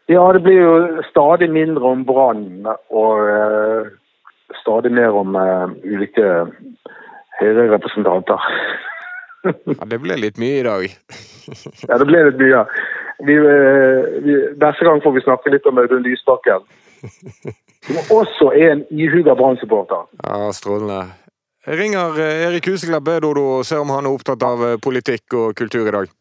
Ja, 0.09 0.33
det 0.33 0.41
blir 0.43 0.57
jo 0.57 1.03
stadig 1.09 1.51
mindre 1.51 1.85
om 1.85 2.05
Brann 2.05 2.65
og 2.89 3.19
uh, 3.29 3.91
stadig 4.61 4.91
mer 4.91 5.13
om 5.15 5.35
uh, 5.35 5.69
ulike 5.85 6.25
Høyre-representanter. 7.39 8.41
Ja, 9.43 9.87
det 9.89 10.01
ble 10.03 10.17
litt 10.19 10.37
mye 10.41 10.59
i 10.59 10.65
dag. 10.65 10.83
ja, 11.89 11.97
det 11.97 12.07
ble 12.09 12.25
litt 12.29 12.41
mye. 12.41 12.65
Vi, 13.25 13.37
eh, 13.37 14.11
vi, 14.25 14.37
neste 14.61 14.87
gang 14.87 15.01
får 15.03 15.15
vi 15.17 15.25
snakke 15.25 15.53
litt 15.53 15.65
om 15.69 15.81
Audun 15.81 16.03
Lysbakken. 16.05 16.65
Som 17.87 17.97
også 18.13 18.51
er 18.53 18.75
en 18.75 18.85
ihuga 18.93 19.35
Brann-supporter. 19.37 20.05
Ja, 20.21 20.51
Strålende. 20.53 21.03
Jeg 21.67 21.77
ringer 21.77 22.17
eh, 22.17 22.47
Erik 22.47 22.69
Huseglad 22.69 23.05
Dodo 23.21 23.43
og 23.57 23.65
ser 23.65 23.83
om 23.83 23.91
han 23.93 24.07
er 24.09 24.15
opptatt 24.15 24.41
av 24.45 24.63
eh, 24.65 24.79
politikk 24.81 25.35
og 25.37 25.53
kultur 25.57 25.85
i 25.85 25.93
dag. 25.93 26.13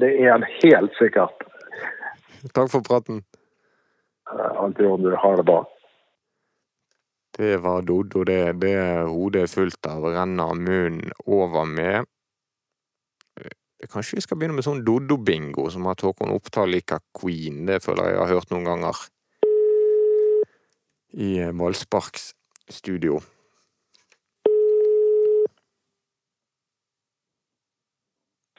Det 0.00 0.12
er 0.20 0.32
han 0.32 0.46
helt 0.62 0.96
sikkert. 0.96 1.44
Takk 2.56 2.70
for 2.72 2.84
praten. 2.86 3.20
Eh, 4.32 4.62
Alt 4.62 4.80
i 4.80 4.88
orden. 4.88 5.12
Ha 5.12 5.32
det 5.36 5.44
bra. 5.48 5.60
Det 7.36 7.56
var 7.62 7.82
Doddo, 7.86 8.24
det. 8.24 8.58
Det 8.60 8.74
hodet 9.06 9.44
er 9.46 9.50
fullt 9.52 9.86
av 9.86 10.04
renner 10.14 10.54
munnen 10.58 11.12
over 11.26 11.64
med. 11.68 12.08
Eh, 13.40 13.86
Kanskje 13.90 14.18
vi 14.18 14.24
skal 14.26 14.40
begynne 14.40 14.58
med 14.58 14.66
sånn 14.66 14.82
Doddo-bingo, 14.84 15.68
som 15.70 15.86
at 15.92 16.02
Håkon 16.04 16.34
Oppdal 16.34 16.74
liker 16.74 17.00
Queen. 17.16 17.64
Det 17.70 17.80
føler 17.84 18.10
jeg 18.10 18.16
jeg 18.16 18.22
har 18.24 18.34
hørt 18.34 18.54
noen 18.54 18.68
ganger. 18.68 19.04
I 21.14 21.30
Målsparks 21.54 22.32
studio. 22.70 23.20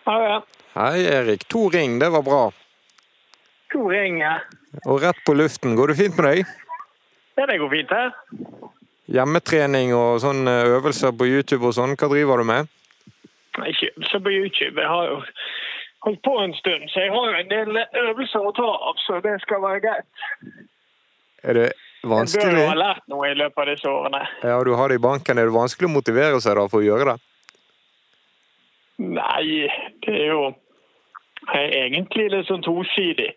Ja, 0.05 0.15
ja. 0.25 0.37
Hei, 0.73 1.03
Erik. 1.05 1.45
To 1.47 1.69
ring, 1.69 1.99
det 1.99 2.09
var 2.09 2.23
bra. 2.25 2.41
To 3.71 3.85
ring, 3.91 4.19
ja. 4.23 4.39
Og 4.85 5.01
rett 5.03 5.19
på 5.27 5.35
luften. 5.37 5.75
Går 5.77 5.93
det 5.93 5.99
fint 5.99 6.17
med 6.17 6.27
deg? 6.27 6.55
Ja, 7.37 7.47
det 7.47 7.57
går 7.61 7.69
fint 7.71 7.91
her. 7.95 8.13
Hjemmetrening 9.11 9.93
og 9.95 10.21
sånn 10.23 10.47
eh, 10.47 10.69
øvelser 10.77 11.13
på 11.17 11.27
YouTube 11.27 11.67
og 11.67 11.75
sånn, 11.75 11.97
hva 11.99 12.09
driver 12.11 12.41
du 12.41 12.47
med? 12.47 12.71
Ikke 13.67 13.91
øvelser 13.91 14.23
på 14.23 14.33
YouTube. 14.35 14.75
Jeg 14.79 14.89
har 14.91 15.07
jo 15.09 15.21
holdt 16.07 16.21
på 16.25 16.35
en 16.41 16.53
stund, 16.57 16.87
så 16.91 17.05
jeg 17.05 17.13
har 17.13 17.31
jo 17.31 17.39
en 17.39 17.51
del 17.51 17.81
øvelser 18.05 18.45
å 18.47 18.53
ta 18.57 18.67
av, 18.89 19.01
så 19.05 19.19
det 19.25 19.37
skal 19.43 19.63
være 19.63 19.83
greit. 19.83 20.29
Er 21.43 21.57
det 21.57 21.67
vanskelig? 22.03 22.45
Jeg 22.45 22.55
bør 22.55 22.63
jo 22.63 22.69
ha 22.69 22.79
lært 22.79 23.03
noe 23.11 23.29
i 23.29 23.37
løpet 23.37 23.63
av 23.63 23.69
disse 23.73 23.91
årene. 23.91 24.23
Ja, 24.45 24.57
du 24.63 24.73
har 24.77 24.89
det 24.89 24.99
i 25.01 25.03
banken. 25.03 25.41
Er 25.41 25.49
det 25.49 25.57
vanskelig 25.57 25.89
å 25.89 25.95
motivere 25.97 26.41
seg 26.43 26.57
da 26.57 26.67
for 26.71 26.81
å 26.81 26.87
gjøre 26.87 27.13
det? 27.13 27.17
Nei, 29.01 29.67
det 30.05 30.13
er 30.13 30.27
jo 30.29 30.51
eh, 31.49 31.69
egentlig 31.85 32.29
liksom 32.31 32.61
tosidig. 32.65 33.31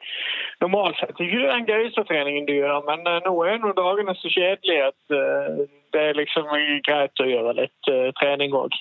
Normalt 0.60 0.98
sett 1.00 1.18
ikke 1.18 1.40
det 1.40 1.50
den 1.50 1.66
gøyeste 1.68 2.04
treningen 2.08 2.46
du 2.46 2.54
gjør, 2.56 2.84
men 2.88 3.06
eh, 3.06 3.20
nå 3.26 3.34
er 3.48 3.58
nå 3.62 3.72
dagene 3.76 4.14
så 4.20 4.30
kjedelige 4.32 4.90
at 4.90 5.16
eh, 5.18 5.64
det 5.94 6.02
er 6.10 6.18
liksom 6.20 6.50
greit 6.86 7.22
å 7.24 7.28
gjøre 7.28 7.56
litt 7.62 7.90
eh, 7.92 8.10
trening 8.20 8.54
òg. 8.56 8.76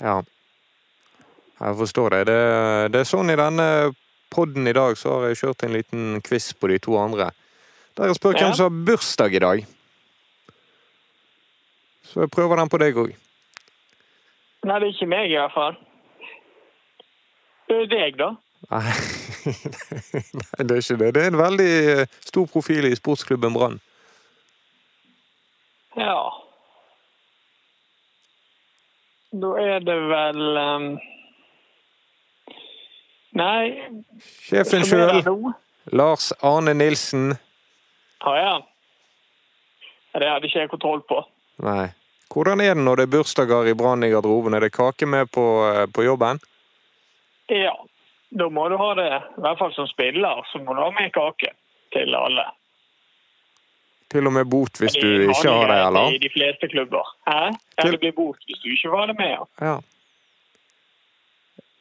Ja. 0.00 0.20
Jeg 1.60 1.76
forstår 1.78 2.10
det. 2.12 2.26
det. 2.28 2.40
Det 2.92 3.00
er 3.00 3.08
sånn 3.08 3.32
i 3.32 3.38
denne 3.40 3.68
podden 4.34 4.68
i 4.68 4.74
dag, 4.76 4.98
så 5.00 5.14
har 5.20 5.30
jeg 5.30 5.40
kjørt 5.40 5.64
en 5.64 5.76
liten 5.78 6.20
quiz 6.26 6.50
på 6.52 6.68
de 6.68 6.78
to 6.82 6.98
andre. 7.00 7.30
Der 7.96 8.10
jeg 8.10 8.18
spør 8.18 8.34
Ja. 8.36 8.44
hvem 8.44 8.54
som 8.58 8.66
har 8.68 8.84
bursdag 8.90 9.34
i 9.34 9.40
dag. 9.40 9.64
Så 12.04 12.20
jeg 12.20 12.30
prøver 12.30 12.56
den 12.60 12.68
på 12.68 12.78
deg 12.78 12.98
òg. 13.00 13.14
Nei, 14.66 14.78
det 14.80 14.88
er 14.88 14.92
ikke 14.92 15.08
meg 15.08 15.30
i 15.30 15.38
hvert 15.38 15.54
fall. 15.54 15.76
Deg, 17.66 18.16
da. 18.18 18.34
Nei. 18.70 18.92
Nei, 20.40 20.64
det 20.66 20.76
er 20.76 20.80
ikke 20.82 20.98
det. 21.02 21.10
Det 21.14 21.22
er 21.22 21.30
en 21.32 21.38
veldig 21.38 21.72
eh, 21.92 22.06
stor 22.26 22.46
profil 22.50 22.88
i 22.88 22.94
sportsklubben 22.98 23.54
Brann. 23.54 23.78
Ja. 25.96 26.16
Da 29.36 29.52
er 29.60 29.84
det 29.84 29.98
vel 30.10 30.42
um... 30.62 30.88
Nei 33.36 33.66
Sjefen 34.46 34.86
sjøl. 34.88 35.20
Lars 35.92 36.30
Arne 36.40 36.72
Nilsen. 36.74 37.34
Har 38.24 38.38
jeg 38.38 38.48
han? 38.48 38.66
Det 40.16 40.28
hadde 40.30 40.48
ikke 40.48 40.62
jeg 40.62 40.72
kontroll 40.72 41.02
på. 41.04 41.20
Nei. 41.66 41.90
Hvordan 42.32 42.60
er 42.64 42.74
det 42.74 42.84
når 42.84 43.00
det 43.00 43.04
er 43.06 43.12
bursdager 43.12 43.68
i 43.68 43.74
Brann 43.76 44.04
i 44.04 44.10
garderoben? 44.10 44.56
Er 44.56 44.64
det 44.64 44.72
kake 44.74 45.06
med 45.06 45.28
på, 45.32 45.44
eh, 45.68 45.84
på 45.92 46.06
jobben? 46.06 46.40
Ja. 47.52 47.74
Da 48.36 48.48
må 48.50 48.68
du 48.68 48.76
ha 48.76 48.88
det, 48.98 49.10
i 49.38 49.40
hvert 49.44 49.58
fall 49.58 49.72
som 49.76 49.86
spiller, 49.86 50.40
så 50.50 50.58
må 50.58 50.74
du 50.74 50.80
ha 50.82 50.90
med 50.96 51.12
kake 51.14 51.52
til 51.94 52.14
alle. 52.18 52.44
Til 54.10 54.26
og 54.26 54.32
med 54.34 54.46
bot 54.50 54.78
hvis 54.82 54.94
du 54.98 55.06
ikke 55.28 55.50
har 55.50 55.70
det, 55.70 55.76
eller? 55.86 56.14
I 56.14 56.18
de 56.22 56.30
fleste 56.34 56.68
klubber. 56.70 57.06
Hæ? 57.26 57.52
Til- 57.80 57.92
det 57.94 58.00
blir 58.00 58.12
bot 58.16 58.38
hvis 58.46 58.58
du 58.64 58.68
ikke 58.70 58.90
har 58.96 59.06
det 59.06 59.16
med. 59.18 59.30
Ja. 59.60 59.66
Ja. 59.66 59.76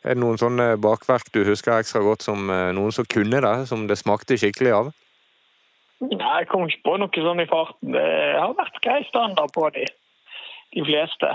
Er 0.05 0.13
det 0.13 0.21
noen 0.21 0.37
sånne 0.37 0.75
bakverk 0.77 1.31
du 1.33 1.41
husker 1.47 1.79
ekstra 1.81 2.03
godt 2.05 2.21
som 2.21 2.45
eh, 2.53 2.69
noen 2.77 2.91
som 2.93 3.07
kunne 3.09 3.39
det, 3.41 3.53
som 3.67 3.87
det 3.89 3.97
smakte 3.97 4.37
skikkelig 4.37 4.73
av? 4.77 4.91
Nei, 6.05 6.33
jeg 6.43 6.47
kom 6.51 6.67
ikke 6.69 6.83
på 6.85 6.97
noe 7.01 7.23
sånn 7.25 7.41
i 7.41 7.47
farten. 7.49 7.95
Det 7.95 8.03
har 8.37 8.53
vært 8.57 8.77
grei 8.85 8.99
standard 9.09 9.49
på 9.55 9.65
de, 9.73 9.85
de 10.75 10.83
fleste. 10.85 11.31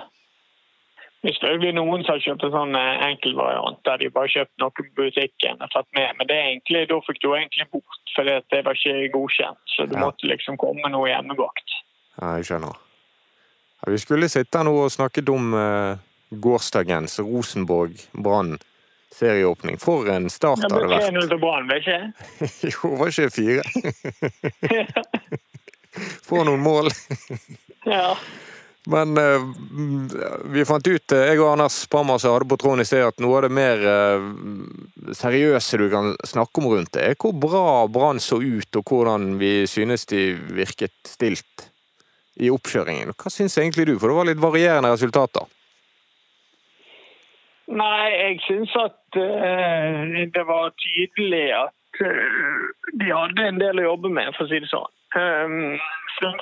Det 1.20 1.28
er 1.28 1.35
selvfølgelig 1.37 1.74
noen 1.76 2.02
som 2.06 2.14
har 2.14 2.22
kjøpt 2.24 2.44
en 2.46 2.52
sånn 2.54 2.76
enkeltvariant 2.80 3.76
enkel 3.76 3.85
der 3.90 3.96
de 4.00 4.09
bare 4.14 4.30
kjøpt 4.33 4.54
noe 4.62 4.72
på 4.72 4.85
butikken 4.96 5.61
og 5.61 5.68
tatt 5.74 5.88
med, 5.92 6.14
men 6.16 6.26
det 6.30 6.37
egentlig, 6.40 6.87
da 6.88 6.96
fikk 7.04 7.18
du 7.20 7.28
egentlig 7.37 7.66
bort, 7.74 7.98
for 8.14 8.24
det 8.24 8.38
det 8.54 8.62
var 8.64 8.78
ikke 8.78 9.11
godkjent. 9.12 9.61
Så 9.76 9.85
du 9.90 9.96
Ja. 9.98 10.06
måtte 10.06 10.24
liksom 10.30 10.56
komme 10.56 10.80
med 10.83 10.92
noe 10.96 11.09
hjemmebakt. 11.12 11.68
Ja, 12.22 12.37
jeg 12.38 12.44
skjønner. 12.48 12.72
Ja, 13.85 13.92
vi 13.92 13.98
skulle 14.00 14.28
sitte 14.33 14.64
nå 14.64 14.72
og 14.85 14.90
snakket 14.90 15.28
om 15.28 15.52
eh, 15.54 15.96
gårsdagens 16.33 17.18
Rosenborg-Brann 17.20 18.56
serieåpning. 19.12 19.76
For 19.80 20.09
en 20.09 20.30
start 20.30 20.61
Det 20.62 20.68
det 20.70 20.76
ble 20.78 20.88
hadde 20.88 21.04
vært. 21.04 21.14
3-0 21.20 21.28
til 21.28 21.38
Brann, 21.44 21.66
ble 21.68 21.80
det 21.85 21.85
ikke? 21.85 22.72
Jo, 22.72 22.96
var 22.96 23.09
ikke 23.09 23.30
fire. 23.37 23.62
Få 26.28 26.44
noen 26.46 26.62
mål. 26.62 26.88
ja. 27.85 28.14
Men 28.87 29.19
eh, 29.19 29.43
vi 30.45 30.64
fant 30.64 30.87
ut, 30.88 31.12
eh, 31.12 31.27
jeg 31.29 31.40
og 31.40 31.51
Anders 31.53 31.83
Pammer 31.93 32.23
hadde 32.23 32.49
på 32.49 32.57
tråden 32.61 32.81
i 32.81 32.88
sted, 32.88 33.05
at 33.05 33.21
noe 33.21 33.37
av 33.37 33.45
det 33.45 33.53
mer 33.53 33.83
eh, 33.85 34.25
seriøse 35.16 35.81
du 35.83 35.88
kan 35.93 36.14
snakke 36.25 36.62
om 36.62 36.71
rundt 36.73 36.95
det, 36.97 37.05
er 37.11 37.19
hvor 37.21 37.35
bra 37.37 37.64
Brann 37.93 38.23
så 38.25 38.40
ut, 38.40 38.81
og 38.81 38.88
hvordan 38.88 39.35
vi 39.43 39.66
synes 39.69 40.09
de 40.09 40.33
virket 40.57 40.97
stilt 41.05 41.69
i 42.40 42.49
oppkjøringen. 42.49 43.12
Hva 43.21 43.33
syns 43.33 43.59
egentlig 43.61 43.85
du? 43.90 43.99
For 43.99 44.09
det 44.09 44.16
var 44.16 44.31
litt 44.31 44.40
varierende 44.40 44.95
resultater. 44.95 45.45
Nei, 47.71 48.07
jeg 48.16 48.38
syns 48.49 48.73
at 48.81 49.19
uh, 49.21 50.01
det 50.35 50.43
var 50.49 50.73
tydelig 50.81 51.45
at 51.55 52.01
uh, 52.03 52.64
de 52.99 53.12
hadde 53.12 53.45
en 53.47 53.61
del 53.61 53.83
å 53.83 53.90
jobbe 53.93 54.11
med, 54.16 54.33
for 54.35 54.49
å 54.49 54.51
si 54.51 54.59
det 54.64 54.71
sånn. 54.73 54.88
Um, 55.14 55.77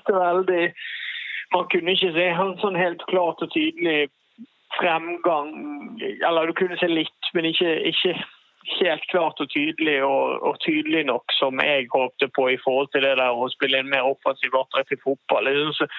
veldig 0.09 0.71
Man 1.55 1.69
kunne 1.73 1.95
ikke 1.95 2.13
se 2.13 2.27
en 2.29 2.57
sånn 2.63 2.77
helt 2.77 3.05
klart 3.09 3.43
og 3.45 3.53
tydelig 3.55 4.09
fremgang. 4.77 5.53
Eller 6.01 6.47
du 6.47 6.57
kunne 6.57 6.77
se 6.81 6.89
litt, 6.91 7.31
men 7.35 7.49
ikke, 7.49 7.71
ikke 7.89 8.15
helt 8.77 9.07
klart 9.11 9.41
og 9.41 9.51
tydelig 9.53 10.01
og, 10.05 10.43
og 10.45 10.59
tydelig 10.65 11.07
nok 11.09 11.33
som 11.39 11.61
jeg 11.65 11.89
håpte 11.93 12.29
på 12.37 12.51
i 12.53 12.59
forhold 12.65 12.91
til 12.93 13.07
det 13.07 13.17
der 13.21 13.33
å 13.33 13.49
spille 13.55 13.81
en 13.81 13.93
mer 13.93 14.09
offensiv 14.11 14.57
attraktiv 14.59 15.01
fotball. 15.05 15.49
Jeg 15.49 15.63
synes 15.63 15.95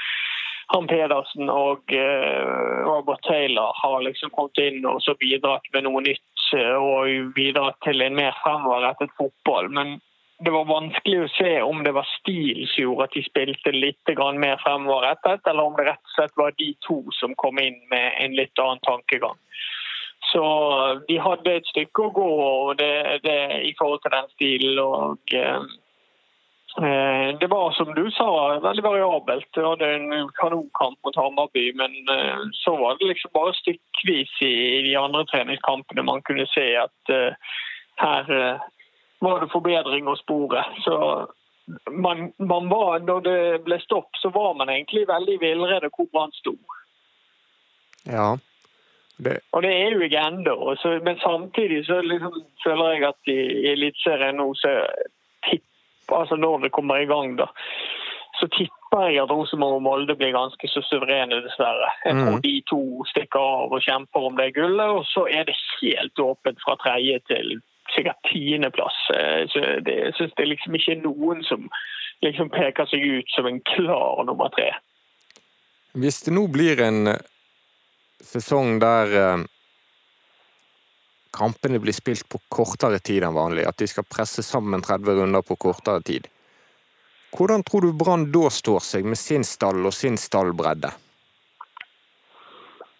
han 0.69 0.85
Pedersen 0.85 1.49
og 1.49 1.89
uh, 1.97 2.85
Robert 2.85 3.23
Taylor 3.25 3.73
har 3.81 4.03
liksom 4.05 4.29
kommet 4.35 4.61
inn 4.61 4.85
og 4.85 5.01
så 5.01 5.15
bidratt 5.17 5.65
med 5.73 5.87
noe 5.87 6.03
nytt 6.05 6.43
eh, 6.53 6.75
og 6.77 7.31
bidratt 7.33 7.79
til 7.85 8.03
en 8.05 8.17
mer 8.19 8.37
fremoverrettet 8.43 9.15
fotball. 9.17 9.71
Men 9.73 9.97
det 10.39 10.51
var 10.55 10.69
vanskelig 10.69 11.19
å 11.23 11.31
se 11.35 11.51
om 11.61 11.83
det 11.83 11.91
var 11.95 12.07
stil 12.19 12.63
som 12.71 12.83
gjorde 12.83 13.09
at 13.09 13.17
de 13.17 13.23
spilte 13.25 13.73
litt 13.75 14.13
mer 14.39 14.61
fremover 14.63 15.09
etter, 15.11 15.39
eller 15.49 15.63
om 15.63 15.75
det 15.75 15.89
rett 15.89 16.05
og 16.05 16.15
slett 16.15 16.37
var 16.39 16.55
de 16.57 16.69
to 16.87 17.01
som 17.19 17.35
kom 17.35 17.59
inn 17.59 17.79
med 17.91 18.13
en 18.23 18.35
litt 18.37 18.59
annen 18.59 18.79
tankegang. 18.87 19.37
Så 20.31 20.43
de 21.07 21.17
hadde 21.19 21.55
et 21.57 21.69
stykke 21.73 22.07
å 22.07 22.13
gå 22.15 22.31
det, 22.79 23.19
det, 23.23 23.39
i 23.67 23.75
forhold 23.79 24.03
til 24.03 24.15
den 24.15 24.31
stilen. 24.35 24.79
og 24.79 25.33
eh, 25.33 25.63
Eh, 26.77 27.39
det 27.39 27.47
var 27.47 27.71
som 27.71 27.93
du 27.95 28.11
sa, 28.11 28.59
veldig 28.59 28.83
variabelt. 28.83 29.47
Du 29.51 29.65
hadde 29.65 29.87
en 29.95 30.29
kanonkamp 30.41 30.99
mot 31.03 31.15
Hammarby, 31.15 31.71
men 31.75 31.91
eh, 32.13 32.43
så 32.53 32.75
var 32.77 32.97
det 32.99 33.09
liksom 33.09 33.31
bare 33.33 33.53
stykkevis 33.57 34.35
i 34.45 34.81
de 34.85 34.95
andre 34.95 35.25
treningskampene 35.31 36.05
man 36.05 36.21
kunne 36.21 36.45
se 36.53 36.67
at 36.77 37.13
eh, 37.13 37.55
her 37.99 38.29
var 39.19 39.43
det 39.43 39.51
forbedring 39.51 40.07
å 40.07 40.17
spore. 40.19 40.63
Så 40.85 40.95
man, 41.91 42.31
man 42.37 42.69
var, 42.69 42.99
når 42.99 43.21
det 43.25 43.39
ble 43.65 43.79
stopp, 43.83 44.09
så 44.21 44.31
var 44.33 44.55
man 44.59 44.71
egentlig 44.73 45.07
veldig 45.09 45.39
villrede 45.41 45.91
hvor 45.93 46.09
Brann 46.13 46.33
sto. 46.37 46.55
Ja. 48.09 48.37
Det... 49.17 49.39
Og 49.51 49.63
det 49.63 49.71
er 49.75 49.93
jo 49.93 50.03
ikke 50.05 50.25
ennå. 50.31 50.57
Men 51.03 51.19
samtidig 51.19 51.85
så 51.85 52.01
liksom 52.01 52.43
føler 52.63 52.93
jeg 52.93 53.07
at 53.09 53.31
i, 53.31 53.39
i 53.65 53.71
Eliteserien 53.73 54.39
nå 54.39 54.53
så 54.57 54.75
tipp, 55.49 55.65
altså 56.07 56.39
når 56.39 56.65
det 56.65 56.75
kommer 56.75 57.03
i 57.03 57.09
gang, 57.09 57.35
da, 57.39 57.49
så 58.39 58.47
tipper 58.55 59.09
jeg 59.09 59.19
at 59.21 59.31
Rosenborg 59.31 59.81
og 59.81 59.83
Molde 59.83 60.15
blir 60.17 60.31
ganske 60.33 60.71
så 60.71 60.81
suverene, 60.87 61.41
dessverre. 61.43 61.91
Jeg 62.05 62.15
tror 62.15 62.37
mm. 62.37 62.43
de 62.45 62.53
to 62.71 62.83
stikker 63.11 63.43
av 63.43 63.75
og 63.75 63.83
kjemper 63.83 64.29
om 64.29 64.39
det 64.39 64.53
gullet, 64.55 64.95
og 65.01 65.03
så 65.11 65.25
er 65.27 65.49
det 65.49 65.57
helt 65.81 66.23
åpent 66.23 66.63
fra 66.63 66.77
tredje 66.79 67.19
til 67.27 67.59
sikkert 67.95 68.21
tiendeplass. 68.29 68.97
Eh, 69.15 69.45
jeg 69.45 70.13
syns 70.17 70.35
det 70.37 70.47
liksom 70.49 70.77
ikke 70.77 70.95
er 70.95 71.03
noen 71.03 71.43
som 71.47 71.67
liksom 72.25 72.51
peker 72.53 72.89
seg 72.89 73.05
ut 73.05 73.35
som 73.35 73.47
en 73.47 73.61
klar 73.75 74.23
nummer 74.27 74.51
tre. 74.55 74.71
Hvis 75.99 76.21
det 76.25 76.35
nå 76.35 76.45
blir 76.51 76.81
en 76.85 77.13
sesong 78.21 78.77
der 78.81 79.15
eh, 79.17 79.45
kampene 81.35 81.79
blir 81.79 81.95
spilt 81.95 82.27
på 82.29 82.41
kortere 82.51 82.99
tid 82.99 83.23
enn 83.23 83.37
vanlig, 83.37 83.65
at 83.67 83.79
de 83.79 83.87
skal 83.89 84.07
presse 84.09 84.43
sammen 84.45 84.83
30 84.85 85.21
runder 85.21 85.45
på 85.45 85.57
kortere 85.59 86.03
tid. 86.05 86.27
Hvordan 87.35 87.63
tror 87.63 87.85
du 87.85 87.93
Brann 87.93 88.31
da 88.33 88.49
står 88.49 88.81
seg 88.81 89.05
med 89.05 89.19
sin 89.19 89.45
stall 89.45 89.85
og 89.85 89.93
sin 89.93 90.17
stallbredde? 90.17 90.89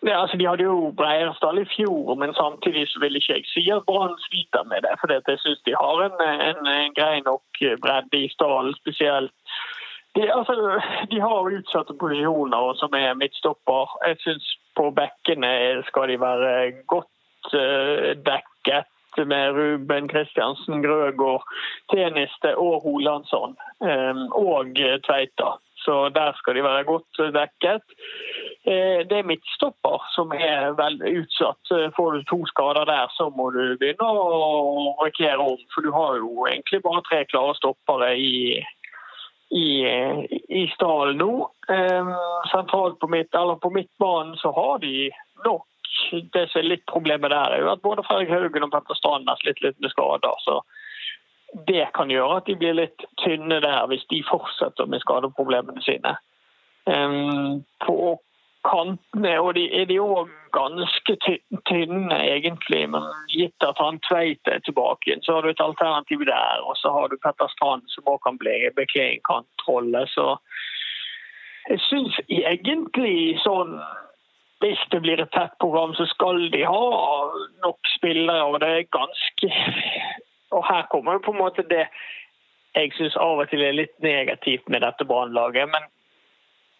Ja, 0.08 0.22
altså 0.22 0.38
De 0.38 0.48
hadde 0.48 0.64
jo 0.64 0.94
bredere 0.98 1.34
stall 1.36 1.60
i 1.60 1.66
fjor, 1.76 2.16
men 2.16 2.34
samtidig 2.34 2.86
så 2.88 3.02
vil 3.04 3.18
ikke 3.20 3.34
jeg 3.34 3.50
si 3.52 3.66
at 3.76 3.84
Brann 3.88 4.16
sliter 4.28 4.64
med 4.72 4.86
det. 4.86 4.94
For 5.00 5.12
jeg 5.12 5.40
syns 5.44 5.66
de 5.68 5.76
har 5.76 6.04
en, 6.06 6.16
en, 6.50 6.62
en, 6.76 6.94
grei 7.00 7.20
nok 7.26 7.64
bredde 7.84 8.22
i 8.24 8.30
stallen, 8.32 8.76
spesielt. 8.80 9.34
De, 10.16 10.24
altså, 10.34 10.56
de 11.12 11.20
har 11.20 11.52
utsatte 11.58 11.94
posisjoner 12.00 12.74
som 12.80 12.96
er 12.96 13.20
midtstopper. 13.20 13.98
Jeg 14.08 14.22
syns 14.24 14.48
på 14.80 14.88
bekkene 14.96 15.52
skal 15.92 16.10
de 16.10 16.18
være 16.22 16.54
godt 16.88 17.54
uh, 17.54 18.16
dekket 18.32 18.88
med 19.28 19.52
Ruben 19.58 20.08
Kristiansen, 20.08 20.84
Grøgaard, 20.84 21.44
Teniste 21.92 22.56
og 22.56 22.86
Holandsson. 22.86 23.58
Um, 23.84 24.28
og 24.32 24.80
Tveita. 25.08 25.58
Så 25.80 26.10
der 26.16 26.34
skal 26.38 26.58
de 26.58 26.64
være 26.66 26.88
godt 26.88 27.22
dekket. 27.36 27.86
Uh, 28.68 29.00
det 29.10 29.20
er 29.20 29.30
midtstopper 29.30 30.04
som 30.16 30.34
er 30.36 30.74
vel 30.80 31.00
utsatt. 31.22 31.72
Får 31.96 32.18
du 32.18 32.26
to 32.30 32.42
skader 32.52 32.90
der, 32.90 33.08
så 33.16 33.30
må 33.34 33.50
du 33.56 33.62
begynne 33.80 34.10
å 34.10 34.96
markere 35.00 35.40
om. 35.40 35.62
For 35.74 35.86
du 35.86 35.94
har 35.96 36.20
jo 36.20 36.50
egentlig 36.50 36.84
bare 36.84 37.06
tre 37.08 37.24
klare 37.32 37.56
stoppere 37.62 38.14
i 38.20 38.60
i, 39.50 39.86
i 40.50 40.68
stallen 40.76 41.18
nå. 41.18 41.50
Eh, 41.70 42.14
sentralt 42.52 43.00
på, 43.00 43.08
midt, 43.08 43.32
på 43.62 43.70
midtbanen 43.74 44.38
så 44.38 44.52
har 44.52 44.80
de 44.80 45.10
nok 45.46 45.66
Det 46.34 46.46
som 46.50 46.62
er 46.62 46.68
litt 46.70 46.86
problemet 46.90 47.30
der, 47.30 47.54
er 47.54 47.62
jo 47.64 47.72
at 47.72 47.82
både 47.82 48.04
Fredrik 48.08 48.32
Haugen 48.32 48.64
og 48.66 48.72
Petter 48.74 48.98
Strand 48.98 49.28
har 49.30 49.38
slitt 49.42 49.60
litt 49.62 49.78
med 49.84 49.92
skader. 49.92 50.38
så 50.46 50.62
det 51.68 51.88
kan 51.96 52.12
gjøre 52.12 52.40
at 52.42 52.50
de 52.50 52.56
blir 52.60 52.78
litt 52.78 53.06
tynne 53.24 53.60
der 53.64 53.86
hvis 53.90 54.06
de 54.12 54.24
fortsetter 54.30 54.90
med 54.90 55.02
skadeproblemene 55.04 55.82
sine. 55.86 56.16
Um, 56.90 57.64
på 57.86 58.18
kantene, 58.68 59.34
og 59.40 59.54
de 59.56 59.66
er 59.82 59.88
de 59.90 60.00
òg 60.02 60.30
ganske 60.56 61.16
tynne, 61.70 62.18
egentlig. 62.18 62.82
Men 62.94 63.06
gitt 63.32 63.66
at 63.66 63.80
han 63.82 64.02
Tveit 64.08 64.52
er 64.52 64.62
tilbake, 64.66 65.20
så 65.24 65.38
har 65.38 65.46
du 65.46 65.52
et 65.52 65.64
alternativ 65.64 66.26
der. 66.28 66.64
Og 66.66 66.78
så 66.78 66.92
har 66.94 67.08
du 67.08 67.18
Petter 67.18 67.52
Strand, 67.54 67.88
som 67.94 68.10
òg 68.10 68.22
kan 68.26 68.40
bli 68.42 68.58
en 68.68 69.26
kantrolle. 69.30 70.06
Så 70.08 70.38
jeg 71.70 71.82
syns 71.90 72.22
egentlig 72.28 73.40
sånn 73.46 73.80
Hvis 74.60 74.80
det 74.92 75.00
blir 75.00 75.22
et 75.24 75.30
tett 75.32 75.54
program, 75.64 75.94
så 75.96 76.04
skal 76.12 76.50
de 76.52 76.66
ha 76.68 76.88
nok 77.64 77.78
spillere, 77.96 78.44
og 78.44 78.58
det 78.60 78.68
er 78.68 78.90
ganske 78.92 79.48
Og 80.52 80.66
her 80.66 80.88
kommer 80.92 81.18
jo 81.18 81.26
på 81.26 81.32
en 81.36 81.44
måte 81.44 81.68
det 81.70 81.86
jeg 82.76 82.92
syns 82.98 83.18
av 83.18 83.42
og 83.42 83.50
til 83.50 83.64
er 83.66 83.74
litt 83.76 83.96
negativt 84.06 84.70
med 84.70 84.84
dette 84.86 85.06
brannlaget. 85.06 85.74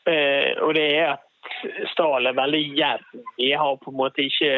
Eh, 0.08 0.54
og 0.62 0.74
det 0.78 0.86
er 1.00 1.16
at 1.16 1.26
Stahl 1.94 2.30
er 2.30 2.38
veldig 2.38 2.62
jevn. 2.78 3.26
De 3.38 3.52
har 3.58 3.82
på 3.82 3.92
en 3.92 3.98
måte 3.98 4.26
ikke 4.26 4.52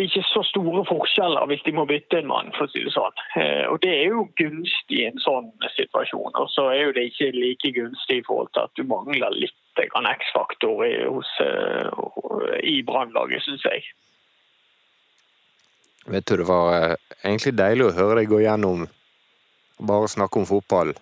det 0.00 0.02
er 0.02 0.08
ikke 0.08 0.22
så 0.30 0.42
store 0.46 0.82
forskjeller 0.88 1.46
hvis 1.50 1.62
de 1.66 1.72
må 1.74 1.84
bytte 1.90 2.18
en 2.18 2.28
mann, 2.30 2.52
for 2.56 2.66
å 2.66 2.72
si 2.72 2.82
det 2.86 2.92
sånn. 2.94 3.22
Eh, 3.36 3.64
og 3.70 3.80
Det 3.82 3.90
er 3.90 4.14
jo 4.14 4.28
gunstig 4.38 5.00
i 5.02 5.08
en 5.08 5.22
sånn 5.22 5.50
situasjon. 5.76 6.36
Og 6.40 6.48
så 6.54 6.68
er 6.70 6.80
jo 6.84 6.94
det 6.96 7.08
ikke 7.10 7.32
like 7.36 7.72
gunstig 7.76 8.20
i 8.20 8.26
forhold 8.26 8.52
til 8.54 8.66
at 8.66 8.74
du 8.78 8.84
mangler 8.86 9.34
litt 9.36 9.56
X-faktor 9.80 10.84
i, 10.84 10.94
eh, 11.04 12.56
i 12.62 12.82
brannlaget, 12.86 13.42
syns 13.42 13.64
jeg. 13.64 13.84
Vet 16.10 16.26
du, 16.26 16.36
Det 16.36 16.48
var 16.48 16.74
eh, 16.74 16.96
egentlig 17.22 17.54
deilig 17.54 17.86
å 17.86 17.94
høre 17.94 18.20
deg 18.20 18.32
gå 18.32 18.40
gjennom 18.42 18.88
bare 19.80 20.08
snakke 20.10 20.40
om 20.40 20.48
fotball 20.48 20.92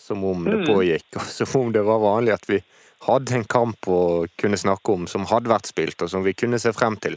som 0.00 0.24
om 0.24 0.44
det 0.44 0.60
mm. 0.60 0.66
pågikk, 0.66 1.06
og 1.16 1.30
som 1.30 1.60
om 1.60 1.72
det 1.72 1.82
var 1.86 2.02
vanlig 2.02 2.34
at 2.34 2.48
vi 2.50 2.58
hadde 3.06 3.38
en 3.38 3.46
kamp 3.48 3.88
å 3.90 4.26
kunne 4.38 4.58
snakke 4.58 4.92
om 4.92 5.06
som 5.10 5.26
hadde 5.30 5.50
vært 5.50 5.70
spilt, 5.70 6.02
og 6.02 6.10
som 6.10 6.26
vi 6.26 6.34
kunne 6.36 6.60
se 6.62 6.72
frem 6.74 6.98
til. 7.02 7.16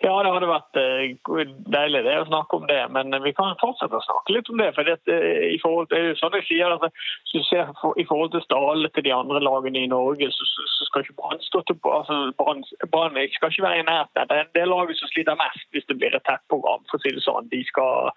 Ja, 0.00 0.14
det 0.24 0.30
hadde 0.32 0.48
vært 0.48 0.78
uh, 0.80 1.40
deilig 1.74 2.00
det 2.06 2.14
å 2.22 2.28
snakke 2.30 2.56
om 2.56 2.62
det, 2.70 2.78
men 2.94 3.12
vi 3.20 3.34
kan 3.36 3.52
fortsette 3.60 3.98
å 3.98 4.04
snakke 4.06 4.32
litt 4.32 4.48
om 4.48 4.60
det. 4.60 4.70
for 4.72 4.88
det, 4.88 4.96
uh, 5.12 5.42
i 5.52 5.58
forhold 5.60 5.90
til, 5.92 6.14
sånn 6.16 6.36
jeg 6.38 6.46
sier, 6.48 6.72
altså, 6.72 6.88
hvis 7.20 7.34
du 7.34 7.48
ser 7.50 7.68
I 8.00 8.06
forhold 8.08 8.32
til 8.32 8.44
Stale 8.46 8.88
til 8.94 9.04
de 9.04 9.12
andre 9.12 9.42
lagene 9.44 9.82
i 9.84 9.90
Norge, 9.92 10.30
så, 10.32 10.46
så, 10.48 10.88
skal 10.88 11.04
ikke 11.04 11.18
Brann 11.20 11.42
stå 11.44 11.60
til 11.68 11.76
altså, 11.84 12.16
Brann 12.40 13.18
skal 13.34 13.52
ikke 13.52 13.66
være 13.66 13.82
i 13.82 13.84
nærheten. 13.90 14.30
Det 14.30 14.38
er 14.40 14.48
det 14.56 14.64
laget 14.70 14.98
som 14.98 15.10
sliter 15.12 15.36
mest 15.38 15.68
hvis 15.76 15.86
det 15.86 15.98
blir 16.00 16.16
et 16.16 16.24
tett 16.26 16.42
program. 16.48 16.80
for 16.88 16.96
å 16.96 17.04
si 17.04 17.12
det 17.14 17.22
sånn. 17.26 17.52
De 17.52 17.60
skal 17.68 18.08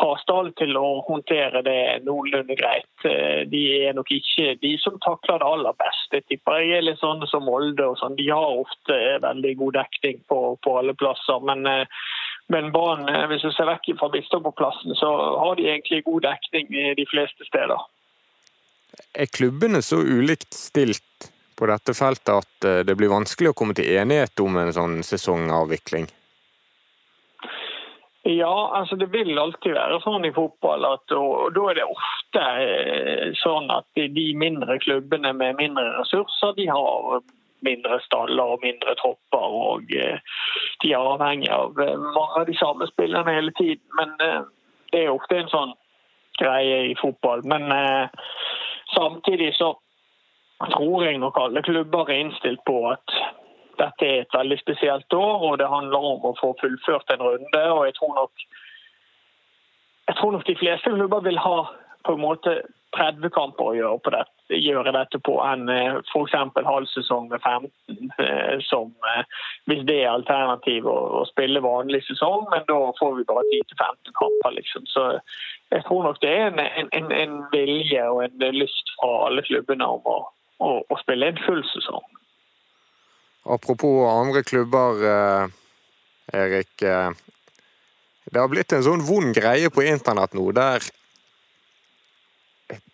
ha 0.00 0.08
Stale 0.24 0.54
til 0.56 0.74
å 0.80 1.04
håndtere 1.10 1.60
det 1.68 2.06
noenlunde 2.08 2.56
greit. 2.56 2.88
Uh, 3.04 3.44
de 3.52 3.62
er 3.84 3.92
nok 4.00 4.08
ikke 4.16 4.56
de 4.64 4.72
som 4.80 4.96
takler 5.04 5.44
det 5.44 5.52
aller 5.52 5.76
best. 5.84 6.08
Jeg 6.16 6.24
tipper 6.32 6.64
jeg 6.64 6.80
er 6.80 6.88
litt 6.88 7.04
sånn 7.04 7.20
som 7.28 7.44
Molde. 7.44 7.84
og 7.84 8.00
sånn. 8.00 8.16
De 8.16 8.30
har 8.32 8.64
ofte 8.64 8.98
veldig 9.28 9.54
god 9.60 9.80
dekning 9.82 10.24
på, 10.32 10.40
på 10.64 10.78
alle 10.80 10.96
plasser 10.96 11.17
plasser. 11.18 11.44
Men, 11.44 11.66
eh, 11.66 11.86
men 12.48 12.72
Brann, 12.72 13.08
eh, 13.08 13.26
hvis 13.26 13.42
du 13.42 13.52
ser 13.52 13.66
vekk 13.66 13.98
fra 13.98 14.08
Biskopplassen, 14.08 14.94
så 14.94 15.38
har 15.38 15.56
de 15.56 15.68
egentlig 15.68 16.04
god 16.04 16.22
dekning 16.22 16.96
de 16.96 17.06
fleste 17.06 17.44
steder. 17.44 17.78
Er 19.14 19.26
klubbene 19.26 19.82
så 19.82 19.96
ulikt 19.96 20.54
stilt 20.54 21.32
på 21.56 21.66
dette 21.66 21.94
feltet 21.94 22.34
at 22.34 22.64
eh, 22.64 22.84
det 22.84 22.96
blir 22.96 23.08
vanskelig 23.08 23.50
å 23.50 23.54
komme 23.54 23.74
til 23.74 23.84
enighet 23.84 24.40
om 24.40 24.56
en 24.56 24.72
sånn 24.72 25.02
sesongavvikling? 25.02 26.08
Ja, 28.28 28.74
altså 28.76 28.96
det 28.96 29.08
vil 29.08 29.38
alltid 29.38 29.72
være 29.72 30.00
sånn 30.02 30.26
i 30.26 30.32
fotball. 30.34 30.84
At, 30.84 31.12
og 31.16 31.54
Da 31.54 31.70
er 31.70 31.78
det 31.78 31.86
ofte 31.88 32.42
sånn 33.40 33.70
at 33.72 33.86
de 33.96 34.24
mindre 34.36 34.76
klubbene 34.84 35.32
med 35.32 35.56
mindre 35.56 35.86
ressurser 35.96 36.52
de 36.58 36.66
har 36.68 37.22
mindre 37.60 38.00
staller 38.00 38.54
og 38.54 38.62
mindre 38.62 38.94
tropper. 38.94 39.48
og 39.72 39.92
eh, 39.92 40.18
De 40.82 40.92
er 40.92 41.10
avhengig 41.12 41.50
av 41.52 41.80
eh, 41.80 41.96
mange 41.98 42.40
av 42.42 42.46
de 42.46 42.56
samme 42.58 42.86
spillerne 42.90 43.34
hele 43.34 43.52
tiden. 43.58 43.84
Men 44.00 44.14
eh, 44.24 44.40
det 44.92 45.04
er 45.04 45.14
ofte 45.14 45.38
en 45.38 45.52
sånn 45.52 45.74
greie 46.38 46.84
i 46.92 46.94
fotball. 47.00 47.42
Men 47.50 47.66
samtidig 48.94 49.50
så 49.56 49.72
tror 50.70 51.04
jeg 51.04 51.18
nok 51.18 51.38
alle 51.40 51.62
klubber 51.66 52.10
er 52.10 52.22
innstilt 52.22 52.62
på 52.66 52.76
at 52.92 53.16
dette 53.78 54.06
er 54.06 54.22
et 54.22 54.34
veldig 54.34 54.58
spesielt 54.58 55.14
år, 55.14 55.42
og 55.48 55.58
det 55.58 55.68
handler 55.70 56.06
om 56.12 56.24
å 56.30 56.36
få 56.38 56.54
fullført 56.60 57.10
en 57.14 57.22
runde. 57.22 57.62
og 57.74 57.84
jeg 57.86 57.94
tror 57.98 58.14
nok 58.14 58.46
jeg 60.08 60.16
tror 60.16 60.32
nok 60.32 60.46
de 60.46 60.56
fleste 60.56 60.90
klubber 60.94 61.20
vil 61.20 61.38
ha 61.38 61.58
på 62.06 62.14
en 62.16 62.22
måte 62.22 62.54
30 62.96 63.30
kamper 63.34 63.70
å 63.70 63.74
gjøre, 63.76 63.98
på 64.04 64.12
dette, 64.14 64.56
gjøre 64.56 64.92
dette 64.96 65.20
på 65.24 65.34
enn 65.44 65.68
eh, 65.72 65.98
f.eks. 66.08 66.36
halv 66.64 66.88
sesong 66.88 67.28
med 67.28 67.42
15, 67.44 68.12
eh, 68.24 68.54
som 68.64 68.92
eh, 69.12 69.42
hvis 69.68 69.84
det 69.88 69.98
er 70.02 70.14
alternativ 70.14 70.88
å, 70.88 70.96
å 71.20 71.22
spille 71.28 71.62
vanlig 71.64 72.00
sesong, 72.06 72.46
men 72.52 72.64
da 72.70 72.78
får 73.00 73.18
vi 73.18 73.26
bare 73.28 73.44
10-15 73.52 74.16
kamper. 74.16 74.56
liksom. 74.56 74.88
Så 74.88 75.06
jeg 75.74 75.84
tror 75.88 76.08
nok 76.08 76.20
det 76.24 76.32
er 76.32 76.48
en, 76.48 76.88
en, 76.96 77.12
en, 77.12 77.38
vilje 77.52 78.08
og 78.08 78.24
en 78.24 78.46
lyst 78.56 78.94
fra 78.96 79.12
alle 79.28 79.44
klubbene 79.44 79.92
om 79.98 80.08
å, 80.08 80.18
å, 80.64 80.74
å 80.88 81.00
spille 81.02 81.28
en 81.28 81.42
full 81.44 81.64
sesong. 81.74 82.04
Apropos 83.48 84.04
andre 84.10 84.42
klubber, 84.44 85.04
Erik. 86.36 86.72
Det 88.28 88.36
har 88.36 88.48
blitt 88.52 88.74
en 88.76 88.84
sånn 88.84 89.04
vond 89.08 89.32
greie 89.36 89.70
på 89.72 89.86
internett 89.88 90.34
nå, 90.36 90.50
der 90.52 90.84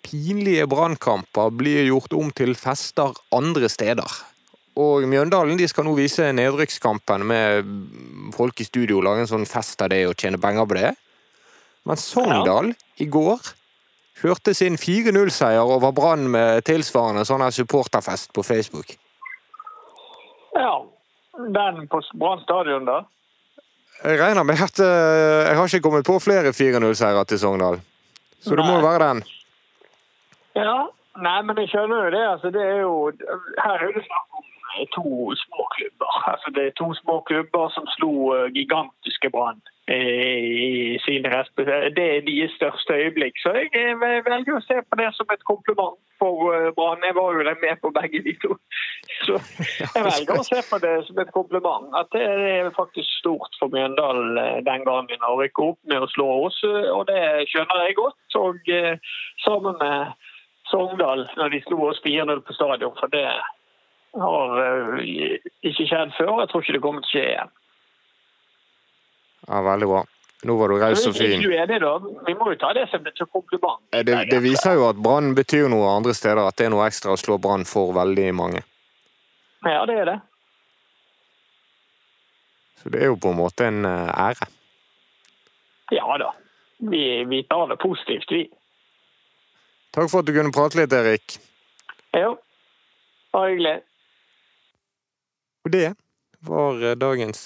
pinlige 0.04 0.66
brannkamper 0.70 1.50
blir 1.50 1.86
gjort 1.88 2.14
om 2.16 2.30
til 2.34 2.54
fester 2.58 3.14
andre 3.34 3.68
steder. 3.72 4.20
Og 4.80 5.06
Mjøndalen 5.06 5.58
de 5.58 5.68
skal 5.70 5.86
nå 5.86 5.94
vise 5.94 6.32
nedrykkskampen 6.34 7.22
med 7.30 7.68
folk 8.34 8.58
i 8.60 8.66
studio, 8.66 9.02
lage 9.04 9.22
en 9.22 9.30
sånn 9.30 9.46
fest 9.46 9.82
av 9.84 9.92
det 9.92 10.02
og 10.08 10.16
tjene 10.18 10.40
penger 10.42 10.66
på 10.66 10.78
det. 10.80 10.90
Men 11.86 12.00
Sogndal 12.00 12.72
i 12.98 13.06
går 13.06 13.52
hørte 14.24 14.54
sin 14.56 14.78
4-0-seier 14.80 15.62
over 15.76 15.92
Brann 15.94 16.26
med 16.32 16.64
tilsvarende 16.66 17.26
sånn 17.28 17.44
supporterfest 17.52 18.32
på 18.34 18.42
Facebook. 18.46 18.96
Ja. 20.54 20.82
Den 21.34 21.86
på 21.90 22.00
Brann 22.18 22.42
stadion, 22.42 22.86
da? 22.86 23.02
Jeg 24.04 24.18
regner 24.20 24.46
med 24.46 24.58
at 24.62 24.80
eh, 24.82 25.48
jeg 25.48 25.56
har 25.58 25.70
ikke 25.70 25.86
kommet 25.86 26.06
på 26.06 26.18
flere 26.22 26.50
4-0-seiere 26.54 27.24
til 27.30 27.40
Sogndal. 27.42 27.78
Så 28.42 28.56
det 28.58 28.66
må 28.66 28.78
jo 28.78 28.84
være 28.84 29.06
den. 29.06 29.22
Ja. 30.54 30.86
Nei, 31.22 31.42
men 31.46 31.58
jeg 31.62 31.70
skjønner 31.70 32.04
jo 32.04 32.10
det. 32.10 32.24
Altså, 32.26 32.50
det 32.50 32.62
er 32.62 32.80
jo 32.82 32.94
Her 33.64 33.86
er 33.86 33.92
det 33.94 34.02
snakk 34.06 34.38
om 34.40 34.48
eh, 34.74 34.86
to 34.96 35.06
små 35.44 35.68
klubber. 35.76 36.16
Altså, 36.32 36.50
det 36.54 36.66
er 36.66 36.74
to 36.80 36.88
små 37.02 37.20
klubber 37.28 37.68
som 37.76 37.86
slo 37.96 38.12
eh, 38.34 38.50
gigantiske 38.56 39.30
Brann 39.30 39.62
respektive 41.36 41.90
Det 41.96 42.06
er 42.16 42.20
deres 42.24 42.52
største 42.56 42.92
øyeblikk. 42.94 43.36
Så 43.42 43.52
jeg 43.52 43.98
velger 44.00 44.56
å 44.56 44.64
se 44.64 44.80
på 44.88 44.96
det 44.96 45.10
som 45.12 45.26
et 45.34 45.44
kompliment 45.44 45.98
for 46.18 46.72
Brann. 46.76 47.04
Jeg 47.04 47.14
var 47.14 47.32
jo 47.36 47.44
med 47.44 47.76
på 47.82 47.90
begge 47.98 48.22
de 48.24 48.34
to. 48.42 48.56
Så 49.26 49.38
jeg 49.94 50.04
velger 50.08 50.40
å 50.40 50.46
se 50.48 50.60
på 50.70 50.78
det 50.86 50.96
som 51.06 51.18
et 51.20 51.32
kompliment. 51.36 51.92
At 52.00 52.08
det 52.16 52.24
er 52.24 52.72
faktisk 52.80 53.10
stort 53.20 53.52
for 53.60 53.68
Mjøndalen 53.68 54.64
den 54.64 54.84
gangen 54.88 55.28
å 55.28 55.36
rykke 55.42 55.68
opp 55.70 55.80
med 55.84 56.00
å 56.00 56.12
slå 56.16 56.28
oss, 56.48 56.58
og 56.64 57.04
det 57.12 57.48
skjønner 57.52 57.84
jeg 57.84 58.00
godt. 58.00 58.38
Og 58.40 58.56
sammen 59.44 59.76
med 59.84 60.16
Sogndal 60.70 61.26
når 61.36 61.52
de 61.52 61.60
slo 61.66 61.82
oss 61.90 62.00
4-0 62.04 62.40
på 62.46 62.56
stadion, 62.56 62.94
for 62.98 63.12
det 63.12 63.26
har 64.22 64.98
ikke 65.04 65.86
skjedd 65.88 66.14
før. 66.16 66.40
Jeg 66.40 66.50
tror 66.50 66.64
ikke 66.64 66.76
det 66.76 66.82
kommer 66.84 67.04
til 67.04 67.08
å 67.08 67.14
skje 67.14 67.24
igjen. 67.34 67.54
Ja, 69.48 69.62
Veldig 69.68 69.88
bra. 69.90 70.02
Nå 70.44 70.54
var 70.60 70.68
du 70.68 70.76
raus 70.76 71.06
og 71.08 71.14
fin. 71.16 71.40
Vi 71.40 72.34
må 72.36 72.50
jo 72.52 72.56
ta 72.60 72.74
det 72.76 72.84
som 72.92 73.06
et 73.08 73.20
kompliment. 73.32 73.80
Det, 73.92 74.16
det 74.28 74.40
viser 74.44 74.76
jo 74.76 74.90
at 74.90 75.00
Brann 75.00 75.32
betyr 75.36 75.70
noe 75.72 75.88
andre 75.88 76.12
steder. 76.16 76.42
At 76.44 76.58
det 76.60 76.66
er 76.66 76.74
noe 76.74 76.84
ekstra 76.84 77.14
å 77.14 77.20
slå 77.20 77.38
Brann 77.40 77.64
for 77.68 77.94
veldig 77.96 78.26
mange. 78.36 78.60
Ja, 79.64 79.86
det 79.88 79.96
er 80.02 80.10
det. 80.10 80.18
Så 82.82 82.92
det 82.92 83.00
er 83.00 83.08
jo 83.14 83.16
på 83.16 83.32
en 83.32 83.40
måte 83.40 83.70
en 83.70 83.88
ære. 83.88 84.50
Ja 85.96 86.18
da. 86.20 86.34
Vi, 86.84 87.24
vi 87.30 87.40
tar 87.48 87.70
det 87.70 87.80
positivt, 87.80 88.28
vi. 88.28 88.44
Takk 89.94 90.10
for 90.10 90.24
at 90.24 90.26
du 90.26 90.34
kunne 90.34 90.50
prate 90.50 90.80
litt, 90.80 90.94
Erik. 90.96 91.36
Ja. 92.16 92.32
Bare 93.34 93.52
hyggelig. 93.52 93.76
Og 95.64 95.70
det 95.70 95.86
var 96.44 96.82
dagens 96.98 97.44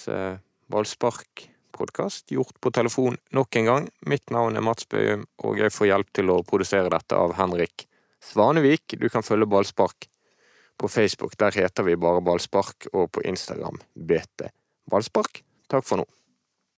ballsparkpodkast 0.73 2.33
gjort 2.33 2.57
på 2.65 2.73
telefon 2.73 3.19
nok 3.37 3.61
en 3.61 3.69
gang. 3.69 3.91
Mitt 4.09 4.33
navn 4.33 4.57
er 4.57 4.65
Mats 4.65 4.89
Bøhum, 4.89 5.27
og 5.45 5.61
jeg 5.61 5.75
får 5.77 5.91
hjelp 5.93 6.13
til 6.17 6.33
å 6.33 6.41
produsere 6.49 6.89
dette 6.93 7.21
av 7.21 7.37
Henrik 7.37 7.85
Svanevik. 8.25 8.97
Du 8.97 9.09
kan 9.13 9.23
følge 9.27 9.49
Ballspark 9.49 10.09
på 10.81 10.89
Facebook. 10.89 11.37
Der 11.37 11.53
heter 11.53 11.85
vi 11.85 12.01
bare 12.01 12.25
Ballspark, 12.25 12.89
og 12.95 13.13
på 13.13 13.29
Instagram 13.29 13.77
BT 13.93 14.49
Ballspark. 14.89 15.45
Takk 15.69 15.85
for 15.85 16.01
nå. 16.01 16.09